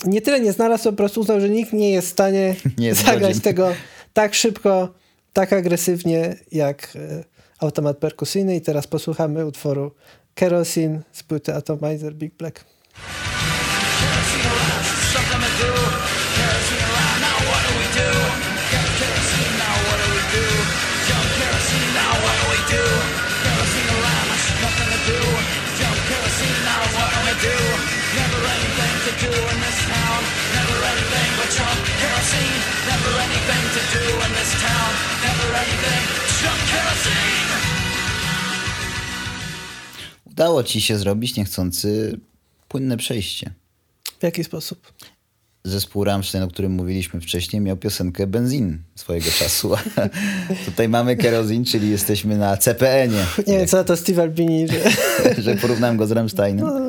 Nie 0.05 0.21
tyle 0.21 0.39
nie 0.39 0.51
znalazł, 0.51 0.83
po 0.83 0.93
prostu 0.93 1.21
uznał, 1.21 1.39
że 1.41 1.49
nikt 1.49 1.73
nie 1.73 1.91
jest 1.91 2.07
w 2.07 2.11
stanie 2.11 2.55
Nie 2.77 2.87
jest 2.87 3.05
zagrać 3.05 3.21
godzien. 3.21 3.41
tego 3.41 3.73
tak 4.13 4.33
szybko, 4.33 4.93
tak 5.33 5.53
agresywnie 5.53 6.35
jak 6.51 6.95
e, 6.95 7.23
automat 7.59 7.97
perkusyjny. 7.97 8.55
I 8.55 8.61
teraz 8.61 8.87
posłuchamy 8.87 9.45
utworu 9.45 9.91
Kerosene 10.35 11.01
z 11.11 11.23
płyty 11.23 11.53
Atomizer 11.55 12.13
Big 12.15 12.33
Black. 12.33 12.65
Udało 40.37 40.63
ci 40.63 40.81
się 40.81 40.97
zrobić 40.97 41.35
niechcący 41.35 42.19
płynne 42.67 42.97
przejście. 42.97 43.53
W 44.19 44.23
jaki 44.23 44.43
sposób? 44.43 44.93
Zespół 45.63 46.03
Rammstein, 46.03 46.43
o 46.43 46.47
którym 46.47 46.71
mówiliśmy 46.71 47.21
wcześniej, 47.21 47.61
miał 47.61 47.77
piosenkę 47.77 48.27
Benzin 48.27 48.79
swojego 48.95 49.31
czasu. 49.31 49.71
Tutaj 50.65 50.89
mamy 50.89 51.15
kerozin, 51.15 51.65
czyli 51.65 51.89
jesteśmy 51.89 52.37
na 52.37 52.57
CPN-ie. 52.57 53.25
Nie 53.47 53.57
wiem, 53.57 53.67
co 53.67 53.83
to 53.83 53.97
Steve 53.97 54.21
Albini, 54.21 54.67
że... 54.67 54.91
że 55.43 55.55
porównałem 55.55 55.97
go 55.97 56.07
z 56.07 56.11
Rammsteinem. 56.11 56.65
No. 56.65 56.81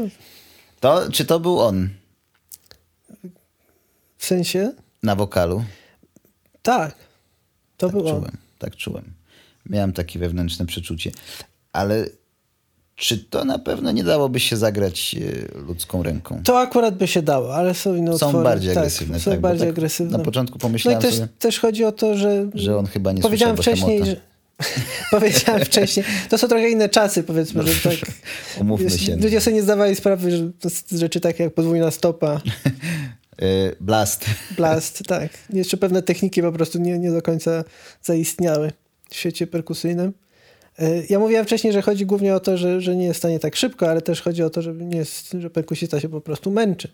To, 0.81 1.13
czy 1.13 1.25
to 1.25 1.41
był 1.41 1.61
on 1.61 1.89
W 4.19 4.27
sensie? 4.27 4.73
na 5.03 5.17
wokalu? 5.17 5.65
Tak. 6.63 6.95
To 7.77 7.87
Tak 7.87 7.97
był 7.97 8.09
on. 8.09 8.15
czułem, 8.17 8.37
tak 8.59 8.77
czułem. 8.77 9.13
Miałem 9.67 9.93
takie 9.93 10.19
wewnętrzne 10.19 10.67
przeczucie. 10.67 11.11
Ale 11.73 12.07
czy 12.99 13.19
to 13.19 13.45
na 13.45 13.59
pewno 13.59 13.93
nie 13.93 14.05
dałoby 14.05 14.41
się 14.41 14.57
zagrać 14.57 15.17
e, 15.55 15.59
ludzką 15.61 16.03
ręką? 16.03 16.43
To 16.45 16.61
akurat 16.61 16.97
by 16.97 17.07
się 17.07 17.23
dało, 17.23 17.55
ale 17.55 17.75
są 17.75 17.95
inne 17.95 18.19
Są 18.19 18.27
utwory. 18.27 18.45
bardziej 18.45 18.75
tak, 18.75 18.79
agresywne. 18.79 19.21
Są 19.21 19.31
tak, 19.31 19.41
bardziej 19.41 19.69
tak 19.69 19.77
agresywne. 19.77 20.19
Na 20.19 20.25
początku 20.25 20.55
No 20.55 20.59
i 20.59 20.63
pomyślałem 20.63 21.03
też, 21.03 21.15
sobie, 21.15 21.29
też 21.39 21.61
chodzi 21.61 21.85
o 21.85 21.93
to, 21.93 22.17
że... 22.17 22.47
że 22.55 22.79
on 22.79 22.87
chyba 22.87 23.13
nie 23.13 23.23
Powiedziałem 23.23 23.57
wcześniej, 23.57 24.05
że... 24.05 24.17
Powiedziałem 25.11 25.65
wcześniej. 25.65 26.07
To 26.29 26.39
są 26.39 26.49
trochę 26.49 26.71
inne 26.71 26.89
czasy, 26.89 27.23
powiedzmy, 27.23 27.63
że 27.63 27.91
tak... 27.91 28.11
Umówmy 28.61 28.91
się. 28.91 29.17
Ludzie 29.17 29.41
sobie 29.41 29.57
nie 29.57 29.63
zdawali 29.63 29.97
sprawy, 29.97 30.31
że 30.31 30.51
rzeczy 30.93 31.21
takie 31.21 31.45
jak 31.45 31.55
podwójna 31.55 31.91
stopa, 31.91 32.41
E, 33.43 33.73
Blast. 33.81 34.25
blast, 34.57 35.03
tak. 35.07 35.31
Jeszcze 35.53 35.77
pewne 35.77 36.03
techniki 36.03 36.43
po 36.43 36.53
prostu 36.53 36.79
nie, 36.79 36.99
nie 36.99 37.11
do 37.11 37.23
końca 37.23 37.65
zaistniały 38.03 38.73
w 39.11 39.17
świecie 39.17 39.47
perkusyjnym. 39.47 40.13
E, 40.79 41.03
Ja 41.11 41.19
mówiłem 41.19 41.45
wcześniej, 41.45 41.73
że 41.73 41.83
chodzi 41.83 42.07
głównie 42.07 42.35
o 42.35 42.41
to, 42.41 42.57
że, 42.57 42.81
że 42.81 42.97
nie 42.97 43.05
jest 43.05 43.17
w 43.17 43.19
stanie 43.19 43.39
tak 43.39 43.57
szybko, 43.57 43.91
ale 43.91 44.03
też 44.03 44.23
chodzi 44.23 44.43
o 44.43 44.51
to, 44.51 44.63
że, 44.63 44.75
nie 44.75 44.97
jest, 44.97 45.33
że 45.39 45.51
perkusista 45.51 46.01
się 46.01 46.09
po 46.09 46.21
prostu 46.21 46.51
męczy. 46.51 46.89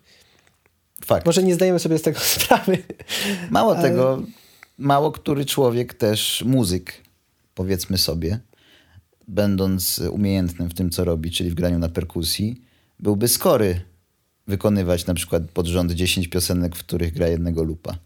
Fakt. 1.04 1.26
Może 1.26 1.42
nie 1.42 1.54
zdajemy 1.54 1.78
sobie 1.78 1.98
z 1.98 2.02
tego 2.02 2.20
sprawy. 2.36 2.78
Mało 3.50 3.76
Ale- 3.76 3.82
tego, 3.88 4.22
mało 4.78 5.12
który 5.12 5.44
człowiek 5.44 5.94
też, 5.94 6.42
muzyk, 6.46 6.92
powiedzmy 7.54 7.98
sobie, 7.98 8.38
będąc 9.28 9.98
umiejętnym 10.10 10.70
w 10.70 10.74
tym, 10.74 10.90
co 10.90 11.04
robi, 11.04 11.30
czyli 11.30 11.50
w 11.50 11.54
graniu 11.54 11.78
na 11.78 11.88
perkusji, 11.88 12.62
byłby 13.00 13.28
skory 13.28 13.80
wykonywać 14.46 15.06
na 15.06 15.14
przykład 15.14 15.42
pod 15.54 15.66
rząd 15.66 15.92
10 15.92 16.28
piosenek, 16.28 16.76
w 16.76 16.78
których 16.78 17.12
gra 17.14 17.28
jednego 17.28 17.62
lupa. 17.62 17.98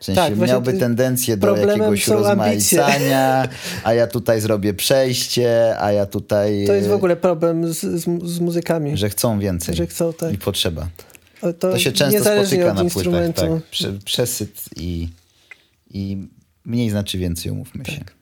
W 0.00 0.04
sensie 0.04 0.20
Tak, 0.20 0.36
miałby 0.48 0.72
ty- 0.72 0.78
tendencję 0.78 1.36
do 1.36 1.56
jakiegoś 1.56 1.80
ambicje. 1.80 2.14
rozmaicania, 2.14 3.48
a 3.84 3.94
ja 3.94 4.06
tutaj 4.06 4.40
zrobię 4.40 4.74
przejście, 4.74 5.76
a 5.80 5.92
ja 5.92 6.06
tutaj... 6.06 6.64
To 6.66 6.72
jest 6.74 6.88
w 6.88 6.92
ogóle 6.92 7.16
problem 7.16 7.72
z, 7.74 7.78
z, 7.80 8.04
z 8.24 8.40
muzykami. 8.40 8.96
Że 8.96 9.08
chcą 9.10 9.38
więcej. 9.38 9.74
Że 9.74 9.86
chcą, 9.86 10.12
tak. 10.12 10.32
I 10.32 10.38
potrzeba. 10.38 10.88
O, 11.42 11.52
To 11.52 11.78
się 11.78 11.92
często 11.92 12.20
spotyka 12.20 12.70
od 12.70 12.76
na 12.84 12.90
płytach. 12.90 13.34
Tak. 13.34 13.50
Prze, 13.70 13.92
przesyt 13.92 14.62
i, 14.76 15.08
i 15.90 16.28
mniej 16.64 16.90
znaczy 16.90 17.18
więcej, 17.18 17.52
umówmy 17.52 17.84
się. 17.84 17.98
Tak. 17.98 18.14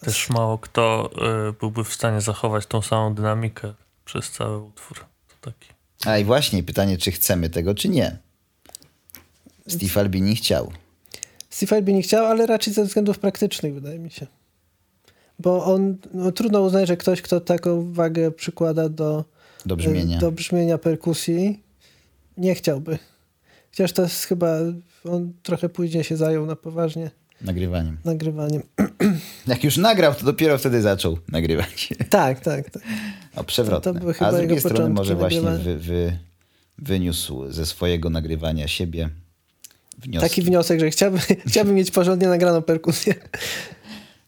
Też 0.00 0.30
mało 0.30 0.58
kto 0.58 1.10
y, 1.48 1.52
byłby 1.52 1.84
w 1.84 1.94
stanie 1.94 2.20
zachować 2.20 2.66
tą 2.66 2.82
samą 2.82 3.14
dynamikę 3.14 3.74
przez 4.04 4.30
cały 4.30 4.58
utwór. 4.58 4.98
To 5.28 5.50
taki. 5.50 5.68
A 6.06 6.18
i 6.18 6.24
właśnie 6.24 6.62
pytanie, 6.62 6.98
czy 6.98 7.10
chcemy 7.12 7.50
tego, 7.50 7.74
czy 7.74 7.88
nie. 7.88 8.16
Steve 9.68 10.00
Albini 10.00 10.36
chciał. 10.36 10.72
Steve 11.52 11.76
Albini 11.76 11.96
nie 11.96 12.02
chciał, 12.02 12.26
ale 12.26 12.46
raczej 12.46 12.72
ze 12.72 12.84
względów 12.84 13.18
praktycznych, 13.18 13.74
wydaje 13.74 13.98
mi 13.98 14.10
się. 14.10 14.26
Bo 15.38 15.64
on, 15.64 15.96
no, 16.14 16.32
trudno 16.32 16.62
uznać, 16.62 16.88
że 16.88 16.96
ktoś, 16.96 17.22
kto 17.22 17.40
taką 17.40 17.92
wagę 17.92 18.30
przykłada 18.30 18.88
do, 18.88 19.24
Do 19.66 19.76
brzmienia. 19.76 20.18
do 20.18 20.32
brzmienia 20.32 20.78
perkusji, 20.78 21.62
nie 22.36 22.54
chciałby 22.54 22.98
Chociaż 23.70 23.92
to 23.92 24.02
jest 24.02 24.24
chyba, 24.24 24.58
on 25.04 25.32
trochę 25.42 25.68
później 25.68 26.04
się 26.04 26.16
zajął 26.16 26.46
na 26.46 26.56
poważnie 26.56 27.10
Nagrywaniem. 27.40 27.98
nagrywaniem. 28.04 28.62
Jak 29.46 29.64
już 29.64 29.76
nagrał, 29.76 30.14
to 30.14 30.24
dopiero 30.24 30.58
wtedy 30.58 30.82
zaczął 30.82 31.18
nagrywać. 31.28 31.88
Tak, 32.10 32.40
tak, 32.40 32.70
tak. 32.70 32.82
O, 33.36 33.44
przewrotne. 33.44 33.94
To- 33.94 34.14
to 34.14 34.26
A 34.26 34.32
z 34.32 34.36
drugiej 34.36 34.60
strony 34.60 34.94
może 34.94 35.14
właśnie 35.14 35.40
wy, 35.40 35.78
wy, 35.78 36.18
wyniósł 36.78 37.52
ze 37.52 37.66
swojego 37.66 38.10
nagrywania 38.10 38.68
siebie 38.68 39.10
wnioski. 40.02 40.28
Taki 40.28 40.42
wniosek, 40.42 40.80
że 40.80 40.90
chciałby, 40.90 41.18
chciałby 41.48 41.72
mieć 41.72 41.90
porządnie 41.90 42.28
nagraną 42.28 42.62
perkusję. 42.62 43.14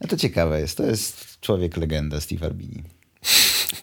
No 0.01 0.09
to 0.09 0.17
ciekawe 0.17 0.61
jest. 0.61 0.77
To 0.77 0.83
jest 0.87 1.41
człowiek 1.41 1.77
legenda 1.77 2.21
Steve 2.21 2.47
Albini. 2.47 2.83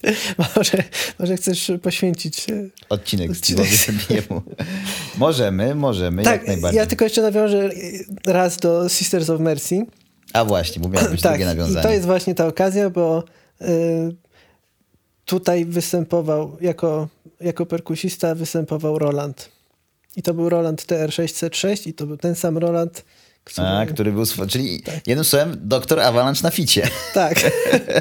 Może, 0.55 0.83
może 1.19 1.37
chcesz 1.37 1.71
poświęcić 1.81 2.35
się. 2.37 2.69
Odcinek 2.89 3.31
Odcinek. 3.31 3.65
Steve'owi 3.67 4.41
możemy, 5.17 5.75
możemy, 5.75 6.23
Tak, 6.23 6.33
jak 6.39 6.47
najbardziej. 6.47 6.77
ja 6.77 6.85
tylko 6.85 7.05
jeszcze 7.05 7.21
nawiążę 7.21 7.69
raz 8.25 8.57
do 8.57 8.89
Sisters 8.89 9.29
of 9.29 9.39
Mercy. 9.39 9.85
A 10.33 10.45
właśnie, 10.45 10.81
bo 10.81 10.89
miało 10.89 11.09
być 11.09 11.21
tak, 11.21 11.31
drugie 11.31 11.43
i 11.43 11.47
nawiązanie. 11.57 11.83
to 11.83 11.91
jest 11.93 12.05
właśnie 12.05 12.35
ta 12.35 12.47
okazja, 12.47 12.89
bo 12.89 13.23
y, 13.61 13.65
tutaj 15.25 15.65
występował 15.65 16.57
jako, 16.61 17.07
jako 17.41 17.65
perkusista 17.65 18.35
występował 18.35 18.99
Roland. 18.99 19.49
I 20.16 20.22
to 20.22 20.34
był 20.34 20.49
Roland 20.49 20.86
TR-606 20.86 21.88
i 21.88 21.93
to 21.93 22.05
był 22.07 22.18
ten 22.18 22.36
sam 22.36 22.57
Roland, 22.57 23.05
który... 23.43 23.68
A, 23.68 23.86
który 23.86 24.12
był... 24.12 24.24
Czyli 24.49 24.82
Tak. 24.82 25.07
jednym 25.07 25.26
słowem 25.26 25.57
doktor 25.62 25.99
Avalanche 25.99 26.41
na 26.43 26.51
ficie. 26.51 26.88
Tak, 27.14 27.51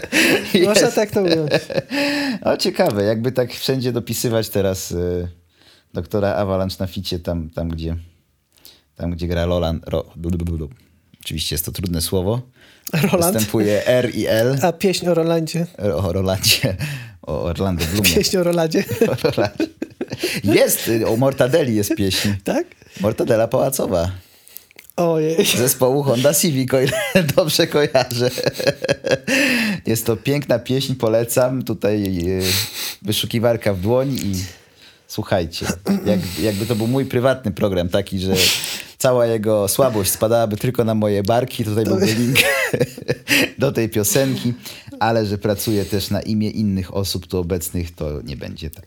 można 0.66 0.90
tak 0.90 1.10
to 1.10 1.22
ująć. 1.22 1.50
O, 2.42 2.56
ciekawe, 2.56 3.04
jakby 3.04 3.32
tak 3.32 3.52
wszędzie 3.54 3.92
dopisywać 3.92 4.48
teraz 4.48 4.90
y, 4.90 5.28
doktora 5.94 6.34
Avalanche 6.34 6.76
na 6.80 6.86
ficie, 6.86 7.18
tam, 7.18 7.50
tam, 7.50 7.68
gdzie, 7.68 7.96
tam 8.96 9.10
gdzie 9.10 9.26
gra 9.26 9.44
Roland. 9.46 9.88
Ro, 9.88 10.04
du, 10.16 10.30
du, 10.30 10.44
du, 10.44 10.58
du. 10.58 10.68
Oczywiście 11.20 11.54
jest 11.54 11.64
to 11.64 11.72
trudne 11.72 12.00
słowo. 12.00 12.40
Roland, 12.92 13.34
Występuje 13.34 13.86
R 13.86 14.14
i 14.14 14.26
L. 14.26 14.58
a 14.62 14.72
pieśń 14.72 15.08
o 15.08 15.14
Rolandzie. 15.14 15.66
O 15.78 16.12
Rolandzie. 16.12 16.76
O 17.22 17.42
Orlando 17.42 17.84
Bloomie. 17.84 18.10
Pieśń 18.14 18.36
o 18.36 18.44
Rolandzie. 18.44 18.84
O 19.12 19.30
Rolandzie. 19.30 19.66
Jest, 20.44 20.90
o 21.06 21.16
Mortadeli 21.16 21.74
jest 21.74 21.94
pieśń. 21.94 22.28
tak? 22.44 22.66
Mortadela 23.00 23.48
Pałacowa. 23.48 24.10
Ojej. 24.96 25.46
Zespołu 25.56 26.02
Honda 26.02 26.34
Civic, 26.34 26.74
o 26.74 26.80
ile 26.80 26.92
dobrze 27.36 27.66
kojarzę. 27.66 28.30
Jest 29.86 30.06
to 30.06 30.16
piękna 30.16 30.58
pieśń, 30.58 30.94
polecam. 30.94 31.62
Tutaj 31.62 32.04
y, 32.28 32.42
wyszukiwarka 33.02 33.74
w 33.74 33.80
dłoń 33.80 34.08
i 34.10 34.32
słuchajcie. 35.08 35.66
Jak, 36.06 36.20
jakby 36.42 36.66
to 36.66 36.76
był 36.76 36.86
mój 36.86 37.06
prywatny 37.06 37.50
program, 37.50 37.88
taki, 37.88 38.18
że 38.18 38.34
cała 38.98 39.26
jego 39.26 39.68
słabość 39.68 40.10
spadałaby 40.10 40.56
tylko 40.56 40.84
na 40.84 40.94
moje 40.94 41.22
barki, 41.22 41.64
tutaj 41.64 41.84
byłby 41.84 42.06
link 42.06 42.36
do 43.58 43.72
tej 43.72 43.88
piosenki, 43.88 44.52
ale 45.00 45.26
że 45.26 45.38
pracuje 45.38 45.84
też 45.84 46.10
na 46.10 46.20
imię 46.22 46.50
innych 46.50 46.94
osób 46.94 47.26
tu 47.26 47.38
obecnych, 47.38 47.94
to 47.94 48.22
nie 48.22 48.36
będzie 48.36 48.70
tak. 48.70 48.86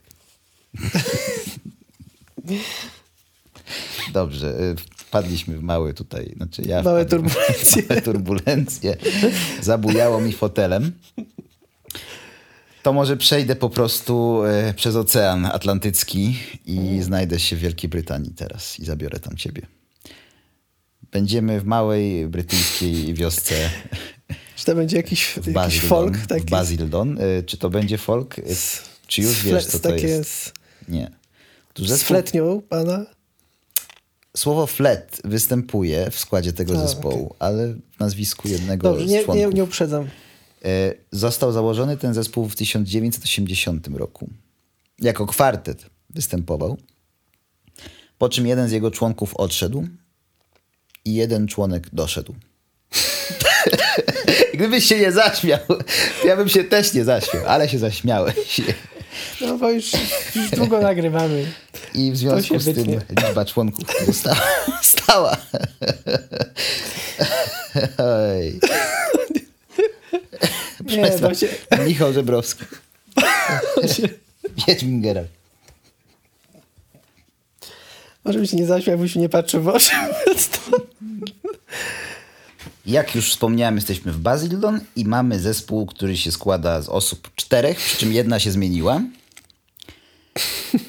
Dobrze, 4.13 4.59
y, 4.61 4.75
wpadliśmy 4.97 5.57
w 5.57 5.61
mały 5.63 5.93
tutaj, 5.93 6.33
znaczy 6.37 6.61
ja 6.65 6.81
Małe 6.83 7.05
turbulencje. 7.05 7.83
Małe 7.89 8.01
turbulencje. 8.01 8.97
Zabujało 9.61 10.21
mi 10.21 10.33
fotelem. 10.33 10.91
To 12.83 12.93
może 12.93 13.17
przejdę 13.17 13.55
po 13.55 13.69
prostu 13.69 14.43
e, 14.43 14.73
przez 14.73 14.95
Ocean 14.95 15.45
Atlantycki 15.45 16.35
i 16.65 17.01
znajdę 17.01 17.39
się 17.39 17.55
w 17.55 17.59
Wielkiej 17.59 17.89
Brytanii 17.89 18.31
teraz 18.33 18.79
i 18.79 18.85
zabiorę 18.85 19.19
tam 19.19 19.37
ciebie. 19.37 19.61
Będziemy 21.11 21.61
w 21.61 21.65
małej 21.65 22.27
brytyjskiej 22.27 23.13
wiosce 23.13 23.69
Czy 24.55 24.65
to 24.65 24.75
będzie 24.75 24.97
jakiś, 24.97 25.25
w 25.25 25.37
jakiś 25.37 25.53
Basildon. 25.53 25.89
folk? 25.89 26.17
Taki 26.27 26.45
Basildon. 26.45 27.17
E, 27.21 27.43
Czy 27.43 27.57
to 27.57 27.69
będzie 27.69 27.97
folk? 27.97 28.39
E, 28.39 28.41
Czy 29.07 29.21
już 29.21 29.43
wiesz, 29.43 29.65
co 29.65 29.79
to 29.79 29.89
takie 29.89 30.07
jest? 30.07 30.53
Z, 30.87 30.89
Nie. 30.89 31.11
Tu 31.73 31.85
z 31.85 31.87
zespół, 31.87 32.07
fletnią 32.07 32.61
pana? 32.69 33.05
słowo 34.37 34.67
flet 34.67 35.21
występuje 35.23 36.11
w 36.11 36.19
składzie 36.19 36.53
tego 36.53 36.73
A, 36.73 36.87
zespołu, 36.87 37.35
ale 37.39 37.67
w 37.73 37.99
nazwisku 37.99 38.47
jednego 38.47 38.89
Dobrze, 38.89 39.07
z 39.07 39.09
nie, 39.11 39.23
członków. 39.23 39.45
nie, 39.47 39.53
nie 39.53 39.63
uprzedzam. 39.63 40.03
E, 40.65 40.93
Został 41.11 41.51
założony 41.51 41.97
ten 41.97 42.13
zespół 42.13 42.49
w 42.49 42.55
1980 42.55 43.87
roku. 43.87 44.29
Jako 44.99 45.25
kwartet 45.27 45.85
występował. 46.09 46.77
Po 48.17 48.29
czym 48.29 48.47
jeden 48.47 48.69
z 48.69 48.71
jego 48.71 48.91
członków 48.91 49.35
odszedł 49.35 49.87
i 51.05 51.13
jeden 51.13 51.47
członek 51.47 51.89
doszedł. 51.93 52.35
Gdybyś 54.53 54.85
się 54.85 54.99
nie 54.99 55.11
zaśmiał, 55.11 55.59
ja 56.25 56.37
bym 56.37 56.49
się 56.49 56.63
też 56.63 56.93
nie 56.93 57.03
zaśmiał, 57.03 57.43
ale 57.47 57.69
się 57.69 57.79
zaśmiałeś. 57.79 58.61
No 59.41 59.57
bo 59.57 59.71
już, 59.71 59.91
już 60.35 60.49
długo 60.51 60.81
nagrywamy. 60.81 61.45
I 61.93 62.11
w 62.11 62.17
związku 62.17 62.53
się 62.53 62.59
z 62.59 62.65
tym 62.65 62.73
wytnie. 62.73 63.01
liczba 63.09 63.45
członków 63.45 63.85
została 64.05 64.37
stała. 64.81 65.37
Oj. 67.97 68.59
Nie, 70.85 71.11
bo 71.21 71.33
się, 71.33 71.47
Michał 71.85 72.13
Żebrowski. 72.13 72.65
Wiedźmin 74.67 75.01
Geralt. 75.01 75.27
może 78.25 78.39
bym 78.39 78.47
się 78.47 78.57
nie 78.57 78.65
zaśmiał, 78.65 78.97
byś 78.97 79.15
nie 79.15 79.29
patrzył 79.29 79.61
w 79.63 79.67
oczy. 79.67 79.91
Jak 82.85 83.15
już 83.15 83.31
wspomniałem, 83.31 83.75
jesteśmy 83.75 84.11
w 84.11 84.19
Basildon 84.19 84.79
i 84.95 85.05
mamy 85.05 85.39
zespół, 85.39 85.85
który 85.85 86.17
się 86.17 86.31
składa 86.31 86.81
z 86.81 86.89
osób 86.89 87.35
czterech, 87.35 87.77
przy 87.77 87.97
czym 87.97 88.13
jedna 88.13 88.39
się 88.39 88.51
zmieniła. 88.51 89.01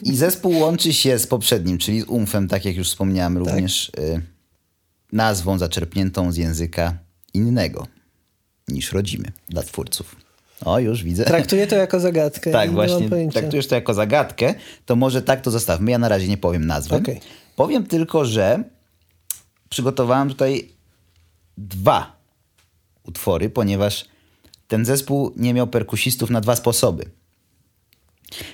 I 0.03 0.16
zespół 0.16 0.59
łączy 0.59 0.92
się 0.92 1.18
z 1.18 1.26
poprzednim, 1.26 1.78
czyli 1.78 2.01
z 2.01 2.05
Umfem, 2.05 2.49
tak 2.49 2.64
jak 2.64 2.76
już 2.76 2.88
wspomniałem, 2.88 3.38
również 3.38 3.88
y, 3.88 4.22
nazwą 5.12 5.59
zaczerpniętą 5.59 6.32
z 6.32 6.36
języka 6.36 6.99
innego 7.34 7.86
niż 8.68 8.92
rodzimy 8.92 9.32
dla 9.49 9.62
twórców. 9.62 10.16
O, 10.64 10.78
już 10.78 11.05
widzę. 11.05 11.24
Traktuję 11.24 11.66
to 11.66 11.76
jako 11.76 12.01
zagadkę. 12.01 12.51
Tak, 12.51 12.68
nie 12.68 12.74
właśnie 12.74 13.11
traktujesz 13.32 13.66
to 13.66 13.74
jako 13.74 13.95
zagadkę, 13.95 14.55
to 14.86 14.97
może 14.97 15.22
tak 15.22 15.40
to 15.40 15.51
zostawmy. 15.51 15.90
Ja 15.90 15.99
na 15.99 16.09
razie 16.09 16.28
nie 16.28 16.36
powiem 16.36 16.66
nazwy. 16.66 16.95
Okej. 16.95 17.20
Powiem 17.57 17.86
tylko, 17.86 18.24
że 18.24 18.64
przygotowałem 19.68 20.28
tutaj 20.28 20.74
dwa 21.59 22.16
utwory, 23.05 23.50
ponieważ 23.50 24.05
ten 24.68 24.84
zespół 24.84 25.32
nie 25.36 25.55
miał 25.55 25.66
perkusistów 25.66 26.30
na 26.30 26.40
dwa 26.40 26.57
sposoby. 26.57 27.11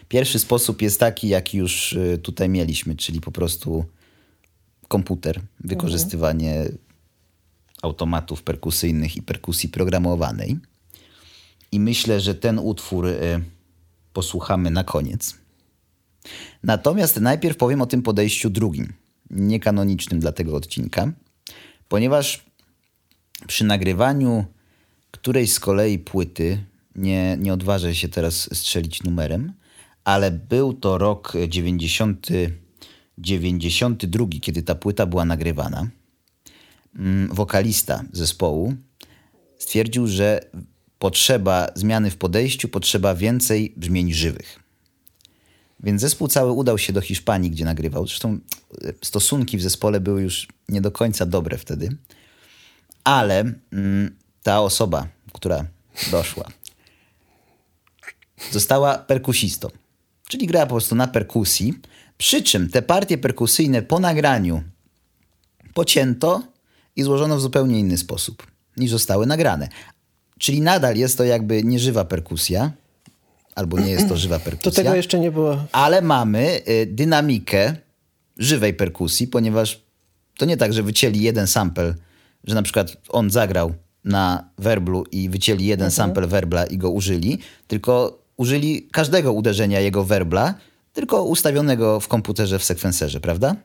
Pierwszy 0.08 0.38
sposób 0.38 0.82
jest 0.82 1.00
taki, 1.00 1.28
jak 1.28 1.54
już 1.54 1.92
y, 1.92 2.18
tutaj 2.22 2.48
mieliśmy, 2.48 2.96
czyli 2.96 3.20
po 3.20 3.32
prostu 3.32 3.84
komputer, 4.88 5.40
wykorzystywanie 5.60 6.64
automatów 7.82 8.42
perkusyjnych 8.42 9.16
i 9.16 9.22
perkusji 9.22 9.68
programowanej. 9.68 10.58
I 11.72 11.80
myślę, 11.80 12.20
że 12.20 12.34
ten 12.34 12.58
utwór 12.58 13.06
y, 13.06 13.40
posłuchamy 14.12 14.70
na 14.70 14.84
koniec. 14.84 15.34
Natomiast 16.62 17.20
najpierw 17.20 17.56
powiem 17.56 17.82
o 17.82 17.86
tym 17.86 18.02
podejściu 18.02 18.50
drugim, 18.50 18.92
niekanonicznym 19.30 20.20
dla 20.20 20.32
tego 20.32 20.56
odcinka, 20.56 21.12
ponieważ 21.88 22.49
przy 23.46 23.64
nagrywaniu 23.64 24.44
którejś 25.10 25.52
z 25.52 25.60
kolei 25.60 25.98
płyty, 25.98 26.64
nie, 26.96 27.36
nie 27.40 27.52
odważę 27.52 27.94
się 27.94 28.08
teraz 28.08 28.56
strzelić 28.56 29.02
numerem, 29.02 29.52
ale 30.04 30.30
był 30.30 30.72
to 30.72 30.98
rok 30.98 31.32
90, 31.48 32.26
92, 33.18 34.26
kiedy 34.40 34.62
ta 34.62 34.74
płyta 34.74 35.06
była 35.06 35.24
nagrywana. 35.24 35.86
Mm, 36.96 37.34
Wokalista 37.34 38.04
zespołu 38.12 38.74
stwierdził, 39.58 40.06
że 40.06 40.40
potrzeba 40.98 41.68
zmiany 41.74 42.10
w 42.10 42.16
podejściu, 42.16 42.68
potrzeba 42.68 43.14
więcej 43.14 43.74
brzmień 43.76 44.12
żywych. 44.12 44.60
Więc 45.82 46.00
zespół 46.00 46.28
cały 46.28 46.52
udał 46.52 46.78
się 46.78 46.92
do 46.92 47.00
Hiszpanii, 47.00 47.50
gdzie 47.50 47.64
nagrywał. 47.64 48.06
Zresztą 48.06 48.38
e, 48.84 48.92
stosunki 49.02 49.58
w 49.58 49.62
zespole 49.62 50.00
były 50.00 50.22
już 50.22 50.48
nie 50.68 50.80
do 50.80 50.90
końca 50.90 51.26
dobre 51.26 51.58
wtedy. 51.58 51.96
Ale 53.04 53.52
mm, 53.72 54.16
ta 54.42 54.60
osoba, 54.60 55.06
która 55.32 55.64
doszła, 56.10 56.44
została 58.50 58.98
perkusistą. 58.98 59.68
Czyli 60.28 60.46
grała 60.46 60.66
po 60.66 60.74
prostu 60.74 60.94
na 60.94 61.06
perkusji. 61.06 61.74
Przy 62.18 62.42
czym 62.42 62.70
te 62.70 62.82
partie 62.82 63.18
perkusyjne 63.18 63.82
po 63.82 64.00
nagraniu 64.00 64.62
pocięto 65.74 66.42
i 66.96 67.02
złożono 67.02 67.36
w 67.36 67.40
zupełnie 67.40 67.78
inny 67.78 67.98
sposób 67.98 68.46
niż 68.76 68.90
zostały 68.90 69.26
nagrane. 69.26 69.68
Czyli 70.38 70.60
nadal 70.60 70.96
jest 70.96 71.18
to 71.18 71.24
jakby 71.24 71.64
nieżywa 71.64 72.04
perkusja, 72.04 72.72
albo 73.54 73.80
nie 73.80 73.90
jest 73.90 74.08
to 74.08 74.16
żywa 74.16 74.38
perkusja. 74.48 74.70
To 74.70 74.76
tego 74.76 74.94
jeszcze 74.94 75.18
nie 75.20 75.30
było. 75.30 75.64
Ale 75.72 76.02
mamy 76.02 76.60
y, 76.68 76.86
dynamikę 76.86 77.76
żywej 78.36 78.74
perkusji, 78.74 79.26
ponieważ 79.26 79.80
to 80.38 80.44
nie 80.44 80.56
tak, 80.56 80.72
że 80.72 80.82
wycięli 80.82 81.20
jeden 81.20 81.46
sample, 81.46 81.94
że 82.44 82.54
na 82.54 82.62
przykład 82.62 82.96
on 83.08 83.30
zagrał 83.30 83.74
na 84.04 84.50
werblu 84.58 85.04
i 85.12 85.28
wycięli 85.28 85.66
jeden 85.66 85.90
sample 85.90 86.26
werbla 86.26 86.64
i 86.64 86.78
go 86.78 86.90
użyli, 86.90 87.38
tylko 87.66 88.18
użyli 88.36 88.88
każdego 88.92 89.32
uderzenia 89.32 89.80
jego 89.80 90.04
werbla, 90.04 90.54
tylko 90.92 91.24
ustawionego 91.24 92.00
w 92.00 92.08
komputerze 92.08 92.58
w 92.58 92.64
sekwenserze, 92.64 93.20
prawda? 93.20 93.56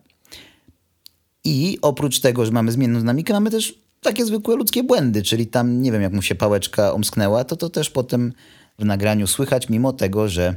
I 1.43 1.77
oprócz 1.81 2.19
tego, 2.19 2.45
że 2.45 2.51
mamy 2.51 2.71
zmienną 2.71 2.99
dynamikę, 2.99 3.33
mamy 3.33 3.51
też 3.51 3.79
takie 4.01 4.25
zwykłe 4.25 4.55
ludzkie 4.55 4.83
błędy, 4.83 5.23
czyli 5.23 5.47
tam 5.47 5.81
nie 5.81 5.91
wiem, 5.91 6.01
jak 6.01 6.13
mu 6.13 6.21
się 6.21 6.35
pałeczka 6.35 6.93
omsknęła, 6.93 7.43
to 7.43 7.55
to 7.55 7.69
też 7.69 7.89
potem 7.89 8.33
w 8.79 8.85
nagraniu 8.85 9.27
słychać, 9.27 9.69
mimo 9.69 9.93
tego, 9.93 10.29
że, 10.29 10.55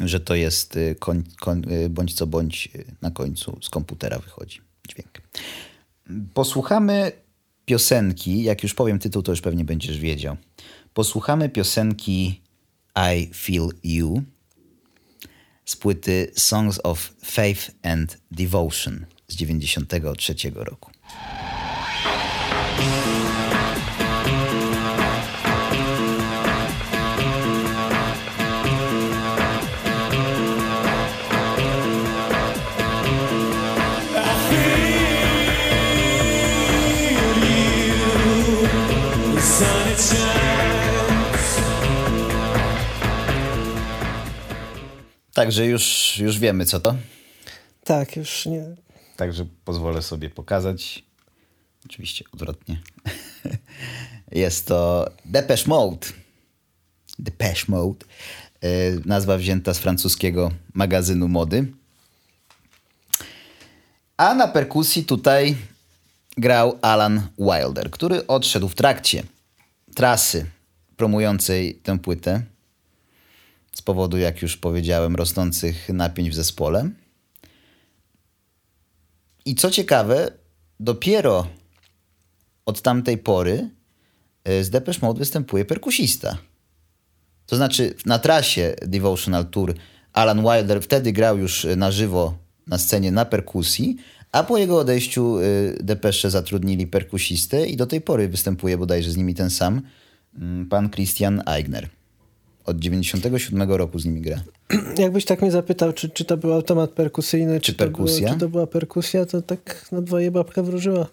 że 0.00 0.20
to 0.20 0.34
jest 0.34 0.76
y, 0.76 0.96
koń, 0.98 1.22
koń, 1.40 1.62
y, 1.72 1.88
bądź 1.88 2.14
co 2.14 2.26
bądź 2.26 2.68
y, 2.74 2.84
na 3.02 3.10
końcu 3.10 3.58
z 3.62 3.70
komputera 3.70 4.18
wychodzi 4.18 4.60
dźwięk. 4.88 5.10
Posłuchamy 6.34 7.12
piosenki, 7.66 8.42
jak 8.42 8.62
już 8.62 8.74
powiem 8.74 8.98
tytuł, 8.98 9.22
to 9.22 9.32
już 9.32 9.40
pewnie 9.40 9.64
będziesz 9.64 9.98
wiedział. 9.98 10.36
Posłuchamy 10.94 11.48
piosenki 11.48 12.40
I 12.96 13.30
Feel 13.34 13.68
You 13.84 14.22
z 15.64 15.76
płyty 15.76 16.32
Songs 16.36 16.80
of 16.84 17.12
Faith 17.24 17.70
and 17.82 18.18
Devotion 18.30 19.06
z 19.28 19.36
93 19.36 20.34
roku. 20.54 20.90
Także 45.46 45.66
już, 45.66 46.18
już 46.18 46.38
wiemy, 46.38 46.66
co 46.66 46.80
to. 46.80 46.96
Tak, 47.84 48.16
już 48.16 48.46
nie. 48.46 48.64
Także 49.16 49.46
pozwolę 49.64 50.02
sobie 50.02 50.30
pokazać. 50.30 51.04
Oczywiście 51.84 52.24
odwrotnie. 52.32 52.80
Jest 54.32 54.66
to 54.66 55.10
Depeche 55.24 55.64
Mode. 55.66 56.06
Depeche 57.18 57.64
Mode. 57.68 58.06
Yy, 58.62 59.00
Nazwa 59.04 59.38
wzięta 59.38 59.74
z 59.74 59.78
francuskiego 59.78 60.50
magazynu 60.74 61.28
mody. 61.28 61.72
A 64.16 64.34
na 64.34 64.48
perkusji 64.48 65.04
tutaj 65.04 65.56
grał 66.36 66.78
Alan 66.82 67.28
Wilder, 67.38 67.90
który 67.90 68.26
odszedł 68.26 68.68
w 68.68 68.74
trakcie 68.74 69.22
trasy 69.94 70.46
promującej 70.96 71.74
tę 71.74 71.98
płytę 71.98 72.42
z 73.76 73.82
powodu, 73.82 74.18
jak 74.18 74.42
już 74.42 74.56
powiedziałem, 74.56 75.16
rosnących 75.16 75.88
napięć 75.88 76.30
w 76.30 76.34
zespole. 76.34 76.90
I 79.44 79.54
co 79.54 79.70
ciekawe, 79.70 80.30
dopiero 80.80 81.46
od 82.66 82.82
tamtej 82.82 83.18
pory 83.18 83.70
y, 84.48 84.64
z 84.64 84.70
Depeche 84.70 84.98
Mode 85.02 85.18
występuje 85.18 85.64
perkusista. 85.64 86.38
To 87.46 87.56
znaczy 87.56 87.94
na 88.06 88.18
trasie 88.18 88.74
Devotional 88.82 89.46
Tour 89.46 89.74
Alan 90.12 90.42
Wilder 90.42 90.82
wtedy 90.82 91.12
grał 91.12 91.38
już 91.38 91.66
na 91.76 91.90
żywo 91.90 92.38
na 92.66 92.78
scenie 92.78 93.12
na 93.12 93.24
perkusji, 93.24 93.96
a 94.32 94.42
po 94.42 94.58
jego 94.58 94.78
odejściu 94.78 95.38
y, 95.38 95.78
Depeche 95.80 96.30
zatrudnili 96.30 96.86
perkusistę 96.86 97.66
i 97.66 97.76
do 97.76 97.86
tej 97.86 98.00
pory 98.00 98.28
występuje 98.28 98.78
bodajże 98.78 99.10
z 99.10 99.16
nimi 99.16 99.34
ten 99.34 99.50
sam 99.50 99.82
mm, 100.38 100.66
pan 100.68 100.90
Christian 100.90 101.42
Eigner. 101.46 101.95
Od 102.66 102.78
97 102.78 103.70
roku 103.72 103.98
z 103.98 104.04
nimi 104.04 104.20
gra. 104.20 104.42
Jakbyś 104.98 105.24
tak 105.24 105.42
mnie 105.42 105.50
zapytał, 105.50 105.92
czy, 105.92 106.08
czy 106.08 106.24
to 106.24 106.36
był 106.36 106.52
automat 106.52 106.90
perkusyjny, 106.90 107.60
czy, 107.60 107.74
perkusja? 107.74 108.16
To 108.16 108.22
było, 108.22 108.34
czy 108.34 108.40
to 108.40 108.48
była 108.48 108.66
perkusja, 108.66 109.26
to 109.26 109.42
tak 109.42 109.88
na 109.92 110.02
dwoje 110.02 110.30
babka 110.30 110.62
wróżyła. 110.62 111.06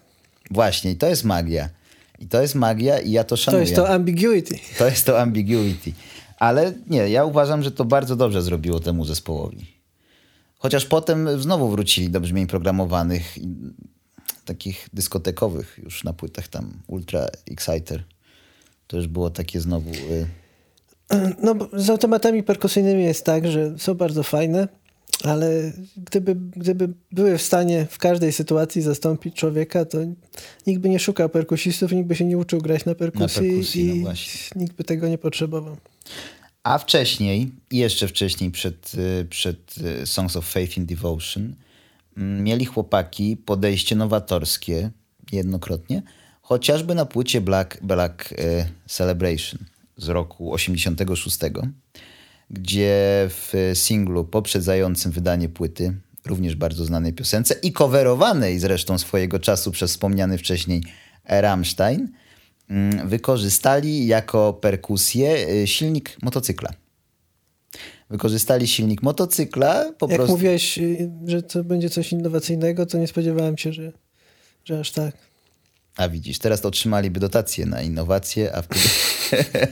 Właśnie, 0.50 0.90
i 0.90 0.96
to 0.96 1.06
jest 1.08 1.24
magia. 1.24 1.68
I 2.18 2.26
to 2.26 2.42
jest 2.42 2.54
magia 2.54 2.98
i 3.00 3.10
ja 3.10 3.24
to 3.24 3.28
To 3.28 3.36
szanuję. 3.36 3.62
jest 3.62 3.76
to 3.76 3.88
ambiguity. 3.88 4.58
To 4.78 4.86
jest 4.86 5.06
to 5.06 5.20
ambiguity. 5.20 5.92
Ale 6.38 6.72
nie, 6.90 7.08
ja 7.08 7.24
uważam, 7.24 7.62
że 7.62 7.70
to 7.70 7.84
bardzo 7.84 8.16
dobrze 8.16 8.42
zrobiło 8.42 8.80
temu 8.80 9.04
zespołowi. 9.04 9.66
Chociaż 10.58 10.86
potem 10.86 11.40
znowu 11.42 11.68
wrócili 11.68 12.10
do 12.10 12.20
brzmień 12.20 12.46
programowanych, 12.46 13.38
takich 14.44 14.88
dyskotekowych 14.92 15.80
już 15.82 16.04
na 16.04 16.12
płytach 16.12 16.48
tam 16.48 16.72
Ultra 16.86 17.26
Exciter. 17.50 18.04
To 18.86 18.96
już 18.96 19.06
było 19.06 19.30
takie 19.30 19.60
znowu... 19.60 19.90
Y, 19.90 20.26
No, 21.42 21.54
z 21.72 21.90
automatami 21.90 22.42
perkusyjnymi 22.42 23.04
jest 23.04 23.24
tak, 23.24 23.46
że 23.48 23.78
są 23.78 23.94
bardzo 23.94 24.22
fajne, 24.22 24.68
ale 25.24 25.72
gdyby, 25.96 26.34
gdyby 26.34 26.88
były 27.12 27.38
w 27.38 27.42
stanie 27.42 27.86
w 27.90 27.98
każdej 27.98 28.32
sytuacji 28.32 28.82
zastąpić 28.82 29.34
człowieka, 29.34 29.84
to 29.84 29.98
nikt 30.66 30.80
by 30.80 30.88
nie 30.88 30.98
szukał 30.98 31.28
perkusistów, 31.28 31.92
nikt 31.92 32.08
by 32.08 32.16
się 32.16 32.24
nie 32.24 32.38
uczył 32.38 32.60
grać 32.60 32.84
na 32.84 32.94
perkusji, 32.94 33.42
perkusji, 33.42 33.84
no 33.84 33.94
i 33.94 34.00
właśnie. 34.00 34.62
nikt 34.62 34.76
by 34.76 34.84
tego 34.84 35.08
nie 35.08 35.18
potrzebował. 35.18 35.76
A 36.62 36.78
wcześniej, 36.78 37.50
jeszcze 37.70 38.08
wcześniej 38.08 38.50
przed, 38.50 38.92
y, 38.94 39.24
przed 39.30 39.74
y, 40.02 40.06
Songs 40.06 40.36
of 40.36 40.44
Faith 40.44 40.76
in 40.76 40.86
Devotion, 40.86 41.54
mm, 42.16 42.44
mieli 42.44 42.64
chłopaki 42.64 43.36
podejście 43.36 43.96
nowatorskie 43.96 44.90
jednokrotnie, 45.32 46.02
chociażby 46.42 46.94
na 46.94 47.06
płycie 47.06 47.40
Black, 47.40 47.78
Black 47.82 48.32
y, 48.32 48.66
Celebration 48.86 49.58
z 49.96 50.08
roku 50.08 50.52
86, 50.52 51.38
gdzie 52.50 53.28
w 53.28 53.70
singlu 53.74 54.24
poprzedzającym 54.24 55.12
wydanie 55.12 55.48
płyty, 55.48 55.94
również 56.24 56.56
bardzo 56.56 56.84
znanej 56.84 57.12
piosence 57.12 57.54
i 57.62 57.72
coverowanej 57.72 58.58
zresztą 58.58 58.98
swojego 58.98 59.38
czasu 59.38 59.70
przez 59.70 59.90
wspomniany 59.90 60.38
wcześniej 60.38 60.82
Rammstein, 61.24 62.08
mm, 62.70 63.08
wykorzystali 63.08 64.06
jako 64.06 64.52
perkusję 64.52 65.48
y, 65.48 65.66
silnik 65.66 66.16
motocykla. 66.22 66.70
Wykorzystali 68.10 68.68
silnik 68.68 69.02
motocykla 69.02 69.92
po 69.98 70.06
Jak 70.06 70.16
prostu. 70.16 70.32
mówiłeś, 70.32 70.78
y, 70.78 71.10
że 71.26 71.42
to 71.42 71.64
będzie 71.64 71.90
coś 71.90 72.12
innowacyjnego, 72.12 72.86
to 72.86 72.98
nie 72.98 73.06
spodziewałem 73.06 73.58
się, 73.58 73.72
że, 73.72 73.92
że 74.64 74.80
aż 74.80 74.90
tak. 74.90 75.33
A 75.96 76.08
widzisz, 76.08 76.38
teraz 76.38 76.60
to 76.60 76.68
otrzymaliby 76.68 77.20
dotacje 77.20 77.66
na 77.66 77.82
innowacje, 77.82 78.56
a 78.56 78.62
wtedy, 78.62 78.84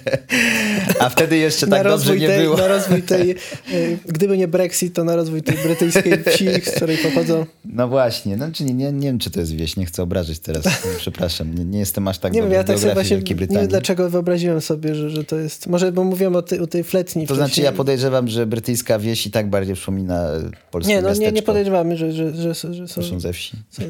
a 1.01 1.09
wtedy 1.09 1.37
jeszcze 1.37 1.67
tak 1.67 1.85
dobrze 1.85 2.17
nie 2.17 2.27
tej, 2.27 2.43
było. 2.43 2.57
na 2.57 2.69
rozwój 2.69 3.03
tej, 3.03 3.31
y, 3.31 3.99
gdyby 4.07 4.39
nie 4.39 4.49
Brexit, 4.49 4.95
to 4.95 5.05
na 5.05 5.17
rozwój 5.17 5.43
tej 5.43 5.57
brytyjskiej 5.57 6.25
wsi, 6.25 6.49
z 6.65 6.71
której 6.71 6.99
pochodzą. 6.99 7.47
No 7.65 7.89
właśnie, 7.89 8.37
no, 8.37 8.53
czyli 8.53 8.75
nie, 8.75 8.93
nie 8.93 9.07
wiem, 9.07 9.19
czy 9.19 9.31
to 9.31 9.41
jest 9.41 9.53
wieś, 9.53 9.77
nie 9.77 9.87
chcę 9.87 10.03
obrazić 10.03 10.39
teraz, 10.39 10.65
przepraszam, 10.99 11.55
nie, 11.55 11.65
nie 11.65 11.79
jestem 11.79 12.09
aż 12.09 12.19
tak 12.19 12.33
Nie 12.33 12.41
wiem, 12.41 12.45
dobry 12.45 12.57
ja 12.57 12.63
w 12.63 12.67
tak 12.67 12.79
sobie 12.79 12.95
właśnie 12.95 13.17
Wielkiej 13.17 13.35
nie 13.35 13.39
wiem 13.39 13.49
Brytanii. 13.49 13.69
dlaczego 13.69 14.11
wyobraziłem 14.11 14.61
sobie, 14.61 14.95
że, 14.95 15.11
że 15.11 15.25
to 15.25 15.37
jest. 15.37 15.67
Może 15.67 15.93
bo 15.93 16.05
mówiłem 16.05 16.37
o 16.37 16.43
tej, 16.43 16.61
o 16.61 16.67
tej 16.67 16.85
fletni. 16.85 17.27
To 17.27 17.35
znaczy 17.35 17.49
wcześniej. 17.49 17.65
ja 17.65 17.73
podejrzewam, 17.73 18.29
że 18.29 18.47
brytyjska 18.47 18.99
wieś 18.99 19.27
i 19.27 19.31
tak 19.31 19.51
bardziej 19.51 19.75
przypomina 19.75 20.23
e, 20.31 20.51
polskie 20.71 20.95
Nie, 20.95 21.03
no 21.03 21.15
nie, 21.15 21.33
nie 21.33 21.43
podejrzewamy, 21.43 21.97
że, 21.97 22.13
że, 22.13 22.35
że, 22.35 22.55
że, 22.55 22.89
są. 22.89 22.95
Proszę 22.95 23.21
ze 23.21 23.33
wsi. 23.33 23.57
są 23.71 23.83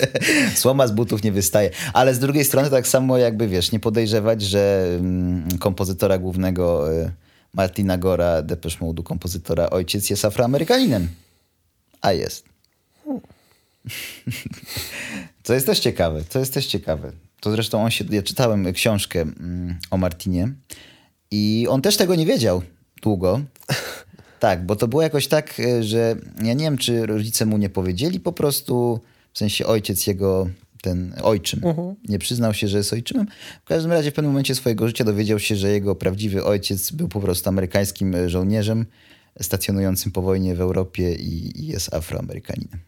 Słoma 0.60 0.86
z 0.86 0.92
butów 0.92 1.22
nie 1.22 1.32
wystaje. 1.32 1.65
Ale 1.92 2.14
z 2.14 2.18
drugiej 2.18 2.44
strony 2.44 2.70
tak 2.70 2.86
samo 2.86 3.18
jakby, 3.18 3.48
wiesz, 3.48 3.72
nie 3.72 3.80
podejrzewać, 3.80 4.42
że 4.42 4.88
mm, 4.98 5.58
kompozytora 5.58 6.18
głównego 6.18 6.92
y, 6.92 7.12
Martina 7.54 7.98
Gora, 7.98 8.42
Depeche 8.42 8.78
Mode'u, 8.78 9.02
kompozytora 9.02 9.70
ojciec 9.70 10.10
jest 10.10 10.24
afroamerykaninem. 10.24 11.08
A 12.00 12.12
jest. 12.12 12.44
Co 15.44 15.54
jest 15.54 15.66
też 15.66 15.78
ciekawe, 15.78 16.24
co 16.28 16.38
jest 16.38 16.54
też 16.54 16.66
ciekawe. 16.66 17.12
To 17.40 17.50
zresztą 17.50 17.84
on 17.84 17.90
się, 17.90 18.04
ja 18.10 18.22
czytałem 18.22 18.72
książkę 18.72 19.20
mm, 19.20 19.78
o 19.90 19.96
Martinie 19.96 20.52
i 21.30 21.66
on 21.70 21.82
też 21.82 21.96
tego 21.96 22.14
nie 22.14 22.26
wiedział 22.26 22.62
długo. 23.02 23.40
Tak, 24.40 24.66
bo 24.66 24.76
to 24.76 24.88
było 24.88 25.02
jakoś 25.02 25.28
tak, 25.28 25.60
y, 25.60 25.84
że 25.84 26.16
ja 26.42 26.54
nie 26.54 26.64
wiem, 26.64 26.78
czy 26.78 27.06
rodzice 27.06 27.46
mu 27.46 27.58
nie 27.58 27.70
powiedzieli 27.70 28.20
po 28.20 28.32
prostu, 28.32 29.00
w 29.32 29.38
sensie 29.38 29.66
ojciec 29.66 30.06
jego, 30.06 30.48
ten 30.86 31.14
ojczym, 31.22 31.60
nie 32.08 32.18
przyznał 32.18 32.54
się, 32.54 32.68
że 32.68 32.78
jest 32.78 32.92
ojczymem. 32.92 33.26
W 33.64 33.68
każdym 33.68 33.92
razie 33.92 34.10
w 34.10 34.14
pewnym 34.14 34.32
momencie 34.32 34.54
swojego 34.54 34.86
życia 34.86 35.04
dowiedział 35.04 35.38
się, 35.38 35.56
że 35.56 35.70
jego 35.70 35.94
prawdziwy 35.94 36.44
ojciec 36.44 36.90
był 36.90 37.08
po 37.08 37.20
prostu 37.20 37.48
amerykańskim 37.48 38.14
y, 38.14 38.28
żołnierzem 38.28 38.86
stacjonującym 39.40 40.12
po 40.12 40.22
wojnie 40.22 40.54
w 40.54 40.60
Europie 40.60 41.14
i, 41.14 41.60
i 41.60 41.66
jest 41.66 41.94
afroamerykaninem. 41.94 42.80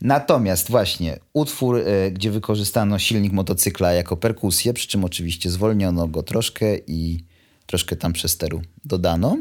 Natomiast 0.00 0.70
właśnie 0.70 1.18
utwór, 1.32 1.76
e, 1.76 2.10
gdzie 2.10 2.30
wykorzystano 2.30 2.98
silnik 2.98 3.32
motocykla 3.32 3.92
jako 3.92 4.16
perkusję, 4.16 4.72
przy 4.72 4.88
czym 4.88 5.04
oczywiście 5.04 5.50
zwolniono 5.50 6.08
go 6.08 6.22
troszkę 6.22 6.76
i 6.86 7.24
troszkę 7.66 7.96
tam 7.96 8.12
przesteru 8.12 8.62
dodano. 8.84 9.36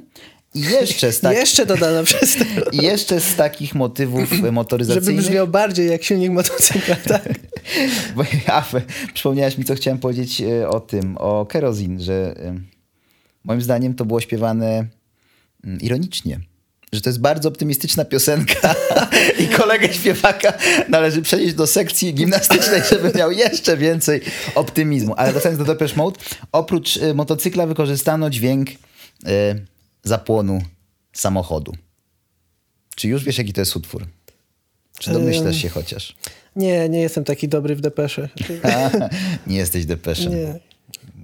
I 0.55 0.61
jeszcze 0.61 1.11
z, 1.11 1.19
tak, 1.19 1.35
Jeszcze 1.35 1.65
dodano 1.65 2.03
przez 2.03 2.37
i 2.71 2.77
jeszcze 2.77 3.19
z 3.19 3.35
takich 3.35 3.75
motywów 3.75 4.31
e, 4.33 4.35
żeby 4.35 4.51
motoryzacyjnych... 4.51 5.25
brzmiał 5.25 5.47
bardziej 5.47 5.89
jak 5.89 6.03
silnik 6.03 6.31
motocykla, 6.31 6.95
tak? 7.07 7.33
Bo, 8.15 8.23
a, 8.47 8.63
przypomniałeś 9.13 9.57
mi, 9.57 9.65
co 9.65 9.75
chciałem 9.75 9.99
powiedzieć 9.99 10.41
e, 10.41 10.69
o 10.69 10.79
tym, 10.79 11.17
o 11.17 11.45
Kerozin, 11.45 11.99
że 11.99 12.35
moim 13.43 13.61
zdaniem 13.61 13.93
to 13.93 14.05
było 14.05 14.21
śpiewane 14.21 14.85
mm, 15.63 15.79
ironicznie. 15.81 16.39
Że 16.93 17.01
to 17.01 17.09
jest 17.09 17.19
bardzo 17.19 17.49
optymistyczna 17.49 18.05
piosenka 18.05 18.75
i 19.43 19.47
kolegę 19.47 19.93
śpiewaka 19.93 20.53
należy 20.89 21.21
przenieść 21.21 21.53
do 21.53 21.67
sekcji 21.67 22.13
gimnastycznej, 22.13 22.81
żeby 22.89 23.11
miał 23.15 23.31
jeszcze 23.31 23.77
więcej 23.77 24.21
optymizmu. 24.55 25.13
Ale 25.17 25.31
wracając 25.31 25.59
do 25.59 25.65
Depeche 25.65 25.95
Mode, 25.95 26.19
oprócz 26.51 26.97
e, 26.97 27.13
motocykla 27.13 27.67
wykorzystano 27.67 28.29
dźwięk 28.29 28.69
e, 29.25 29.55
zapłonu 30.03 30.61
samochodu. 31.13 31.73
Czy 32.95 33.07
już 33.07 33.23
wiesz, 33.23 33.37
jaki 33.37 33.53
to 33.53 33.61
jest 33.61 33.75
utwór? 33.75 34.07
Czy 34.99 35.11
domyślasz 35.11 35.57
się 35.57 35.69
chociaż? 35.69 36.15
Nie, 36.55 36.89
nie 36.89 37.01
jestem 37.01 37.23
taki 37.23 37.47
dobry 37.47 37.75
w 37.75 37.81
depesze. 37.81 38.29
Nie 39.47 39.57
jesteś 39.57 39.85
depeszem. 39.85 40.31
Nie. 40.31 40.59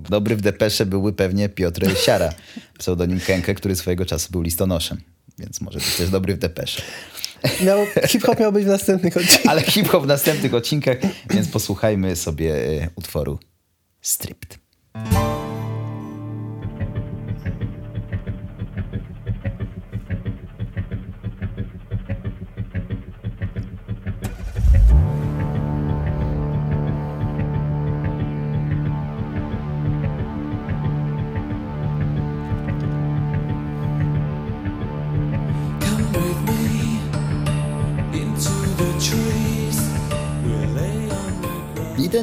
Dobry 0.09 0.35
w 0.35 0.41
depesze 0.41 0.85
byłby 0.85 1.13
pewnie 1.13 1.49
Piotr 1.49 1.97
Siara, 1.97 2.33
pseudonim 2.77 3.19
Kękę, 3.19 3.55
który 3.55 3.75
swojego 3.75 4.05
czasu 4.05 4.31
był 4.31 4.41
listonoszem. 4.41 5.01
Więc 5.39 5.61
może 5.61 5.79
być 5.79 5.95
też 5.95 6.09
dobry 6.09 6.35
w 6.35 6.37
depesze. 6.37 6.81
Miał, 7.65 7.85
hip-hop 8.07 8.39
miał 8.39 8.51
być 8.51 8.65
w 8.65 8.67
następnych 8.67 9.17
odcinkach. 9.17 9.51
Ale 9.51 9.61
hip-hop 9.61 10.03
w 10.03 10.07
następnych 10.07 10.53
odcinkach, 10.53 10.97
więc 11.29 11.47
posłuchajmy 11.47 12.15
sobie 12.15 12.55
e, 12.83 12.89
utworu 12.95 13.39
Stripped. 14.01 14.57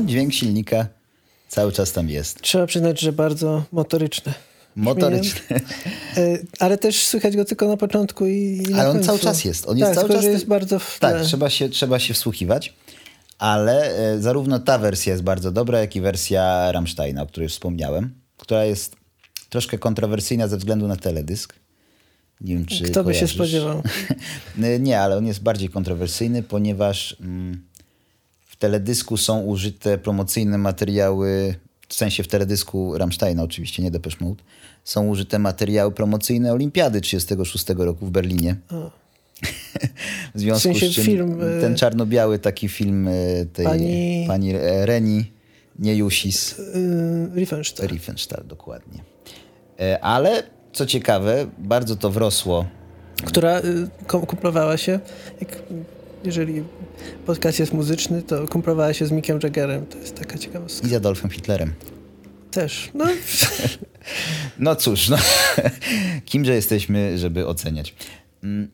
Ten 0.03 0.09
dźwięk 0.09 0.35
silnika 0.35 0.87
cały 1.49 1.73
czas 1.73 1.93
tam 1.93 2.09
jest. 2.09 2.41
Trzeba 2.41 2.67
przyznać, 2.67 3.01
że 3.01 3.13
bardzo 3.13 3.65
motoryczne. 3.73 4.35
Motoryczny. 4.77 5.61
E, 6.17 6.39
Ale 6.59 6.79
też 6.79 7.03
słychać 7.07 7.37
go 7.37 7.45
tylko 7.45 7.69
na 7.69 7.77
początku 7.77 8.27
i, 8.27 8.63
i 8.71 8.75
Ale 8.75 8.87
on 8.89 8.93
końcu. 8.93 9.07
cały 9.07 9.19
czas 9.19 9.45
jest. 9.45 9.67
On 9.69 9.79
jest 9.79 9.89
tak, 9.91 9.95
cały 9.97 10.09
tylko, 10.09 10.23
czas. 10.23 10.33
jest 10.33 10.47
bardzo 10.47 10.79
w 10.79 10.99
Tak, 11.01 11.15
tle. 11.17 11.25
trzeba 11.25 11.51
się, 11.51 11.69
trzeba 11.69 11.99
się 11.99 12.15
wsłuchiwać. 12.15 12.75
Ale 13.39 13.97
e, 14.15 14.21
zarówno 14.21 14.59
ta 14.59 14.79
wersja 14.79 15.13
jest 15.13 15.23
bardzo 15.23 15.53
dobra, 15.53 15.81
jak 15.81 15.97
i 15.97 16.01
wersja 16.01 16.73
Rammsteina, 16.73 17.23
o 17.23 17.27
której 17.27 17.49
wspomniałem, 17.49 18.15
która 18.37 18.65
jest 18.65 18.97
troszkę 19.49 19.79
kontrowersyjna 19.79 20.49
ze 20.49 20.57
względu 20.57 20.89
na 20.89 20.97
teledysk. 20.97 21.55
Nie 22.41 22.55
wiem, 22.55 22.67
czy 22.67 22.85
Kto 22.85 23.05
by 23.05 23.15
się 23.15 23.19
kojarzysz. 23.19 23.35
spodziewał? 23.35 23.83
Nie, 24.81 25.01
ale 25.01 25.17
on 25.17 25.27
jest 25.27 25.43
bardziej 25.43 25.69
kontrowersyjny, 25.69 26.43
ponieważ 26.43 27.17
mm, 27.21 27.63
teledysku 28.63 29.17
są 29.17 29.41
użyte 29.41 29.99
promocyjne 29.99 30.59
materiały, 30.59 31.55
w 31.89 31.95
sensie 31.95 32.23
w 32.23 32.29
teledysku 32.29 32.99
Rammsteina 32.99 33.43
oczywiście, 33.43 33.83
nie 33.83 33.91
Depeche 33.91 34.17
Mode, 34.21 34.43
są 34.85 35.09
użyte 35.09 35.39
materiały 35.39 35.93
promocyjne 35.93 36.53
Olimpiady 36.53 37.01
36 37.01 37.65
roku 37.77 38.07
w 38.07 38.11
Berlinie. 38.11 38.57
w 40.35 40.41
związku 40.41 40.61
W 40.61 40.63
sensie 40.63 40.89
z 40.89 40.95
czym 40.95 41.05
film, 41.05 41.39
e, 41.43 41.61
ten 41.61 41.77
czarno-biały 41.77 42.39
taki 42.39 42.69
film 42.69 43.09
e, 43.09 43.13
tej 43.53 43.67
Pani- 43.67 44.25
pani, 44.29 44.53
Reni, 44.85 45.33
nie 45.79 45.97
Jusis, 45.97 46.59
Yy, 46.59 47.31
Riefenstahl. 47.35 47.89
Riefenstahl 47.89 48.47
dokładnie. 48.47 49.01
Ale 50.01 50.43
co 50.73 50.87
ciekawe, 50.87 51.47
bardzo 51.59 51.97
to 51.97 52.11
wrosło 52.11 52.67
która 53.25 53.61
kumplowała 54.09 54.77
się, 54.77 55.01
jak, 55.41 55.63
jeżeli 56.25 56.65
podcast 57.27 57.59
jest 57.59 57.73
muzyczny, 57.73 58.23
to 58.23 58.49
kumplowała 58.49 58.93
się 58.95 59.07
z 59.07 59.11
Mickiem 59.13 59.39
Jaggerem. 59.43 59.87
To 59.87 59.99
jest 59.99 60.15
taka 60.15 60.39
ciekawostka. 60.39 60.87
i 60.87 60.91
z 60.91 60.95
Adolfem 60.95 61.31
Hitlerem. 61.31 61.73
Też. 62.51 62.91
No, 62.95 63.05
No 64.59 64.77
cóż, 64.77 65.09
no, 65.09 65.17
kimże 66.25 66.55
jesteśmy, 66.55 67.19
żeby 67.19 67.47
oceniać. 67.47 67.95
Mm, 68.43 68.69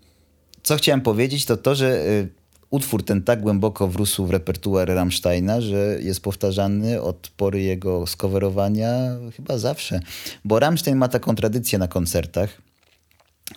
Co 0.62 0.76
chciałem 0.76 1.00
powiedzieć, 1.00 1.44
to 1.44 1.56
to, 1.56 1.74
że 1.74 2.06
y, 2.06 2.28
utwór 2.70 3.04
ten 3.04 3.22
tak 3.22 3.40
głęboko 3.40 3.88
wrósł 3.88 4.26
w 4.26 4.30
repertuar 4.30 4.88
Rammsteina, 4.88 5.60
że 5.60 5.98
jest 6.02 6.20
powtarzany 6.20 7.02
od 7.02 7.28
pory 7.36 7.62
jego 7.62 8.06
skowerowania 8.06 8.92
chyba 9.36 9.58
zawsze. 9.58 10.00
Bo 10.44 10.58
Rammstein 10.58 10.96
ma 10.96 11.08
taką 11.08 11.34
tradycję 11.34 11.78
na 11.78 11.88
koncertach, 11.88 12.62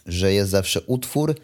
że 0.06 0.34
jest 0.34 0.52
zawsze 0.52 0.82
utwór, 0.82 1.36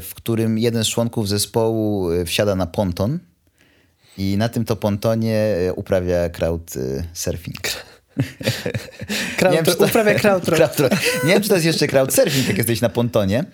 w 0.00 0.10
którym 0.14 0.58
jeden 0.58 0.84
z 0.84 0.88
członków 0.88 1.28
zespołu 1.28 2.10
e, 2.12 2.24
wsiada 2.24 2.56
na 2.56 2.66
ponton 2.66 3.18
i 4.18 4.36
na 4.36 4.48
tym 4.48 4.64
to 4.64 4.76
pontonie 4.76 5.36
e, 5.68 5.72
uprawia 5.72 6.28
crowd 6.28 6.76
e, 6.76 7.04
surfing. 7.12 7.56
wiem, 9.52 9.64
to- 9.64 9.84
uprawia 9.84 10.14
crowdrock. 10.14 10.78
Nie 11.24 11.32
wiem, 11.32 11.42
czy 11.42 11.48
to 11.48 11.54
jest 11.54 11.66
jeszcze 11.66 11.86
crowdsurfing, 11.86 12.48
jak 12.48 12.56
jesteś 12.58 12.80
na 12.80 12.88
pontonie. 12.88 13.44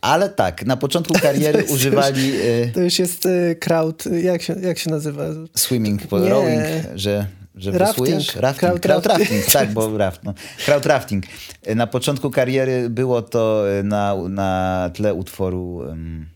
Ale 0.00 0.28
tak, 0.28 0.66
na 0.66 0.76
początku 0.76 1.14
kariery 1.22 1.58
jest 1.58 1.70
używali 1.70 2.32
y, 2.40 2.70
To 2.74 2.80
już 2.80 2.98
jest 2.98 3.28
crowd, 3.60 4.04
jak 4.22 4.42
się, 4.42 4.54
jak 4.60 4.78
się 4.78 4.90
nazywa? 4.90 5.24
swimming, 5.54 6.02
Nie. 6.12 6.28
rowing, 6.28 6.62
że, 6.94 7.26
że 7.58 7.70
Rafting. 7.70 8.06
wysłujesz. 8.06 8.36
Rafting. 8.36 8.60
Crowd 8.72 8.82
Crowd, 8.82 9.06
rafting. 9.06 9.30
rafting, 9.30 9.52
tak, 9.52 9.72
bo 9.72 9.98
raft, 9.98 10.24
no. 10.24 10.34
Crowd 10.64 10.86
rafting. 10.86 11.24
Y, 11.68 11.74
Na 11.74 11.86
początku 11.86 12.30
kariery 12.30 12.90
było 12.90 13.22
to 13.22 13.64
y, 13.80 13.82
na, 13.82 14.14
na 14.28 14.90
tle 14.94 15.14
utworu 15.14 15.74
um, 15.76 16.26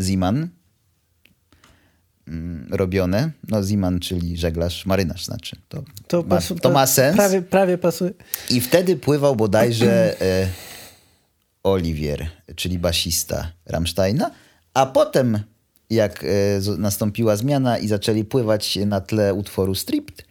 Ziman 0.00 0.48
mm, 2.28 2.68
robione. 2.70 3.30
No 3.48 3.62
Ziman, 3.62 4.00
czyli 4.00 4.36
żeglarz, 4.36 4.86
marynarz 4.86 5.24
znaczy. 5.24 5.56
To, 5.68 5.82
To, 6.08 6.22
ma, 6.22 6.36
pasu- 6.36 6.60
to 6.60 6.70
ma 6.70 6.86
sens. 6.86 7.16
Prawie, 7.16 7.42
prawie 7.42 7.78
pasuje. 7.78 8.10
I 8.50 8.60
wtedy 8.60 8.96
pływał 8.96 9.36
bodajże 9.36 10.20
e, 10.20 10.48
Oliwier, 11.62 12.26
czyli 12.56 12.78
basista 12.78 13.52
Rammsteina, 13.66 14.30
a 14.74 14.86
potem 14.86 15.38
jak 15.90 16.24
e, 16.24 16.26
nastąpiła 16.78 17.36
zmiana 17.36 17.78
i 17.78 17.88
zaczęli 17.88 18.24
pływać 18.24 18.78
na 18.86 19.00
tle 19.00 19.34
utworu 19.34 19.74
Stripped, 19.74 20.24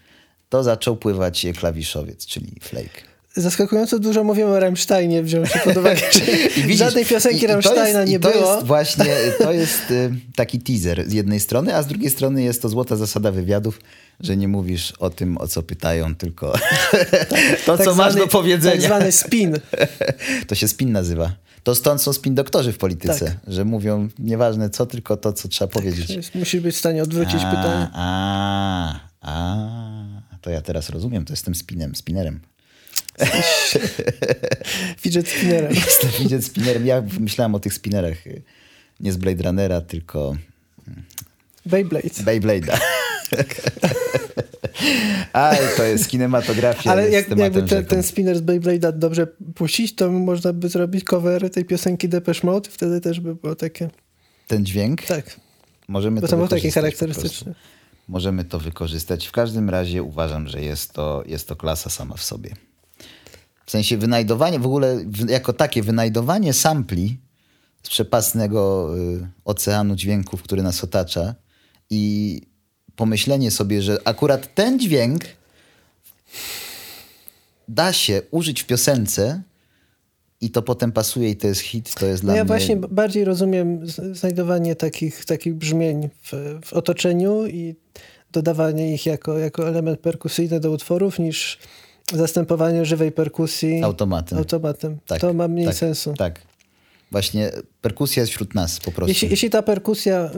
to 0.50 0.64
zaczął 0.64 0.96
pływać 0.96 1.46
klawiszowiec, 1.58 2.26
czyli 2.26 2.52
Flake. 2.62 3.02
Zaskakująco 3.38 4.00
dużo 4.00 4.24
mówimy 4.24 4.50
o 4.50 4.60
Rammsteinie, 4.60 5.24
wziął 5.24 5.46
się 5.46 5.60
pod 5.60 5.78
uwagę, 5.78 6.02
że 6.14 6.22
widzisz, 6.62 6.78
żadnej 6.78 7.06
piosenki 7.06 7.44
i- 7.44 7.48
Rammsteina 7.48 8.00
jest- 8.00 8.12
nie 8.12 8.20
to 8.20 8.32
było. 8.32 8.54
Jest 8.56 8.66
właśnie, 8.66 9.06
to 9.38 9.52
jest 9.52 9.92
y, 9.92 10.12
taki 10.36 10.60
teaser 10.60 11.10
z 11.10 11.14
jednej 11.14 11.40
strony, 11.40 11.76
a 11.76 11.84
z 11.84 11.88
drugiej 11.88 12.10
strony 12.10 12.44
jest 12.44 12.62
to 12.62 12.70
złota 12.70 12.96
zasada 12.96 13.32
wywiadów, 13.32 13.80
że 14.20 14.38
nie 14.38 14.48
mówisz 14.48 14.92
o 15.00 15.10
tym, 15.10 15.38
o 15.38 15.48
co 15.48 15.64
pytają, 15.64 16.16
tylko 16.16 16.54
to, 17.66 17.78
co 17.78 17.96
masz 17.96 18.16
do 18.16 18.28
powiedzenia. 18.28 18.76
Tak 18.76 18.82
zwany 18.82 19.12
spin. 19.12 19.58
To 20.48 20.56
się 20.56 20.68
spin 20.68 20.92
nazywa. 20.92 21.32
To 21.64 21.76
stąd 21.76 22.02
są 22.02 22.14
spin 22.14 22.36
doktorzy 22.36 22.72
w 22.72 22.78
polityce, 22.78 23.26
Tak. 23.26 23.36
że 23.48 23.66
mówią 23.66 24.08
nieważne 24.20 24.70
co, 24.70 24.86
tylko 24.86 25.18
to, 25.18 25.34
co 25.34 25.48
trzeba 25.48 25.72
powiedzieć. 25.74 26.10
Jest- 26.10 26.36
Musisz 26.36 26.62
być 26.62 26.76
w 26.76 26.80
stanie 26.80 27.04
odwrócić 27.04 27.42
a, 27.44 27.50
pytanie. 27.50 27.88
A, 27.94 29.00
a, 29.22 29.56
to 30.46 30.54
ja 30.54 30.62
teraz 30.62 30.94
rozumiem, 30.94 31.26
to 31.26 31.34
jestem 31.34 31.56
spinem, 31.56 31.96
spinerem. 31.96 32.40
Fidget 35.02 35.28
spinnerem. 35.28 35.74
Jestem 35.86 36.10
fidget 36.10 36.46
spinnerem. 36.46 36.86
Ja 36.86 37.04
myślałem 37.20 37.56
o 37.56 37.60
tych 37.60 37.74
spinnerach 37.74 38.18
nie 39.00 39.12
z 39.12 39.18
Blade 39.18 39.44
Runnera, 39.44 39.82
tylko 39.82 40.36
Beyblade. 41.66 42.24
Beyblade'a. 42.24 42.78
Ale 45.34 45.58
to 45.78 45.84
jest 45.84 46.10
kinematografia. 46.10 46.92
Ale 46.92 47.10
jak, 47.10 47.38
jakby 47.38 47.64
te, 47.64 47.84
ten 47.84 48.04
spinner 48.04 48.38
z 48.38 48.42
Beyblade'a 48.42 48.92
dobrze 48.92 49.28
puścić, 49.56 49.96
to 49.96 50.12
można 50.12 50.54
by 50.54 50.70
zrobić 50.70 51.04
cover 51.04 51.50
tej 51.50 51.66
piosenki 51.66 52.10
Depeche 52.10 52.48
Mode. 52.48 52.70
Wtedy 52.70 53.02
też 53.02 53.20
by 53.20 53.36
było 53.36 53.56
takie... 53.56 53.90
ten 54.48 54.66
dźwięk, 54.66 55.02
Tak, 55.02 55.40
możemy 55.88 56.22
bo 56.22 56.28
to 56.28 56.32
to 56.32 56.38
był 56.38 56.48
taki 56.48 56.72
charakterystyczny. 56.72 57.56
Możemy 58.08 58.44
to 58.44 58.60
wykorzystać. 58.60 59.28
W 59.28 59.32
każdym 59.32 59.70
razie 59.70 60.04
uważam, 60.04 60.48
że 60.48 60.62
jest 60.62 60.94
to, 60.94 61.24
jest 61.26 61.48
to 61.48 61.56
klasa 61.56 61.90
sama 61.90 62.16
w 62.16 62.24
sobie. 62.24 62.56
W 63.66 63.72
sensie 63.72 63.98
wynajdowanie, 63.98 64.60
w 64.60 64.66
ogóle 64.66 65.06
jako 65.28 65.54
takie 65.54 65.84
wynajdowanie 65.84 66.54
sampli 66.54 67.18
z 67.84 67.90
przepasnego 67.90 68.92
y, 68.98 69.28
oceanu 69.46 69.96
dźwięków, 69.96 70.44
który 70.44 70.64
nas 70.64 70.84
otacza 70.84 71.36
i 71.90 72.42
pomyślenie 72.96 73.52
sobie, 73.52 73.82
że 73.82 73.98
akurat 74.06 74.56
ten 74.56 74.80
dźwięk 74.80 75.24
da 77.68 77.94
się 77.94 78.22
użyć 78.32 78.64
w 78.64 78.66
piosence, 78.66 79.42
i 80.42 80.50
to 80.52 80.62
potem 80.62 80.92
pasuje 80.92 81.30
i 81.30 81.36
to 81.36 81.48
jest 81.48 81.62
hit, 81.62 81.96
to 81.96 82.06
jest 82.06 82.24
No 82.24 82.28
dla 82.28 82.36
ja 82.36 82.44
mnie... 82.44 82.48
właśnie 82.48 82.78
b- 82.78 82.88
bardziej 82.92 83.26
rozumiem 83.26 83.82
znajdowanie 84.14 84.76
takich, 84.76 85.26
takich 85.26 85.56
brzmień 85.56 86.10
w, 86.24 86.60
w 86.66 86.74
otoczeniu 86.74 87.48
i 87.48 87.76
dodawanie 88.32 88.94
ich 88.94 89.06
jako, 89.06 89.40
jako 89.40 89.68
element 89.68 90.00
perkusyjny 90.00 90.60
do 90.60 90.72
utworów 90.72 91.20
niż 91.20 91.58
zastępowanie 92.14 92.86
żywej 92.86 93.12
perkusji 93.12 93.84
Automatem. 93.84 94.38
automatem. 94.38 94.98
Tak, 95.08 95.22
to 95.22 95.34
ma 95.34 95.48
mniej 95.48 95.66
tak, 95.66 95.76
sensu. 95.76 96.14
Tak. 96.18 96.42
Właśnie 97.12 97.52
perkusja 97.82 98.22
jest 98.22 98.32
wśród 98.34 98.56
nas 98.56 98.80
po 98.80 98.92
prostu. 98.92 99.10
Jeśli, 99.10 99.30
jeśli 99.30 99.50
ta 99.50 99.62
perkusja 99.62 100.32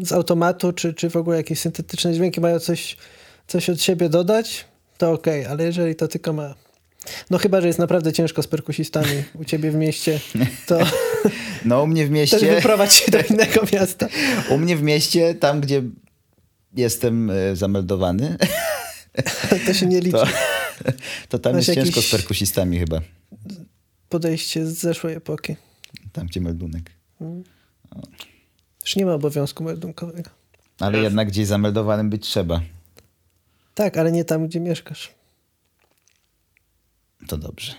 y, 0.00 0.06
z 0.06 0.12
automatu, 0.12 0.72
czy, 0.72 0.94
czy 0.94 1.10
w 1.10 1.16
ogóle 1.16 1.36
jakieś 1.36 1.60
syntetyczne 1.60 2.14
dźwięki 2.14 2.40
mają 2.40 2.58
coś, 2.58 2.96
coś 3.46 3.70
od 3.70 3.82
siebie 3.82 4.08
dodać, 4.08 4.64
to 4.98 5.12
okej, 5.12 5.46
ale 5.46 5.64
jeżeli 5.64 5.94
to 5.96 6.08
tylko 6.08 6.32
ma. 6.32 6.54
No 7.30 7.38
chyba, 7.38 7.60
że 7.60 7.66
jest 7.66 7.78
naprawdę 7.78 8.12
ciężko 8.12 8.42
z 8.42 8.46
perkusistami 8.46 9.22
u 9.34 9.44
ciebie 9.44 9.70
w 9.70 9.74
mieście, 9.74 10.20
to 10.66 10.78
No 11.64 11.82
u 11.82 11.86
mnie 11.86 12.06
w 12.06 12.10
mieście... 12.10 12.54
wyprowadź 12.54 12.94
się 12.94 13.10
do 13.10 13.18
innego 13.20 13.60
miasta. 13.72 14.08
U 14.50 14.58
mnie 14.58 14.76
w 14.76 14.82
mieście, 14.82 15.34
tam 15.34 15.60
gdzie 15.60 15.82
jestem 16.76 17.30
e, 17.30 17.56
zameldowany, 17.56 18.36
To 19.66 19.74
się 19.74 19.86
nie 19.86 20.00
liczy. 20.00 20.18
to, 20.18 20.26
to 21.28 21.38
tam 21.38 21.54
Masz 21.56 21.68
jest 21.68 21.80
ciężko 21.80 22.02
z 22.02 22.10
perkusistami 22.10 22.78
chyba. 22.78 23.00
Podejście 24.08 24.66
z 24.66 24.78
zeszłej 24.78 25.14
epoki. 25.14 25.56
Tam 26.12 26.26
gdzie 26.26 26.40
meldunek. 26.40 26.90
Już 28.84 28.96
nie 28.96 29.06
ma 29.06 29.14
obowiązku 29.14 29.64
meldunkowego. 29.64 30.30
Ale 30.80 30.98
jednak 30.98 31.28
gdzieś 31.28 31.46
zameldowanym 31.46 32.10
być 32.10 32.26
trzeba. 32.26 32.60
Tak, 33.74 33.98
ale 33.98 34.12
nie 34.12 34.24
tam, 34.24 34.46
gdzie 34.46 34.60
mieszkasz. 34.60 35.14
To 37.28 37.36
dobrze. 37.38 37.72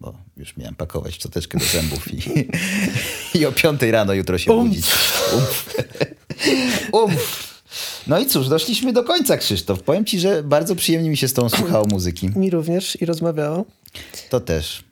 Bo 0.00 0.14
już 0.36 0.56
miałem 0.56 0.74
pakować 0.74 1.18
czoteczkę 1.18 1.58
do 1.58 1.64
zębów 1.64 2.14
i, 2.14 2.48
i 3.38 3.46
o 3.46 3.52
piątej 3.52 3.90
rano 3.90 4.12
jutro 4.14 4.38
się 4.38 4.52
Umf. 4.52 4.68
budzić. 4.68 4.86
Umf. 5.34 5.74
Umf. 6.92 7.52
No 8.06 8.18
i 8.18 8.26
cóż, 8.26 8.48
doszliśmy 8.48 8.92
do 8.92 9.04
końca, 9.04 9.36
Krzysztof. 9.36 9.82
Powiem 9.82 10.04
ci, 10.04 10.20
że 10.20 10.42
bardzo 10.42 10.76
przyjemnie 10.76 11.10
mi 11.10 11.16
się 11.16 11.28
z 11.28 11.32
tą 11.32 11.48
słuchało 11.48 11.86
muzyki. 11.86 12.28
Mi 12.36 12.50
również 12.50 13.00
i 13.00 13.06
rozmawiało. 13.06 13.64
To 14.30 14.40
też. 14.40 14.84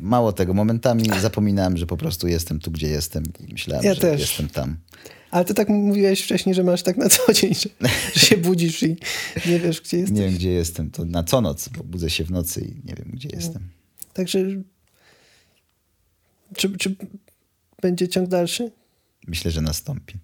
Mało 0.00 0.32
tego, 0.32 0.54
momentami 0.54 1.10
zapominałem, 1.20 1.76
że 1.76 1.86
po 1.86 1.96
prostu 1.96 2.28
jestem 2.28 2.60
tu, 2.60 2.70
gdzie 2.70 2.88
jestem 2.88 3.24
i 3.48 3.52
myślałem, 3.52 3.84
Ja 3.84 3.94
że 3.94 4.00
też. 4.00 4.20
jestem 4.20 4.48
tam. 4.48 4.76
Ale 5.30 5.44
ty 5.44 5.54
tak 5.54 5.68
mówiłeś 5.68 6.20
wcześniej, 6.22 6.54
że 6.54 6.62
masz 6.62 6.82
tak 6.82 6.96
na 6.96 7.08
co 7.08 7.32
dzień, 7.32 7.54
że, 7.54 7.68
że 8.14 8.20
się 8.20 8.36
budzisz 8.36 8.82
i 8.82 8.96
nie 9.46 9.58
wiesz, 9.58 9.80
gdzie 9.80 9.96
jesteś. 9.98 10.18
Nie 10.18 10.22
wiem, 10.24 10.34
gdzie 10.34 10.50
jestem. 10.50 10.90
To 10.90 11.04
na 11.04 11.22
co 11.22 11.40
noc, 11.40 11.68
bo 11.68 11.84
budzę 11.84 12.10
się 12.10 12.24
w 12.24 12.30
nocy 12.30 12.60
i 12.60 12.88
nie 12.88 12.94
wiem, 12.94 13.10
gdzie 13.12 13.28
jestem. 13.32 13.68
Także 14.12 14.38
czy, 16.56 16.76
czy 16.78 16.96
będzie 17.82 18.08
ciąg 18.08 18.28
dalszy? 18.28 18.70
Myślę, 19.26 19.50
że 19.50 19.60
nastąpi. 19.60 20.14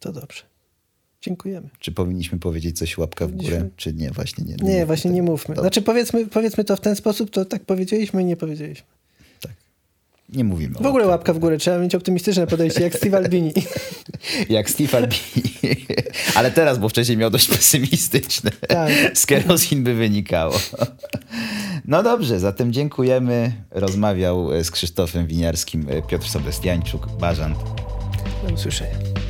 To 0.00 0.12
dobrze. 0.12 0.42
Dziękujemy. 1.20 1.68
Czy 1.78 1.92
powinniśmy 1.92 2.38
powiedzieć 2.38 2.78
coś 2.78 2.98
łapka 2.98 3.26
w 3.26 3.30
górę, 3.30 3.48
Powinniśmy. 3.48 3.70
czy 3.76 3.94
nie? 3.94 4.10
Właśnie 4.10 4.44
nie. 4.44 4.54
Nie, 4.54 4.62
mówmy 4.62 4.86
właśnie 4.86 5.10
nie 5.10 5.22
mówmy. 5.22 5.54
Znaczy 5.54 5.82
powiedzmy, 5.82 6.26
powiedzmy 6.26 6.64
to 6.64 6.76
w 6.76 6.80
ten 6.80 6.96
sposób, 6.96 7.30
to 7.30 7.44
tak 7.44 7.64
powiedzieliśmy 7.64 8.22
i 8.22 8.24
nie 8.24 8.36
powiedzieliśmy. 8.36 8.86
Nie 10.36 10.44
mówimy. 10.44 10.74
W 10.80 10.86
ogóle 10.86 11.06
łapka 11.06 11.32
w 11.34 11.38
górę. 11.38 11.58
Trzeba 11.58 11.78
mieć 11.78 11.94
optymistyczne 11.94 12.46
podejście, 12.46 12.82
jak 12.82 12.94
Steve 12.94 13.16
Albini. 13.16 13.52
Jak 14.48 14.70
Steve 14.70 14.96
Albini. 14.98 15.56
Ale 16.34 16.50
teraz, 16.50 16.78
bo 16.78 16.88
wcześniej 16.88 17.18
miał 17.18 17.30
dość 17.30 17.48
pesymistyczne. 17.48 18.50
Tak. 18.68 18.92
Z 19.14 19.26
kerosin 19.26 19.84
by 19.84 19.94
wynikało. 19.94 20.54
No 21.88 22.02
dobrze, 22.02 22.40
zatem 22.40 22.72
dziękujemy. 22.72 23.52
Rozmawiał 23.70 24.64
z 24.64 24.70
Krzysztofem 24.70 25.26
Winiarskim 25.26 25.86
Piotr 26.08 26.28
Sebastiańczuk, 26.28 27.06
Bażant. 27.20 27.58
Do 28.48 28.54
usłyszenia. 28.54 29.25